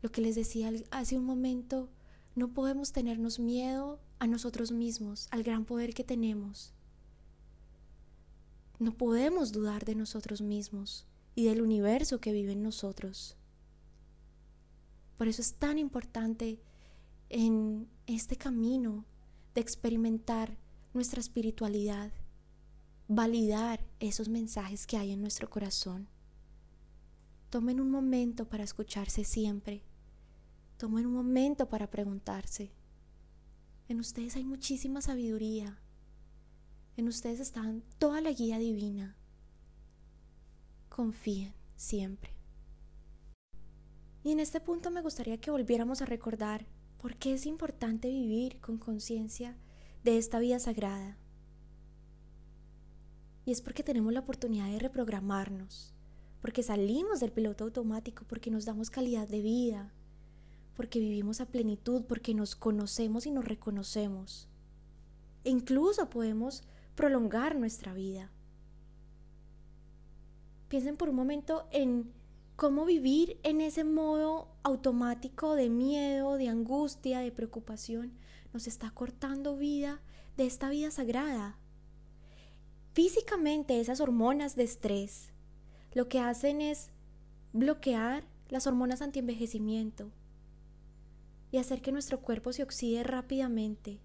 Lo 0.00 0.10
que 0.10 0.20
les 0.20 0.34
decía 0.34 0.72
hace 0.90 1.16
un 1.16 1.24
momento, 1.24 1.88
no 2.34 2.48
podemos 2.48 2.92
tenernos 2.92 3.38
miedo 3.38 4.00
a 4.18 4.26
nosotros 4.26 4.72
mismos, 4.72 5.28
al 5.30 5.42
gran 5.42 5.64
poder 5.64 5.94
que 5.94 6.04
tenemos. 6.04 6.72
No 8.78 8.94
podemos 8.94 9.52
dudar 9.52 9.84
de 9.84 9.94
nosotros 9.94 10.40
mismos 10.40 11.06
y 11.34 11.44
del 11.44 11.62
universo 11.62 12.20
que 12.20 12.32
vive 12.32 12.52
en 12.52 12.62
nosotros. 12.62 13.36
Por 15.18 15.28
eso 15.28 15.40
es 15.40 15.54
tan 15.54 15.78
importante 15.78 16.58
en 17.28 17.88
este 18.06 18.36
camino 18.36 19.04
de 19.54 19.60
experimentar 19.60 20.56
nuestra 20.94 21.20
espiritualidad, 21.20 22.12
validar 23.08 23.84
esos 24.00 24.28
mensajes 24.28 24.86
que 24.86 24.96
hay 24.96 25.12
en 25.12 25.20
nuestro 25.20 25.48
corazón. 25.50 26.08
Tomen 27.50 27.80
un 27.80 27.90
momento 27.90 28.48
para 28.48 28.64
escucharse 28.64 29.24
siempre. 29.24 29.82
Tomen 30.78 31.06
un 31.06 31.12
momento 31.12 31.68
para 31.68 31.90
preguntarse. 31.90 32.72
En 33.88 34.00
ustedes 34.00 34.36
hay 34.36 34.44
muchísima 34.44 35.02
sabiduría. 35.02 35.78
En 36.96 37.08
ustedes 37.08 37.40
está 37.40 37.62
toda 37.98 38.20
la 38.20 38.32
guía 38.32 38.58
divina. 38.58 39.16
Confíen 40.88 41.54
siempre. 41.76 42.32
Y 44.24 44.30
en 44.32 44.40
este 44.40 44.60
punto 44.60 44.90
me 44.90 45.02
gustaría 45.02 45.40
que 45.40 45.50
volviéramos 45.50 46.00
a 46.00 46.06
recordar 46.06 46.66
por 47.02 47.16
qué 47.16 47.34
es 47.34 47.46
importante 47.46 48.08
vivir 48.08 48.60
con 48.60 48.78
conciencia 48.78 49.56
de 50.04 50.18
esta 50.18 50.38
vida 50.38 50.60
sagrada. 50.60 51.18
Y 53.44 53.50
es 53.50 53.60
porque 53.60 53.82
tenemos 53.82 54.12
la 54.12 54.20
oportunidad 54.20 54.70
de 54.70 54.78
reprogramarnos, 54.78 55.92
porque 56.40 56.62
salimos 56.62 57.18
del 57.18 57.32
piloto 57.32 57.64
automático, 57.64 58.24
porque 58.28 58.52
nos 58.52 58.64
damos 58.64 58.88
calidad 58.88 59.26
de 59.26 59.42
vida, 59.42 59.92
porque 60.76 61.00
vivimos 61.00 61.40
a 61.40 61.46
plenitud, 61.46 62.04
porque 62.04 62.34
nos 62.34 62.54
conocemos 62.54 63.26
y 63.26 63.32
nos 63.32 63.46
reconocemos. 63.46 64.48
E 65.42 65.50
incluso 65.50 66.08
podemos 66.08 66.62
prolongar 66.94 67.58
nuestra 67.58 67.92
vida. 67.94 68.30
Piensen 70.68 70.96
por 70.96 71.08
un 71.08 71.16
momento 71.16 71.66
en 71.72 72.12
cómo 72.62 72.84
vivir 72.84 73.40
en 73.42 73.60
ese 73.60 73.82
modo 73.82 74.46
automático 74.62 75.56
de 75.56 75.68
miedo, 75.68 76.36
de 76.36 76.46
angustia, 76.46 77.18
de 77.18 77.32
preocupación, 77.32 78.12
nos 78.52 78.68
está 78.68 78.88
cortando 78.90 79.56
vida 79.56 80.00
de 80.36 80.46
esta 80.46 80.70
vida 80.70 80.92
sagrada. 80.92 81.58
Físicamente 82.92 83.80
esas 83.80 83.98
hormonas 84.00 84.54
de 84.54 84.62
estrés 84.62 85.32
lo 85.92 86.08
que 86.08 86.20
hacen 86.20 86.60
es 86.60 86.92
bloquear 87.52 88.28
las 88.48 88.68
hormonas 88.68 89.02
antienvejecimiento 89.02 90.12
y 91.50 91.56
hacer 91.56 91.82
que 91.82 91.90
nuestro 91.90 92.20
cuerpo 92.20 92.52
se 92.52 92.62
oxide 92.62 93.02
rápidamente 93.02 93.98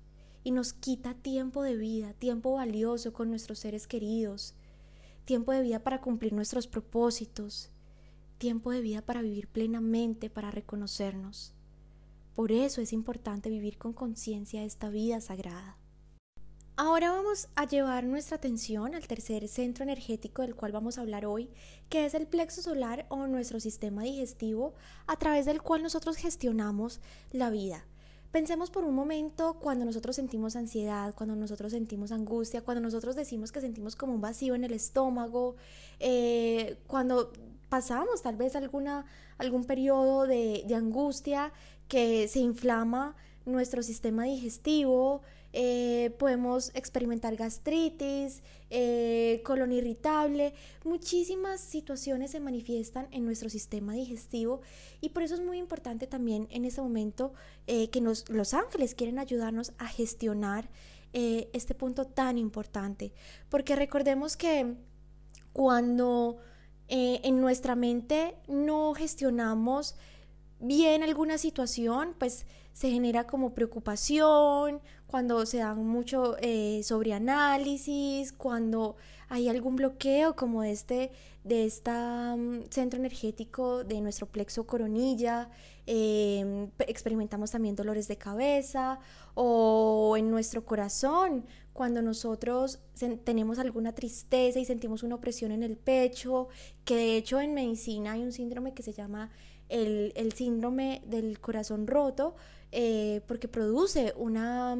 y 0.43 0.49
nos 0.49 0.73
quita 0.73 1.13
tiempo 1.13 1.61
de 1.61 1.75
vida, 1.77 2.13
tiempo 2.13 2.53
valioso 2.53 3.13
con 3.13 3.29
nuestros 3.29 3.59
seres 3.59 3.85
queridos, 3.85 4.55
tiempo 5.25 5.51
de 5.51 5.61
vida 5.61 5.83
para 5.83 6.01
cumplir 6.01 6.33
nuestros 6.33 6.65
propósitos, 6.65 7.69
tiempo 8.37 8.71
de 8.71 8.81
vida 8.81 9.01
para 9.01 9.21
vivir 9.21 9.47
plenamente, 9.47 10.29
para 10.29 10.51
reconocernos. 10.51 11.53
Por 12.33 12.51
eso 12.51 12.81
es 12.81 12.93
importante 12.93 13.49
vivir 13.49 13.77
con 13.77 13.93
conciencia 13.93 14.63
esta 14.63 14.89
vida 14.89 15.19
sagrada. 15.21 15.77
Ahora 16.79 17.09
vamos 17.09 17.49
a 17.55 17.65
llevar 17.65 18.03
nuestra 18.03 18.37
atención 18.37 18.93
al 18.93 19.07
tercer 19.07 19.47
centro 19.47 19.83
energético 19.83 20.43
del 20.43 20.53
cual 20.53 20.71
vamos 20.71 20.97
a 20.97 21.01
hablar 21.01 21.25
hoy, 21.25 21.49
que 21.89 22.05
es 22.05 22.13
el 22.13 22.27
plexo 22.27 22.61
solar 22.61 23.07
o 23.09 23.25
nuestro 23.25 23.59
sistema 23.59 24.03
digestivo 24.03 24.75
a 25.07 25.17
través 25.17 25.47
del 25.47 25.63
cual 25.63 25.81
nosotros 25.81 26.17
gestionamos 26.17 26.99
la 27.31 27.49
vida. 27.49 27.87
Pensemos 28.31 28.69
por 28.69 28.83
un 28.83 28.93
momento 28.93 29.57
cuando 29.59 29.85
nosotros 29.85 30.15
sentimos 30.15 30.55
ansiedad, 30.55 31.15
cuando 31.15 31.35
nosotros 31.35 31.71
sentimos 31.71 32.11
angustia, 32.11 32.61
cuando 32.61 32.81
nosotros 32.81 33.15
decimos 33.15 33.51
que 33.51 33.61
sentimos 33.61 33.95
como 33.95 34.13
un 34.13 34.21
vacío 34.21 34.53
en 34.53 34.63
el 34.63 34.73
estómago, 34.73 35.55
eh, 35.99 36.77
cuando 36.85 37.31
pasamos 37.69 38.21
tal 38.21 38.35
vez 38.35 38.55
alguna, 38.55 39.05
algún 39.37 39.65
periodo 39.65 40.25
de, 40.27 40.65
angustia 40.75 41.51
que 41.87 42.27
se 42.27 42.39
inflama 42.39 43.15
nuestro 43.45 43.81
sistema 43.81 44.25
digestivo, 44.25 45.21
eh, 45.53 46.13
podemos 46.19 46.71
experimentar 46.75 47.35
gastritis, 47.37 48.43
eh, 48.69 49.41
colon 49.45 49.71
irritable, 49.71 50.53
muchísimas 50.83 51.61
situaciones 51.61 52.31
se 52.31 52.41
manifiestan 52.41 53.07
en 53.11 53.23
nuestro 53.25 53.49
sistema 53.49 53.93
digestivo 53.93 54.61
y 54.99 55.09
por 55.09 55.23
eso 55.23 55.35
es 55.35 55.41
muy 55.41 55.57
importante 55.57 56.05
también 56.05 56.47
en 56.51 56.65
ese 56.65 56.81
momento 56.81 57.33
eh, 57.67 57.89
que 57.89 58.01
nos, 58.01 58.29
los 58.29 58.53
ángeles 58.53 58.93
quieren 58.93 59.19
ayudarnos 59.19 59.73
a 59.77 59.87
gestionar 59.87 60.69
este 61.13 61.73
punto 61.73 62.05
tan 62.05 62.37
importante, 62.37 63.11
porque 63.49 63.75
recordemos 63.75 64.37
que 64.37 64.75
cuando 65.51 66.37
en 66.89 67.41
nuestra 67.41 67.75
mente 67.75 68.35
no 68.47 68.93
gestionamos 68.93 69.95
bien 70.59 71.03
alguna 71.03 71.37
situación, 71.37 72.15
pues 72.17 72.45
se 72.73 72.91
genera 72.91 73.25
como 73.25 73.53
preocupación, 73.53 74.81
cuando 75.07 75.45
se 75.45 75.57
dan 75.57 75.85
mucho 75.85 76.35
eh, 76.39 76.81
sobre 76.83 77.13
análisis, 77.13 78.31
cuando 78.33 78.97
hay 79.29 79.49
algún 79.49 79.75
bloqueo 79.75 80.35
como 80.35 80.63
este 80.63 81.11
de 81.43 81.65
este 81.65 81.91
centro 82.69 82.99
energético 82.99 83.83
de 83.83 84.01
nuestro 84.01 84.27
plexo 84.27 84.67
coronilla, 84.67 85.49
em, 85.85 86.69
experimentamos 86.79 87.51
también 87.51 87.75
dolores 87.75 88.07
de 88.07 88.17
cabeza 88.17 88.99
o 89.33 90.15
en 90.17 90.29
nuestro 90.29 90.65
corazón, 90.65 91.45
cuando 91.77 92.01
nosotros 92.01 92.79
tenemos 93.23 93.59
alguna 93.59 93.93
tristeza 93.93 94.57
y 94.57 94.65
sentimos 94.65 95.03
una 95.03 95.13
opresión 95.13 95.51
en 95.51 95.61
el 95.61 95.77
pecho, 95.77 96.47
que 96.83 96.95
de 96.95 97.17
hecho 97.17 97.39
en 97.39 97.53
medicina 97.53 98.13
hay 98.13 98.23
un 98.23 98.31
síndrome 98.31 98.73
que 98.73 98.81
se 98.81 98.93
llama 98.93 99.29
el, 99.69 100.11
el 100.15 100.33
síndrome 100.33 101.03
del 101.05 101.39
corazón 101.39 101.85
roto, 101.85 102.35
eh, 102.71 103.21
porque 103.27 103.47
produce 103.47 104.15
una, 104.17 104.75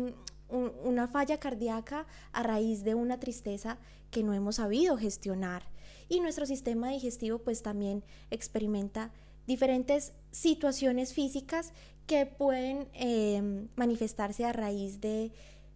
una 0.50 1.08
falla 1.08 1.40
cardíaca 1.40 2.08
a 2.32 2.42
raíz 2.42 2.84
de 2.84 2.96
una 2.96 3.20
tristeza 3.20 3.78
que 4.10 4.24
no 4.24 4.34
hemos 4.34 4.56
sabido 4.56 4.98
gestionar. 4.98 5.70
Y 6.10 6.20
nuestro 6.20 6.48
sistema 6.48 6.90
digestivo 6.90 7.38
pues 7.38 7.62
también 7.62 8.04
experimenta 8.32 9.12
diferentes 9.46 10.14
situaciones 10.32 11.14
físicas 11.14 11.74
que 12.08 12.26
pueden 12.26 12.88
eh, 12.94 13.68
manifestarse 13.76 14.46
a 14.46 14.54
raíz 14.54 15.00
de 15.00 15.32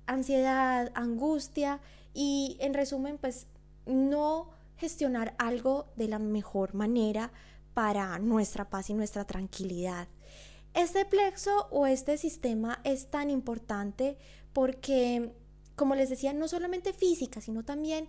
ansiedad, 0.06 0.92
angustia 0.96 1.80
y 2.14 2.58
en 2.60 2.74
resumen 2.74 3.18
pues 3.18 3.48
no 3.86 4.50
gestionar 4.78 5.36
algo 5.38 5.88
de 5.96 6.08
la 6.08 6.20
mejor 6.20 6.74
manera 6.74 7.32
para 7.74 8.18
nuestra 8.20 8.70
paz 8.70 8.90
y 8.90 8.94
nuestra 8.94 9.26
tranquilidad. 9.26 10.08
Este 10.74 11.06
plexo 11.06 11.68
o 11.70 11.86
este 11.86 12.18
sistema 12.18 12.80
es 12.84 13.10
tan 13.10 13.30
importante 13.30 14.18
porque, 14.54 15.34
como 15.76 15.96
les 15.96 16.10
decía, 16.10 16.34
no 16.34 16.48
solamente 16.48 16.94
física, 16.94 17.42
sino 17.42 17.64
también 17.64 18.08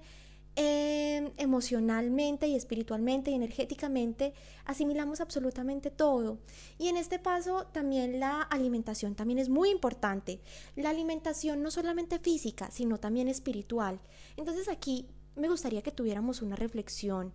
em, 0.56 1.32
emocionalmente 1.36 2.46
y 2.46 2.54
espiritualmente 2.54 3.30
y 3.30 3.34
energéticamente 3.34 4.34
asimilamos 4.64 5.20
absolutamente 5.20 5.90
todo. 5.90 6.38
Y 6.78 6.88
en 6.88 6.96
este 6.96 7.18
paso 7.18 7.66
también 7.72 8.20
la 8.20 8.42
alimentación 8.42 9.14
también 9.14 9.38
es 9.38 9.48
muy 9.48 9.70
importante. 9.70 10.40
La 10.76 10.90
alimentación 10.90 11.62
no 11.62 11.70
solamente 11.70 12.18
física, 12.18 12.70
sino 12.70 12.98
también 12.98 13.28
espiritual. 13.28 14.00
Entonces 14.36 14.68
aquí 14.68 15.08
me 15.36 15.48
gustaría 15.48 15.82
que 15.82 15.90
tuviéramos 15.90 16.42
una 16.42 16.56
reflexión. 16.56 17.32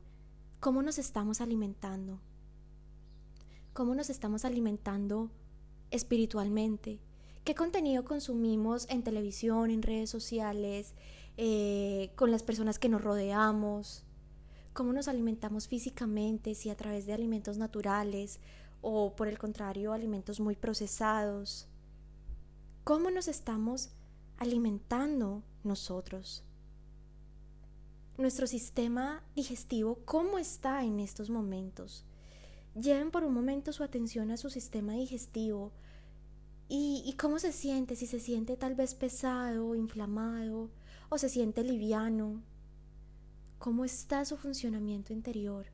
¿Cómo 0.59 0.81
nos 0.81 0.97
estamos 0.97 1.41
alimentando? 1.41 2.19
cómo 3.77 3.93
nos 3.93 4.09
estamos 4.09 4.43
alimentando 4.43 5.29
espiritualmente, 5.91 6.99
qué 7.43 7.53
contenido 7.53 8.03
consumimos 8.05 8.87
en 8.89 9.03
televisión, 9.03 9.69
en 9.69 9.83
redes 9.83 10.09
sociales, 10.09 10.95
eh, 11.37 12.11
con 12.15 12.31
las 12.31 12.43
personas 12.43 12.79
que 12.79 12.89
nos 12.89 13.01
rodeamos, 13.01 14.03
cómo 14.73 14.93
nos 14.93 15.07
alimentamos 15.07 15.67
físicamente, 15.67 16.55
si 16.55 16.69
a 16.69 16.75
través 16.75 17.05
de 17.05 17.13
alimentos 17.13 17.57
naturales 17.57 18.39
o 18.81 19.15
por 19.15 19.27
el 19.27 19.37
contrario 19.37 19.93
alimentos 19.93 20.39
muy 20.39 20.55
procesados, 20.55 21.67
cómo 22.83 23.09
nos 23.11 23.27
estamos 23.27 23.89
alimentando 24.37 25.43
nosotros. 25.63 26.43
Nuestro 28.17 28.47
sistema 28.47 29.23
digestivo, 29.35 29.99
¿cómo 30.05 30.39
está 30.39 30.83
en 30.83 30.99
estos 30.99 31.29
momentos? 31.29 32.03
lleven 32.81 33.11
por 33.11 33.23
un 33.23 33.33
momento 33.33 33.73
su 33.73 33.83
atención 33.83 34.31
a 34.31 34.37
su 34.37 34.49
sistema 34.49 34.93
digestivo 34.93 35.71
y, 36.69 37.15
cómo 37.17 37.39
se 37.39 37.53
siente, 37.53 37.95
si 37.95 38.07
se 38.07 38.19
siente 38.19 38.57
tal 38.57 38.75
vez 38.75 38.93
pesado, 38.93 39.73
inflamado 39.73 40.69
o 41.09 41.17
se 41.17 41.29
siente 41.29 41.63
liviano. 41.63 42.41
¿Cómo 43.59 43.85
está 43.85 44.25
su 44.25 44.37
funcionamiento 44.37 45.13
interior? 45.13 45.67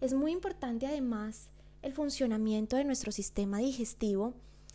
Es 0.00 0.14
muy 0.14 0.32
importante 0.32 0.86
además 0.86 1.50
el 1.82 1.92
funcionamiento 1.92 2.76
de 2.76 2.84
nuestro 2.84 3.12
sistema 3.12 3.58
digestivo 3.58 4.34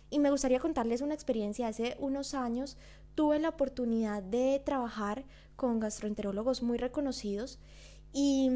y 0.09 0.19
me 0.19 0.31
gustaría 0.31 0.59
contarles 0.59 1.01
una 1.01 1.13
experiencia. 1.13 1.67
Hace 1.67 1.97
unos 1.99 2.33
años 2.33 2.77
tuve 3.15 3.39
la 3.39 3.49
oportunidad 3.49 4.21
de 4.21 4.61
trabajar 4.63 5.25
con 5.55 5.79
gastroenterólogos 5.79 6.61
muy 6.61 6.77
reconocidos 6.77 7.59
y 8.13 8.49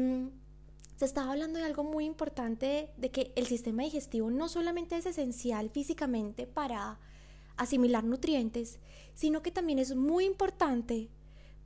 se 0.96 1.04
estaba 1.06 1.32
hablando 1.32 1.58
de 1.58 1.64
algo 1.64 1.82
muy 1.82 2.04
importante, 2.04 2.92
de 2.98 3.10
que 3.10 3.32
el 3.34 3.46
sistema 3.46 3.82
digestivo 3.82 4.30
no 4.30 4.48
solamente 4.48 4.96
es 4.96 5.06
esencial 5.06 5.70
físicamente 5.70 6.46
para 6.46 6.98
asimilar 7.60 8.04
nutrientes, 8.04 8.80
sino 9.12 9.42
que 9.42 9.50
también 9.50 9.78
es 9.78 9.94
muy 9.94 10.24
importante 10.24 11.10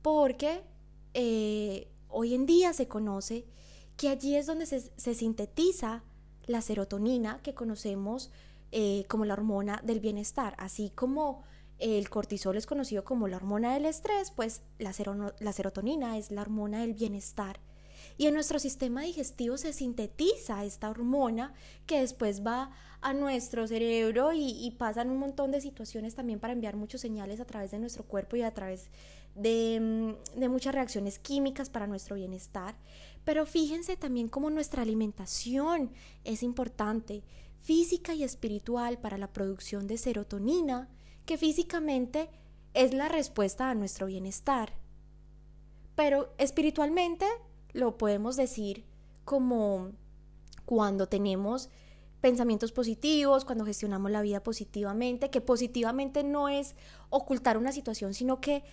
porque 0.01 0.61
eh, 1.13 1.87
hoy 2.09 2.33
en 2.33 2.45
día 2.45 2.73
se 2.73 2.89
conoce 2.89 3.45
que 3.95 4.09
allí 4.09 4.35
es 4.35 4.45
donde 4.45 4.65
se, 4.65 5.15
sintetiza 5.15 6.03
la 6.47 6.61
serotonina 6.61 7.39
que 7.41 7.53
conocemos 7.53 8.29
eh, 8.73 9.05
como 9.07 9.23
la 9.23 9.35
hormona 9.35 9.81
del 9.85 10.01
bienestar, 10.01 10.53
así 10.59 10.89
como 10.89 11.43
el 11.79 12.09
cortisol 12.09 12.57
es 12.57 12.65
conocido 12.65 13.05
como 13.05 13.29
la 13.29 13.37
hormona 13.37 13.73
del 13.73 13.85
estrés, 13.85 14.31
pues 14.31 14.63
la, 14.79 14.93
la 15.39 15.53
serotonina 15.53 16.17
es 16.17 16.29
la 16.29 16.41
hormona 16.41 16.81
del 16.81 16.93
bienestar. 16.93 17.61
Y 18.17 18.27
en 18.27 18.33
nuestro 18.33 18.59
sistema 18.59 19.01
digestivo 19.01 19.57
se 19.57 19.73
sintetiza 19.73 20.63
esta 20.63 20.89
hormona 20.89 21.53
que 21.85 21.99
después 21.99 22.45
va 22.45 22.71
a 23.01 23.13
nuestro 23.13 23.67
cerebro 23.67 24.33
y, 24.33 24.49
y, 24.65 24.71
pasan 24.71 25.09
un 25.09 25.17
montón 25.17 25.51
de 25.51 25.61
situaciones 25.61 26.15
también 26.15 26.39
para 26.39 26.53
enviar 26.53 26.75
muchos 26.75 27.01
señales 27.01 27.39
a 27.39 27.45
través 27.45 27.71
de 27.71 27.79
nuestro 27.79 28.03
cuerpo 28.03 28.35
y 28.35 28.41
a 28.41 28.53
través 28.53 28.89
de, 29.35 29.79
mm, 29.79 30.39
de 30.39 30.49
muchas 30.49 30.73
reacciones 30.73 31.19
químicas 31.19 31.69
para 31.69 31.87
nuestro 31.87 32.15
bienestar. 32.15 32.75
Pero 33.23 33.45
fíjense 33.45 33.97
también 33.97 34.29
cómo 34.29 34.49
nuestra 34.49 34.81
alimentación 34.81 35.91
es 36.23 36.41
importante, 36.41 37.23
física 37.61 38.13
y 38.13 38.23
espiritual 38.23 38.97
para 38.97 39.17
la 39.17 39.33
producción 39.33 39.87
de 39.87 39.97
serotonina, 39.97 40.89
que 41.25 41.37
físicamente 41.37 42.29
es 42.73 42.93
la 42.93 43.09
respuesta 43.09 43.69
a 43.69 43.75
nuestro 43.75 44.07
bienestar. 44.07 44.73
Pero 45.95 46.33
espiritualmente 46.37 47.25
lo 47.75 47.97
podemos 47.97 48.37
decir 48.37 48.85
como 49.25 49.91
cuando 50.65 51.07
tenemos 51.07 51.69
pensamientos 52.21 52.71
positivos, 52.71 53.45
cuando 53.45 53.65
gestionamos 53.65 54.09
la 54.09 54.21
vida 54.21 54.41
positivamente, 54.41 55.29
que 55.29 55.41
positivamente 55.41 56.23
no 56.23 56.49
es 56.49 56.75
ocultar 57.09 57.57
una 57.57 57.71
situación, 57.71 58.13
sino 58.13 58.39
que 58.39 58.63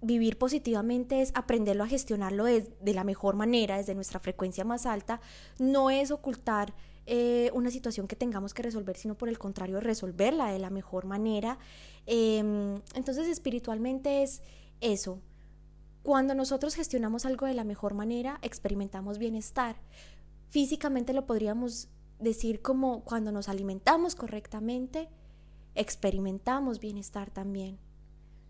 vivir 0.00 0.38
positivamente 0.38 1.20
es 1.20 1.32
aprenderlo 1.34 1.84
a 1.84 1.86
gestionarlo 1.88 2.44
de, 2.44 2.66
la 2.82 3.04
mejor 3.04 3.36
manera, 3.36 3.76
desde 3.76 3.94
nuestra 3.94 4.20
frecuencia 4.20 4.64
más 4.64 4.86
alta, 4.86 5.20
no 5.58 5.90
es 5.90 6.10
ocultar 6.10 6.74
eh, 7.06 7.50
una 7.52 7.70
situación 7.70 8.08
que 8.08 8.16
tengamos 8.16 8.54
que 8.54 8.62
resolver, 8.62 8.96
sino 8.96 9.16
por 9.16 9.28
el 9.28 9.38
contrario, 9.38 9.80
resolverla 9.80 10.50
de 10.50 10.58
la 10.58 10.70
mejor 10.70 11.04
manera. 11.04 11.58
Em, 12.06 12.80
entonces, 12.94 13.28
espiritualmente 13.28 14.22
es 14.22 14.42
eso. 14.80 15.20
Cuando 16.08 16.34
nosotros 16.34 16.74
gestionamos 16.74 17.26
algo 17.26 17.44
de 17.44 17.52
la 17.52 17.64
mejor 17.64 17.92
manera, 17.92 18.38
experimentamos 18.40 19.18
bienestar. 19.18 19.76
Físicamente 20.48 21.12
lo 21.12 21.26
podríamos 21.26 21.90
decir 22.18 22.62
como 22.62 23.04
cuando 23.04 23.30
nos 23.30 23.50
alimentamos 23.50 24.14
correctamente, 24.14 25.10
experimentamos 25.74 26.80
bienestar 26.80 27.30
también. 27.30 27.78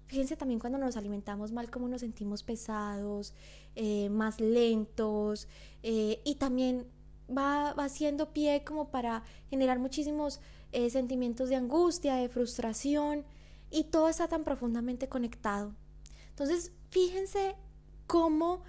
Fíjense 0.06 0.36
también 0.36 0.61
cuando 0.61 0.78
nos 0.78 0.96
alimentamos 0.96 1.50
mal, 1.50 1.68
cómo 1.68 1.88
nos 1.88 2.02
sentimos 2.02 2.44
pesados, 2.44 3.34
eh, 3.74 4.09
más 4.09 4.38
lentos 4.38 5.48
eh, 5.82 6.22
y 6.24 6.36
también 6.36 6.86
va, 7.28 7.70
haciendo 7.70 8.32
pie 8.32 8.62
como 8.64 8.92
para 8.92 9.24
generar 9.50 9.80
muchísimos 9.80 10.38
eh, 10.70 10.90
sentimientos 10.90 11.48
de 11.48 11.56
angustia, 11.56 12.14
de 12.14 12.28
frustración 12.28 13.24
y 13.68 13.82
todo 13.82 14.09
está 14.09 14.28
tan 14.28 14.44
profundamente 14.44 15.09
conectado. 15.09 15.74
Entonces, 16.28 16.70
fíjense 16.91 17.57
cómo 18.07 18.62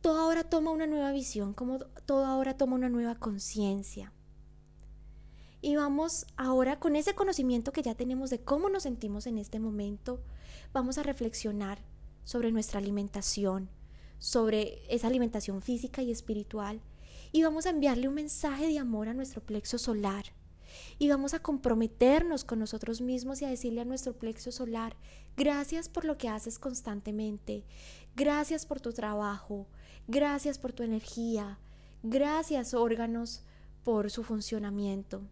todo 0.00 0.20
ahora 0.20 0.44
toma 0.44 0.70
una 0.70 0.86
nueva 0.86 1.12
visión, 1.12 1.54
cómo 1.54 1.78
todo 2.06 2.26
ahora 2.26 2.56
toma 2.56 2.74
una 2.74 2.88
nueva 2.88 3.14
conciencia. 3.14 4.12
Y 5.62 5.76
vamos 5.76 6.26
ahora 6.36 6.78
con 6.78 6.94
ese 6.94 7.14
conocimiento 7.14 7.72
que 7.72 7.80
ya 7.80 7.94
tenemos 7.94 8.28
de 8.28 8.38
cómo 8.38 8.68
nos 8.68 8.82
sentimos 8.82 9.26
en 9.26 9.38
este 9.38 9.60
momento, 9.60 10.22
vamos 10.74 10.98
a 10.98 11.02
reflexionar 11.02 11.78
sobre 12.24 12.52
nuestra 12.52 12.80
alimentación, 12.80 13.70
sobre 14.18 14.82
esa 14.94 15.06
alimentación 15.06 15.62
física 15.62 16.02
y 16.02 16.10
espiritual, 16.10 16.82
y 17.32 17.42
vamos 17.42 17.64
a 17.64 17.70
enviarle 17.70 18.08
un 18.08 18.14
mensaje 18.14 18.66
de 18.66 18.78
amor 18.78 19.08
a 19.08 19.14
nuestro 19.14 19.40
plexo 19.40 19.78
solar. 19.78 20.26
Y 20.98 21.08
vamos 21.08 21.34
a 21.34 21.40
comprometernos 21.40 22.44
con 22.44 22.58
nosotros 22.58 23.00
mismos 23.00 23.42
y 23.42 23.44
a 23.44 23.50
decirle 23.50 23.80
a 23.80 23.84
nuestro 23.84 24.14
plexo 24.14 24.52
solar, 24.52 24.96
gracias 25.36 25.88
por 25.88 26.04
lo 26.04 26.18
que 26.18 26.28
haces 26.28 26.58
constantemente, 26.58 27.64
gracias 28.16 28.66
por 28.66 28.80
tu 28.80 28.92
trabajo, 28.92 29.66
gracias 30.06 30.58
por 30.58 30.72
tu 30.72 30.82
energía, 30.82 31.58
gracias 32.02 32.74
órganos 32.74 33.42
por 33.84 34.10
su 34.10 34.22
funcionamiento. 34.22 35.22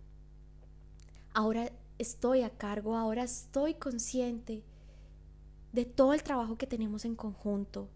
Ahora 1.34 1.72
estoy 1.98 2.42
a 2.42 2.50
cargo, 2.50 2.96
ahora 2.96 3.22
estoy 3.22 3.74
consciente 3.74 4.62
de 5.72 5.86
todo 5.86 6.12
el 6.12 6.22
trabajo 6.22 6.56
que 6.58 6.66
tenemos 6.66 7.04
en 7.04 7.16
conjunto, 7.16 7.88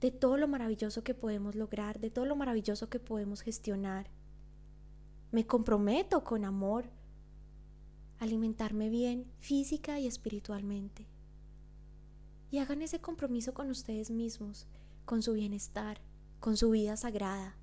de 0.00 0.10
todo 0.10 0.36
lo 0.36 0.48
maravilloso 0.48 1.02
que 1.02 1.14
podemos 1.14 1.54
lograr, 1.54 1.98
de 1.98 2.10
todo 2.10 2.26
lo 2.26 2.36
maravilloso 2.36 2.88
que 2.90 3.00
podemos 3.00 3.40
gestionar. 3.40 4.10
Me 5.32 5.46
comprometo 5.46 6.24
con 6.24 6.44
amor 6.44 6.86
a 8.18 8.24
alimentarme 8.24 8.88
bien 8.88 9.26
física 9.38 9.98
y 9.98 10.06
espiritualmente. 10.06 11.06
Y 12.50 12.58
hagan 12.58 12.82
ese 12.82 13.00
compromiso 13.00 13.52
con 13.52 13.70
ustedes 13.70 14.10
mismos, 14.10 14.66
con 15.04 15.22
su 15.22 15.32
bienestar, 15.32 16.00
con 16.40 16.56
su 16.56 16.70
vida 16.70 16.96
sagrada. 16.96 17.56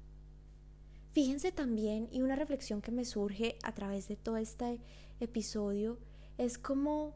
Fíjense 1.13 1.51
también, 1.51 2.09
y 2.11 2.21
una 2.21 2.35
reflexión 2.35 2.81
que 2.81 2.91
me 2.91 3.05
surge 3.05 3.57
a 3.63 3.73
través 3.73 4.07
de 4.07 4.15
todo 4.15 4.37
este 4.37 4.81
episodio, 5.19 5.99
es 6.37 6.57
como 6.57 7.13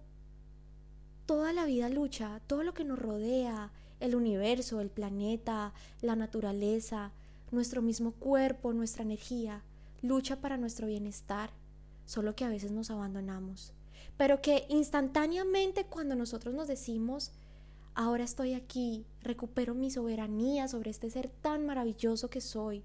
toda 1.25 1.51
la 1.51 1.65
vida 1.65 1.89
lucha, 1.89 2.41
todo 2.47 2.63
lo 2.63 2.73
que 2.73 2.85
nos 2.85 2.99
rodea, 2.99 3.71
el 3.99 4.15
universo, 4.15 4.81
el 4.81 4.89
planeta, 4.89 5.73
la 6.01 6.15
naturaleza, 6.15 7.11
nuestro 7.51 7.81
mismo 7.81 8.11
cuerpo, 8.11 8.71
nuestra 8.71 9.03
energía, 9.03 9.63
lucha 10.01 10.41
para 10.41 10.57
nuestro 10.57 10.87
bienestar, 10.87 11.51
solo 12.05 12.35
que 12.35 12.45
a 12.45 12.49
veces 12.49 12.71
nos 12.71 12.91
abandonamos. 12.91 13.73
Pero 14.17 14.41
que 14.41 14.65
instantáneamente 14.69 15.85
cuando 15.85 16.15
nosotros 16.15 16.53
nos 16.53 16.67
decimos, 16.67 17.31
ahora 17.93 18.23
estoy 18.23 18.53
aquí, 18.53 19.05
recupero 19.21 19.73
mi 19.73 19.91
soberanía 19.91 20.67
sobre 20.67 20.91
este 20.91 21.09
ser 21.09 21.29
tan 21.29 21.65
maravilloso 21.65 22.29
que 22.29 22.41
soy, 22.41 22.83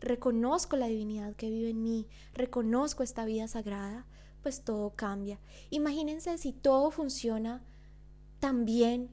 reconozco 0.00 0.76
la 0.76 0.86
divinidad 0.86 1.34
que 1.36 1.50
vive 1.50 1.70
en 1.70 1.82
mí, 1.82 2.06
reconozco 2.34 3.02
esta 3.02 3.24
vida 3.24 3.48
sagrada, 3.48 4.06
pues 4.42 4.62
todo 4.62 4.90
cambia. 4.90 5.38
Imagínense 5.70 6.36
si 6.38 6.52
todo 6.52 6.90
funciona 6.90 7.62
también 8.40 9.08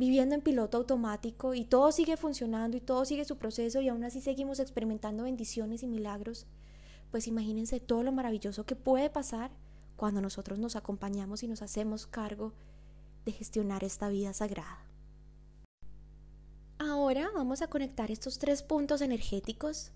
viviendo 0.00 0.34
en 0.34 0.40
piloto 0.40 0.78
automático 0.78 1.52
y 1.52 1.66
todo 1.66 1.92
sigue 1.92 2.16
funcionando 2.16 2.74
y 2.74 2.80
todo 2.80 3.04
sigue 3.04 3.26
su 3.26 3.36
proceso 3.36 3.82
y 3.82 3.90
aún 3.90 4.02
así 4.02 4.22
seguimos 4.22 4.58
experimentando 4.58 5.24
bendiciones 5.24 5.82
y 5.82 5.86
milagros, 5.86 6.46
pues 7.10 7.26
imagínense 7.26 7.80
todo 7.80 8.02
lo 8.02 8.10
maravilloso 8.10 8.64
que 8.64 8.76
puede 8.76 9.10
pasar 9.10 9.50
cuando 9.96 10.22
nosotros 10.22 10.58
nos 10.58 10.74
acompañamos 10.74 11.42
y 11.42 11.48
nos 11.48 11.60
hacemos 11.60 12.06
cargo 12.06 12.54
de 13.26 13.32
gestionar 13.32 13.84
esta 13.84 14.08
vida 14.08 14.32
sagrada. 14.32 14.78
Ahora 16.78 17.30
vamos 17.34 17.60
a 17.60 17.68
conectar 17.68 18.10
estos 18.10 18.38
tres 18.38 18.62
puntos 18.62 19.02
energéticos 19.02 19.92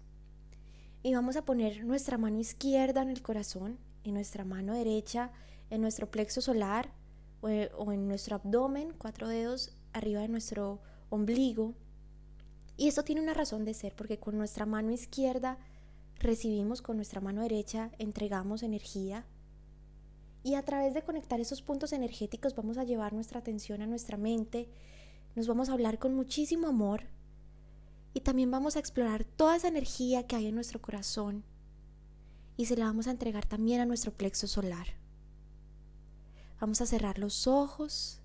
y 1.03 1.15
vamos 1.15 1.37
a 1.37 1.47
poner 1.47 1.83
nuestra 1.87 2.19
mano 2.19 2.39
izquierda 2.39 3.01
en 3.01 3.09
el 3.09 3.23
corazón 3.23 3.79
y 4.03 4.13
nuestra 4.13 4.45
mano 4.45 4.75
derecha 4.75 5.33
en 5.71 5.81
nuestro 5.81 6.11
plexo 6.11 6.43
solar 6.43 6.93
o, 7.41 7.49
en 7.93 8.07
nuestro 8.07 8.37
abdomen, 8.37 8.93
cuatro 8.99 9.29
dedos 9.29 9.73
arriba 9.95 10.21
de 10.21 10.29
nuestro 10.29 10.81
ombligo. 11.09 11.75
Y 12.77 12.89
esto 12.89 13.05
tiene 13.05 13.23
una 13.23 13.35
razón 13.35 13.65
de 13.65 13.73
ser, 13.73 13.95
porque 13.95 14.19
con 14.19 14.37
nuestra 14.37 14.67
mano 14.67 14.91
izquierda 14.91 15.59
recibimos, 16.19 16.83
con 16.83 16.97
nuestra 16.97 17.21
mano 17.21 17.43
derecha 17.43 17.91
entregamos 17.99 18.63
energía. 18.63 19.25
Y 20.43 20.55
a 20.55 20.63
través 20.63 20.93
de 20.93 21.03
conectar 21.03 21.41
esos 21.41 21.63
puntos 21.63 21.93
energéticos 21.93 22.55
vamos 22.55 22.77
a 22.77 22.85
llevar 22.85 23.15
nuestra 23.15 23.41
atención 23.41 23.81
a 23.81 23.87
nuestra 23.87 24.19
mente, 24.19 24.69
nos 25.35 25.47
vamos 25.47 25.69
a 25.69 25.73
hablar 25.73 25.99
con 25.99 26.15
muchísimo 26.15 26.69
amor 26.69 27.05
y 28.13 28.21
también 28.21 28.51
vamos 28.51 28.77
a 28.77 28.79
explorar 28.79 29.25
toda 29.25 29.57
esa 29.57 29.69
energía 29.69 30.27
que 30.27 30.37
hay 30.37 30.47
en 30.47 30.55
nuestro 30.55 30.81
corazón 30.81 31.45
y 32.57 32.67
se 32.67 32.77
la 32.77 32.85
vamos 32.85 33.07
a 33.07 33.11
entregar 33.11 33.47
también 33.47 33.81
a 33.81 33.87
nuestro 33.87 34.13
plexo 34.13 34.47
solar. 34.47 34.87
Vamos 36.61 36.81
a 36.81 36.87
cerrar 36.87 37.19
los 37.19 37.47
ojos 37.47 38.21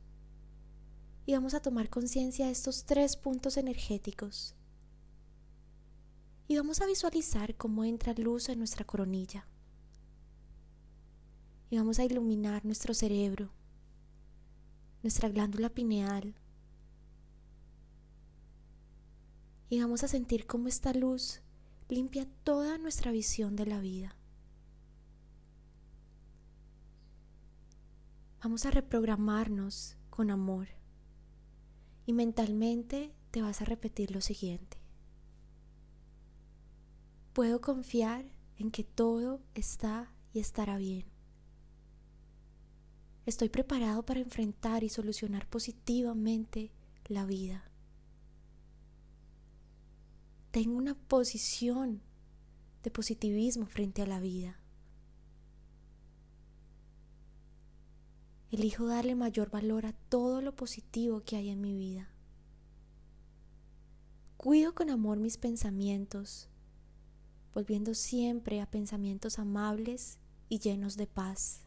y 1.30 1.34
vamos 1.34 1.53
a 1.53 1.59
tomar 1.59 1.91
conciencia 1.91 2.47
de 2.47 2.51
estos 2.51 2.86
tres 2.86 3.15
puntos 3.15 3.57
energéticos. 3.57 4.55
Y 6.47 6.57
vamos 6.57 6.82
a 6.82 6.88
visualizar 6.88 7.53
cómo 7.55 7.86
entra 7.86 8.15
luz 8.15 8.49
en 8.49 8.57
nuestra 8.57 8.84
coronilla. 8.84 9.45
Y 11.69 11.77
vamos 11.77 11.99
a 11.99 12.03
iluminar 12.03 12.65
nuestro 12.65 12.95
cerebro, 12.95 13.51
nuestra 15.03 15.30
glándula 15.30 15.69
pineal. 15.69 16.34
Y 19.69 19.82
vamos 19.82 20.03
a 20.03 20.07
sentir 20.07 20.47
cómo 20.47 20.67
esta 20.67 20.93
luz 20.93 21.41
limpia 21.89 22.27
toda 22.43 22.80
nuestra 22.80 23.11
visión 23.11 23.55
de 23.55 23.67
la 23.67 23.80
vida. 23.80 24.15
Vamos 28.41 28.65
a 28.65 28.71
reprogramarnos 28.71 29.95
con 30.09 30.32
amor 30.32 30.78
y 32.10 32.14
mentalmente 32.14 33.14
te 33.30 33.43
vas 33.43 33.62
a 33.62 33.66
repetir 33.66 34.10
lo 34.10 34.20
siguiente. 34.20 34.78
Puedo 37.34 37.62
confiar 37.62 38.26
en 38.57 38.72
que 38.72 38.84
todo 38.84 39.43
está 39.53 40.12
y 40.34 40.39
estará 40.39 40.78
bien. 40.78 41.05
Estoy 43.28 43.49
preparado 43.49 44.07
para 44.07 44.22
enfrentar 44.22 44.84
y 44.84 44.89
solucionar 44.89 45.47
positivamente 45.47 46.72
la 47.05 47.28
vida. 47.28 47.70
Tengo 50.49 50.78
una 50.78 50.95
posición 50.95 52.01
de 52.82 52.89
positivismo 52.89 53.68
frente 53.68 54.01
a 54.01 54.07
la 54.07 54.20
vida. 54.20 54.59
Elijo 58.52 58.88
darle 58.88 59.14
mayor 59.14 59.52
valor 59.52 59.86
a 59.86 59.93
todo 59.93 60.41
lo 60.41 60.56
positivo 60.56 61.22
que 61.22 61.36
hay 61.36 61.50
en 61.50 61.62
mi 61.62 61.76
vida. 61.76 62.10
Cuido 64.38 64.74
con 64.74 64.89
amor 64.89 65.20
mis 65.20 65.38
pensamientos, 65.38 66.47
volviendo 67.54 67.93
siempre 67.93 68.62
a 68.62 68.72
pensamientos 68.72 69.38
amables 69.38 70.18
y 70.47 70.60
llenos 70.60 70.97
de 70.97 71.06
paz. 71.06 71.62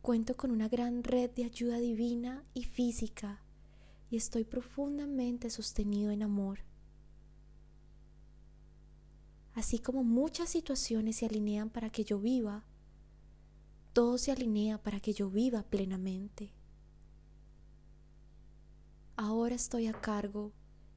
Cuento 0.00 0.34
con 0.34 0.50
una 0.50 0.68
gran 0.68 1.04
red 1.04 1.30
de 1.30 1.44
ayuda 1.44 1.78
divina 1.78 2.44
y 2.54 2.64
física 2.64 3.40
y 4.10 4.16
estoy 4.16 4.44
profundamente 4.44 5.50
sostenido 5.50 6.10
en 6.10 6.22
amor. 6.22 6.60
Así 9.54 9.78
como 9.78 10.02
muchas 10.04 10.48
situaciones 10.48 11.16
se 11.16 11.26
alinean 11.26 11.68
para 11.68 11.90
que 11.90 12.04
yo 12.04 12.18
viva, 12.18 12.64
todo 13.92 14.18
se 14.18 14.32
alinea 14.32 14.82
para 14.82 15.00
que 15.00 15.12
yo 15.12 15.30
viva 15.30 15.62
plenamente. 15.62 16.52
Ahora 19.16 19.54
estoy 19.54 19.86
a 19.86 19.92
cargo 19.92 20.52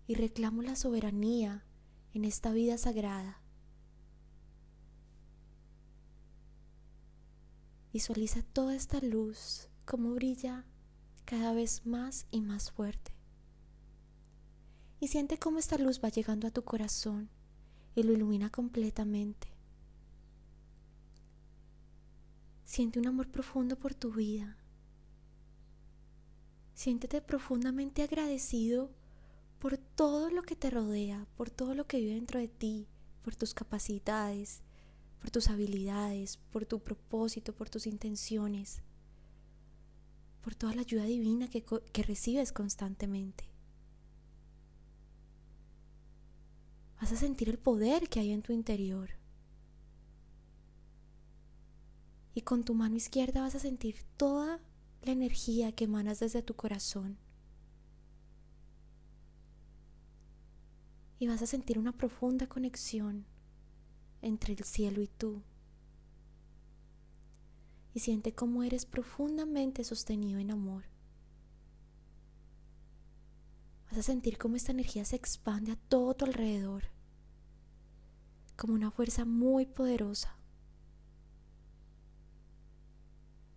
y 0.07 0.15
reclamo 0.15 0.61
la 0.61 0.75
soberanía 0.75 1.65
en 2.13 2.25
esta 2.25 2.51
vida 2.51 2.77
sagrada 2.77 3.41
Visualiza 7.95 8.41
toda 8.41 8.75
esta 8.75 8.99
luz 8.99 9.69
como 9.85 10.13
brilla 10.15 10.65
cada 11.23 11.53
vez 11.53 11.85
más 11.85 12.27
y 12.29 12.41
más 12.41 12.69
fuerte. 12.69 13.15
Y 14.99 15.07
siente 15.07 15.39
cómo 15.39 15.59
esta 15.59 15.77
luz 15.77 16.01
va 16.03 16.09
llegando 16.09 16.45
a 16.45 16.51
tu 16.51 16.61
corazón 16.65 17.29
y 17.95 18.03
lo 18.03 18.11
ilumina 18.11 18.49
completamente. 18.49 19.54
Siente 22.65 22.99
un 22.99 23.07
amor 23.07 23.29
profundo 23.29 23.77
por 23.77 23.93
tu 23.93 24.11
vida. 24.11 24.57
Siéntete 26.73 27.21
profundamente 27.21 28.03
agradecido 28.03 28.91
por 29.59 29.77
todo 29.77 30.29
lo 30.29 30.43
que 30.43 30.55
te 30.55 30.69
rodea, 30.69 31.25
por 31.37 31.49
todo 31.49 31.73
lo 31.73 31.87
que 31.87 31.99
vive 31.99 32.15
dentro 32.15 32.39
de 32.39 32.49
ti, 32.49 32.87
por 33.23 33.35
tus 33.35 33.53
capacidades, 33.53 34.61
por 35.21 35.31
tus 35.31 35.49
habilidades, 35.49 36.37
por 36.51 36.65
tu 36.65 36.79
propósito, 36.79 37.53
por 37.53 37.69
tus 37.69 37.87
intenciones, 37.87 38.81
por 40.43 40.53
toda 40.53 40.75
la 40.75 40.81
ayuda 40.81 41.05
divina 41.05 41.49
que, 41.49 41.63
que 41.63 42.03
recibes 42.03 42.51
constantemente. 42.51 43.45
Vas 46.99 47.11
a 47.11 47.15
sentir 47.15 47.49
el 47.49 47.57
poder 47.57 48.09
que 48.09 48.19
hay 48.19 48.31
en 48.31 48.41
tu 48.41 48.53
interior. 48.53 49.11
Y 52.35 52.41
con 52.41 52.65
tu 52.65 52.73
mano 52.73 52.97
izquierda 52.97 53.41
vas 53.41 53.55
a 53.55 53.59
sentir 53.59 54.03
toda 54.17 54.59
la 55.01 55.11
energía 55.13 55.71
que 55.71 55.85
emanas 55.85 56.19
desde 56.19 56.41
tu 56.43 56.53
corazón. 56.53 57.17
Y 61.17 61.27
vas 61.27 61.41
a 61.41 61.47
sentir 61.47 61.79
una 61.79 61.93
profunda 61.93 62.47
conexión 62.47 63.25
entre 64.21 64.53
el 64.53 64.65
cielo 64.65 65.01
y 65.01 65.07
tú. 65.07 65.41
Y 67.93 68.01
siente 68.01 68.35
cómo 68.35 68.63
eres 68.63 68.85
profundamente 68.85 69.85
sostenido 69.85 70.37
en 70.37 70.51
amor. 70.51 70.83
Vas 73.89 73.99
a 73.99 74.03
sentir 74.03 74.37
cómo 74.37 74.57
esta 74.57 74.73
energía 74.73 75.05
se 75.05 75.15
expande 75.15 75.71
a 75.71 75.77
todo 75.77 76.15
tu 76.15 76.25
alrededor, 76.25 76.89
como 78.57 78.73
una 78.73 78.91
fuerza 78.91 79.23
muy 79.23 79.65
poderosa. 79.65 80.35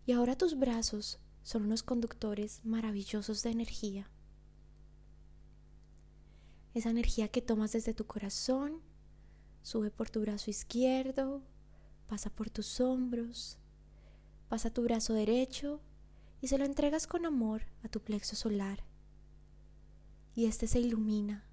Y 0.08 0.12
ahora 0.12 0.38
tus 0.38 0.58
brazos 0.58 1.18
son 1.42 1.64
unos 1.64 1.82
conductores 1.82 2.64
maravillosos 2.64 3.42
de 3.42 3.50
energía. 3.50 4.08
Esa 6.72 6.88
energía 6.88 7.28
que 7.28 7.42
tomas 7.42 7.72
desde 7.72 7.92
tu 7.92 8.06
corazón 8.06 8.80
Sube 9.60 9.90
por 9.90 10.08
tu 10.08 10.22
brazo 10.22 10.50
izquierdo, 10.50 11.42
pasa 12.06 12.30
por 12.30 12.48
tus 12.48 12.80
hombros, 12.80 13.58
pasa 14.48 14.70
tu 14.70 14.82
brazo 14.82 15.12
derecho 15.12 15.82
y 16.40 16.48
se 16.48 16.56
lo 16.56 16.64
entregas 16.64 17.06
con 17.06 17.26
amor 17.26 17.64
a 17.82 17.88
tu 17.90 18.00
plexo 18.00 18.34
solar. 18.34 18.82
Y 20.34 20.46
este 20.46 20.68
se 20.68 20.80
ilumina. 20.80 21.44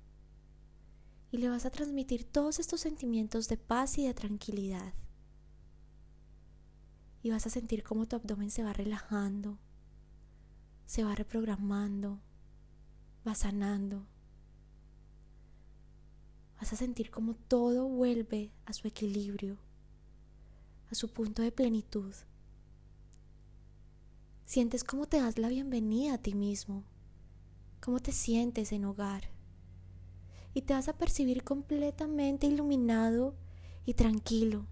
Y 1.29 1.39
le 1.39 1.49
vas 1.49 1.65
a 1.65 1.71
transmitir 1.71 2.23
todos 2.23 2.59
estos 2.59 2.79
sentimientos 2.79 3.49
de 3.49 3.57
paz 3.57 3.97
y 3.97 4.07
de 4.07 4.13
tranquilidad. 4.13 4.93
Y 7.25 7.31
vas 7.31 7.47
a 7.47 7.49
sentir 7.49 7.81
cómo 7.81 8.05
tu 8.05 8.15
abdomen 8.15 8.51
se 8.51 8.61
va 8.61 8.71
relajando, 8.71 9.57
se 10.85 11.03
va 11.03 11.15
reprogramando, 11.15 12.19
va 13.25 13.33
sanando 13.33 14.05
vas 16.59 16.73
a 16.73 16.75
sentir 16.75 17.11
como 17.11 17.35
todo 17.35 17.87
vuelve 17.87 18.51
a 18.65 18.73
su 18.73 18.87
equilibrio, 18.87 19.57
a 20.89 20.95
su 20.95 21.09
punto 21.09 21.41
de 21.41 21.51
plenitud. 21.51 22.13
Sientes 24.45 24.83
cómo 24.83 25.05
te 25.07 25.19
das 25.19 25.37
la 25.37 25.49
bienvenida 25.49 26.15
a 26.15 26.17
ti 26.17 26.33
mismo, 26.33 26.83
cómo 27.81 27.99
te 27.99 28.11
sientes 28.11 28.71
en 28.71 28.85
hogar. 28.85 29.29
Y 30.53 30.61
te 30.61 30.73
vas 30.73 30.87
a 30.87 30.97
percibir 30.97 31.43
completamente 31.43 32.47
iluminado 32.47 33.35
y 33.85 33.93
tranquilo. 33.93 34.65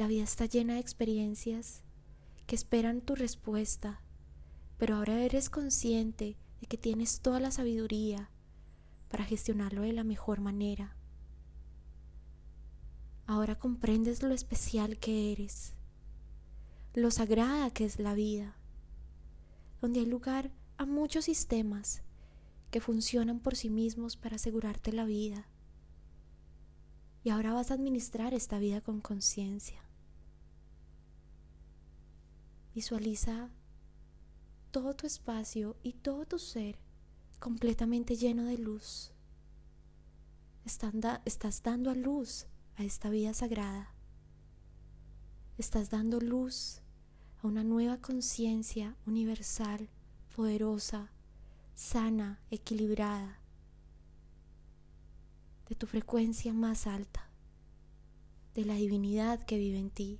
La 0.00 0.06
vida 0.06 0.22
está 0.22 0.46
llena 0.46 0.76
de 0.76 0.80
experiencias 0.80 1.82
que 2.46 2.54
esperan 2.54 3.02
tu 3.02 3.16
respuesta, 3.16 4.00
pero 4.78 4.96
ahora 4.96 5.22
eres 5.22 5.50
consciente 5.50 6.38
de 6.58 6.66
que 6.66 6.78
tienes 6.78 7.20
toda 7.20 7.38
la 7.38 7.50
sabiduría 7.50 8.30
para 9.10 9.24
gestionarlo 9.26 9.82
de 9.82 9.92
la 9.92 10.02
mejor 10.02 10.40
manera. 10.40 10.96
Ahora 13.26 13.58
comprendes 13.58 14.22
lo 14.22 14.32
especial 14.32 14.98
que 14.98 15.32
eres, 15.32 15.74
lo 16.94 17.10
sagrada 17.10 17.70
que 17.70 17.84
es 17.84 17.98
la 17.98 18.14
vida, 18.14 18.56
donde 19.82 20.00
hay 20.00 20.06
lugar 20.06 20.50
a 20.78 20.86
muchos 20.86 21.26
sistemas 21.26 22.00
que 22.70 22.80
funcionan 22.80 23.38
por 23.38 23.54
sí 23.54 23.68
mismos 23.68 24.16
para 24.16 24.36
asegurarte 24.36 24.94
la 24.94 25.04
vida. 25.04 25.46
Y 27.22 27.28
ahora 27.28 27.52
vas 27.52 27.70
a 27.70 27.74
administrar 27.74 28.32
esta 28.32 28.58
vida 28.58 28.80
con 28.80 29.02
conciencia. 29.02 29.89
Visualiza 32.80 33.50
todo 34.70 34.96
tu 34.96 35.06
espacio 35.06 35.76
y 35.82 35.92
todo 35.92 36.24
tu 36.24 36.38
ser 36.38 36.78
completamente 37.38 38.16
lleno 38.16 38.46
de 38.46 38.56
luz. 38.56 39.12
Estás 40.64 41.62
dando 41.62 41.90
a 41.90 41.94
luz 41.94 42.46
a 42.76 42.84
esta 42.84 43.10
vida 43.10 43.34
sagrada. 43.34 43.92
Estás 45.58 45.90
dando 45.90 46.20
luz 46.20 46.80
a 47.42 47.48
una 47.48 47.64
nueva 47.64 47.98
conciencia 47.98 48.96
universal, 49.04 49.90
poderosa, 50.34 51.10
sana, 51.74 52.40
equilibrada, 52.50 53.40
de 55.68 55.74
tu 55.74 55.86
frecuencia 55.86 56.54
más 56.54 56.86
alta, 56.86 57.28
de 58.54 58.64
la 58.64 58.76
divinidad 58.76 59.38
que 59.44 59.58
vive 59.58 59.78
en 59.78 59.90
ti. 59.90 60.18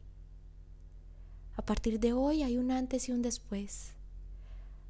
A 1.61 1.62
partir 1.62 2.00
de 2.00 2.14
hoy 2.14 2.42
hay 2.42 2.56
un 2.56 2.70
antes 2.70 3.11
y 3.11 3.12
un 3.12 3.20
después. 3.20 3.92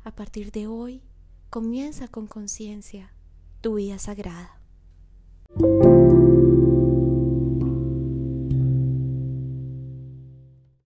A 0.05 0.13
partir 0.15 0.53
de 0.53 0.69
hoy 0.69 1.03
Comienza 1.51 2.07
con 2.07 2.29
conciencia 2.29 3.13
tu 3.61 3.75
vida 3.75 3.99
sagrada. 3.99 4.60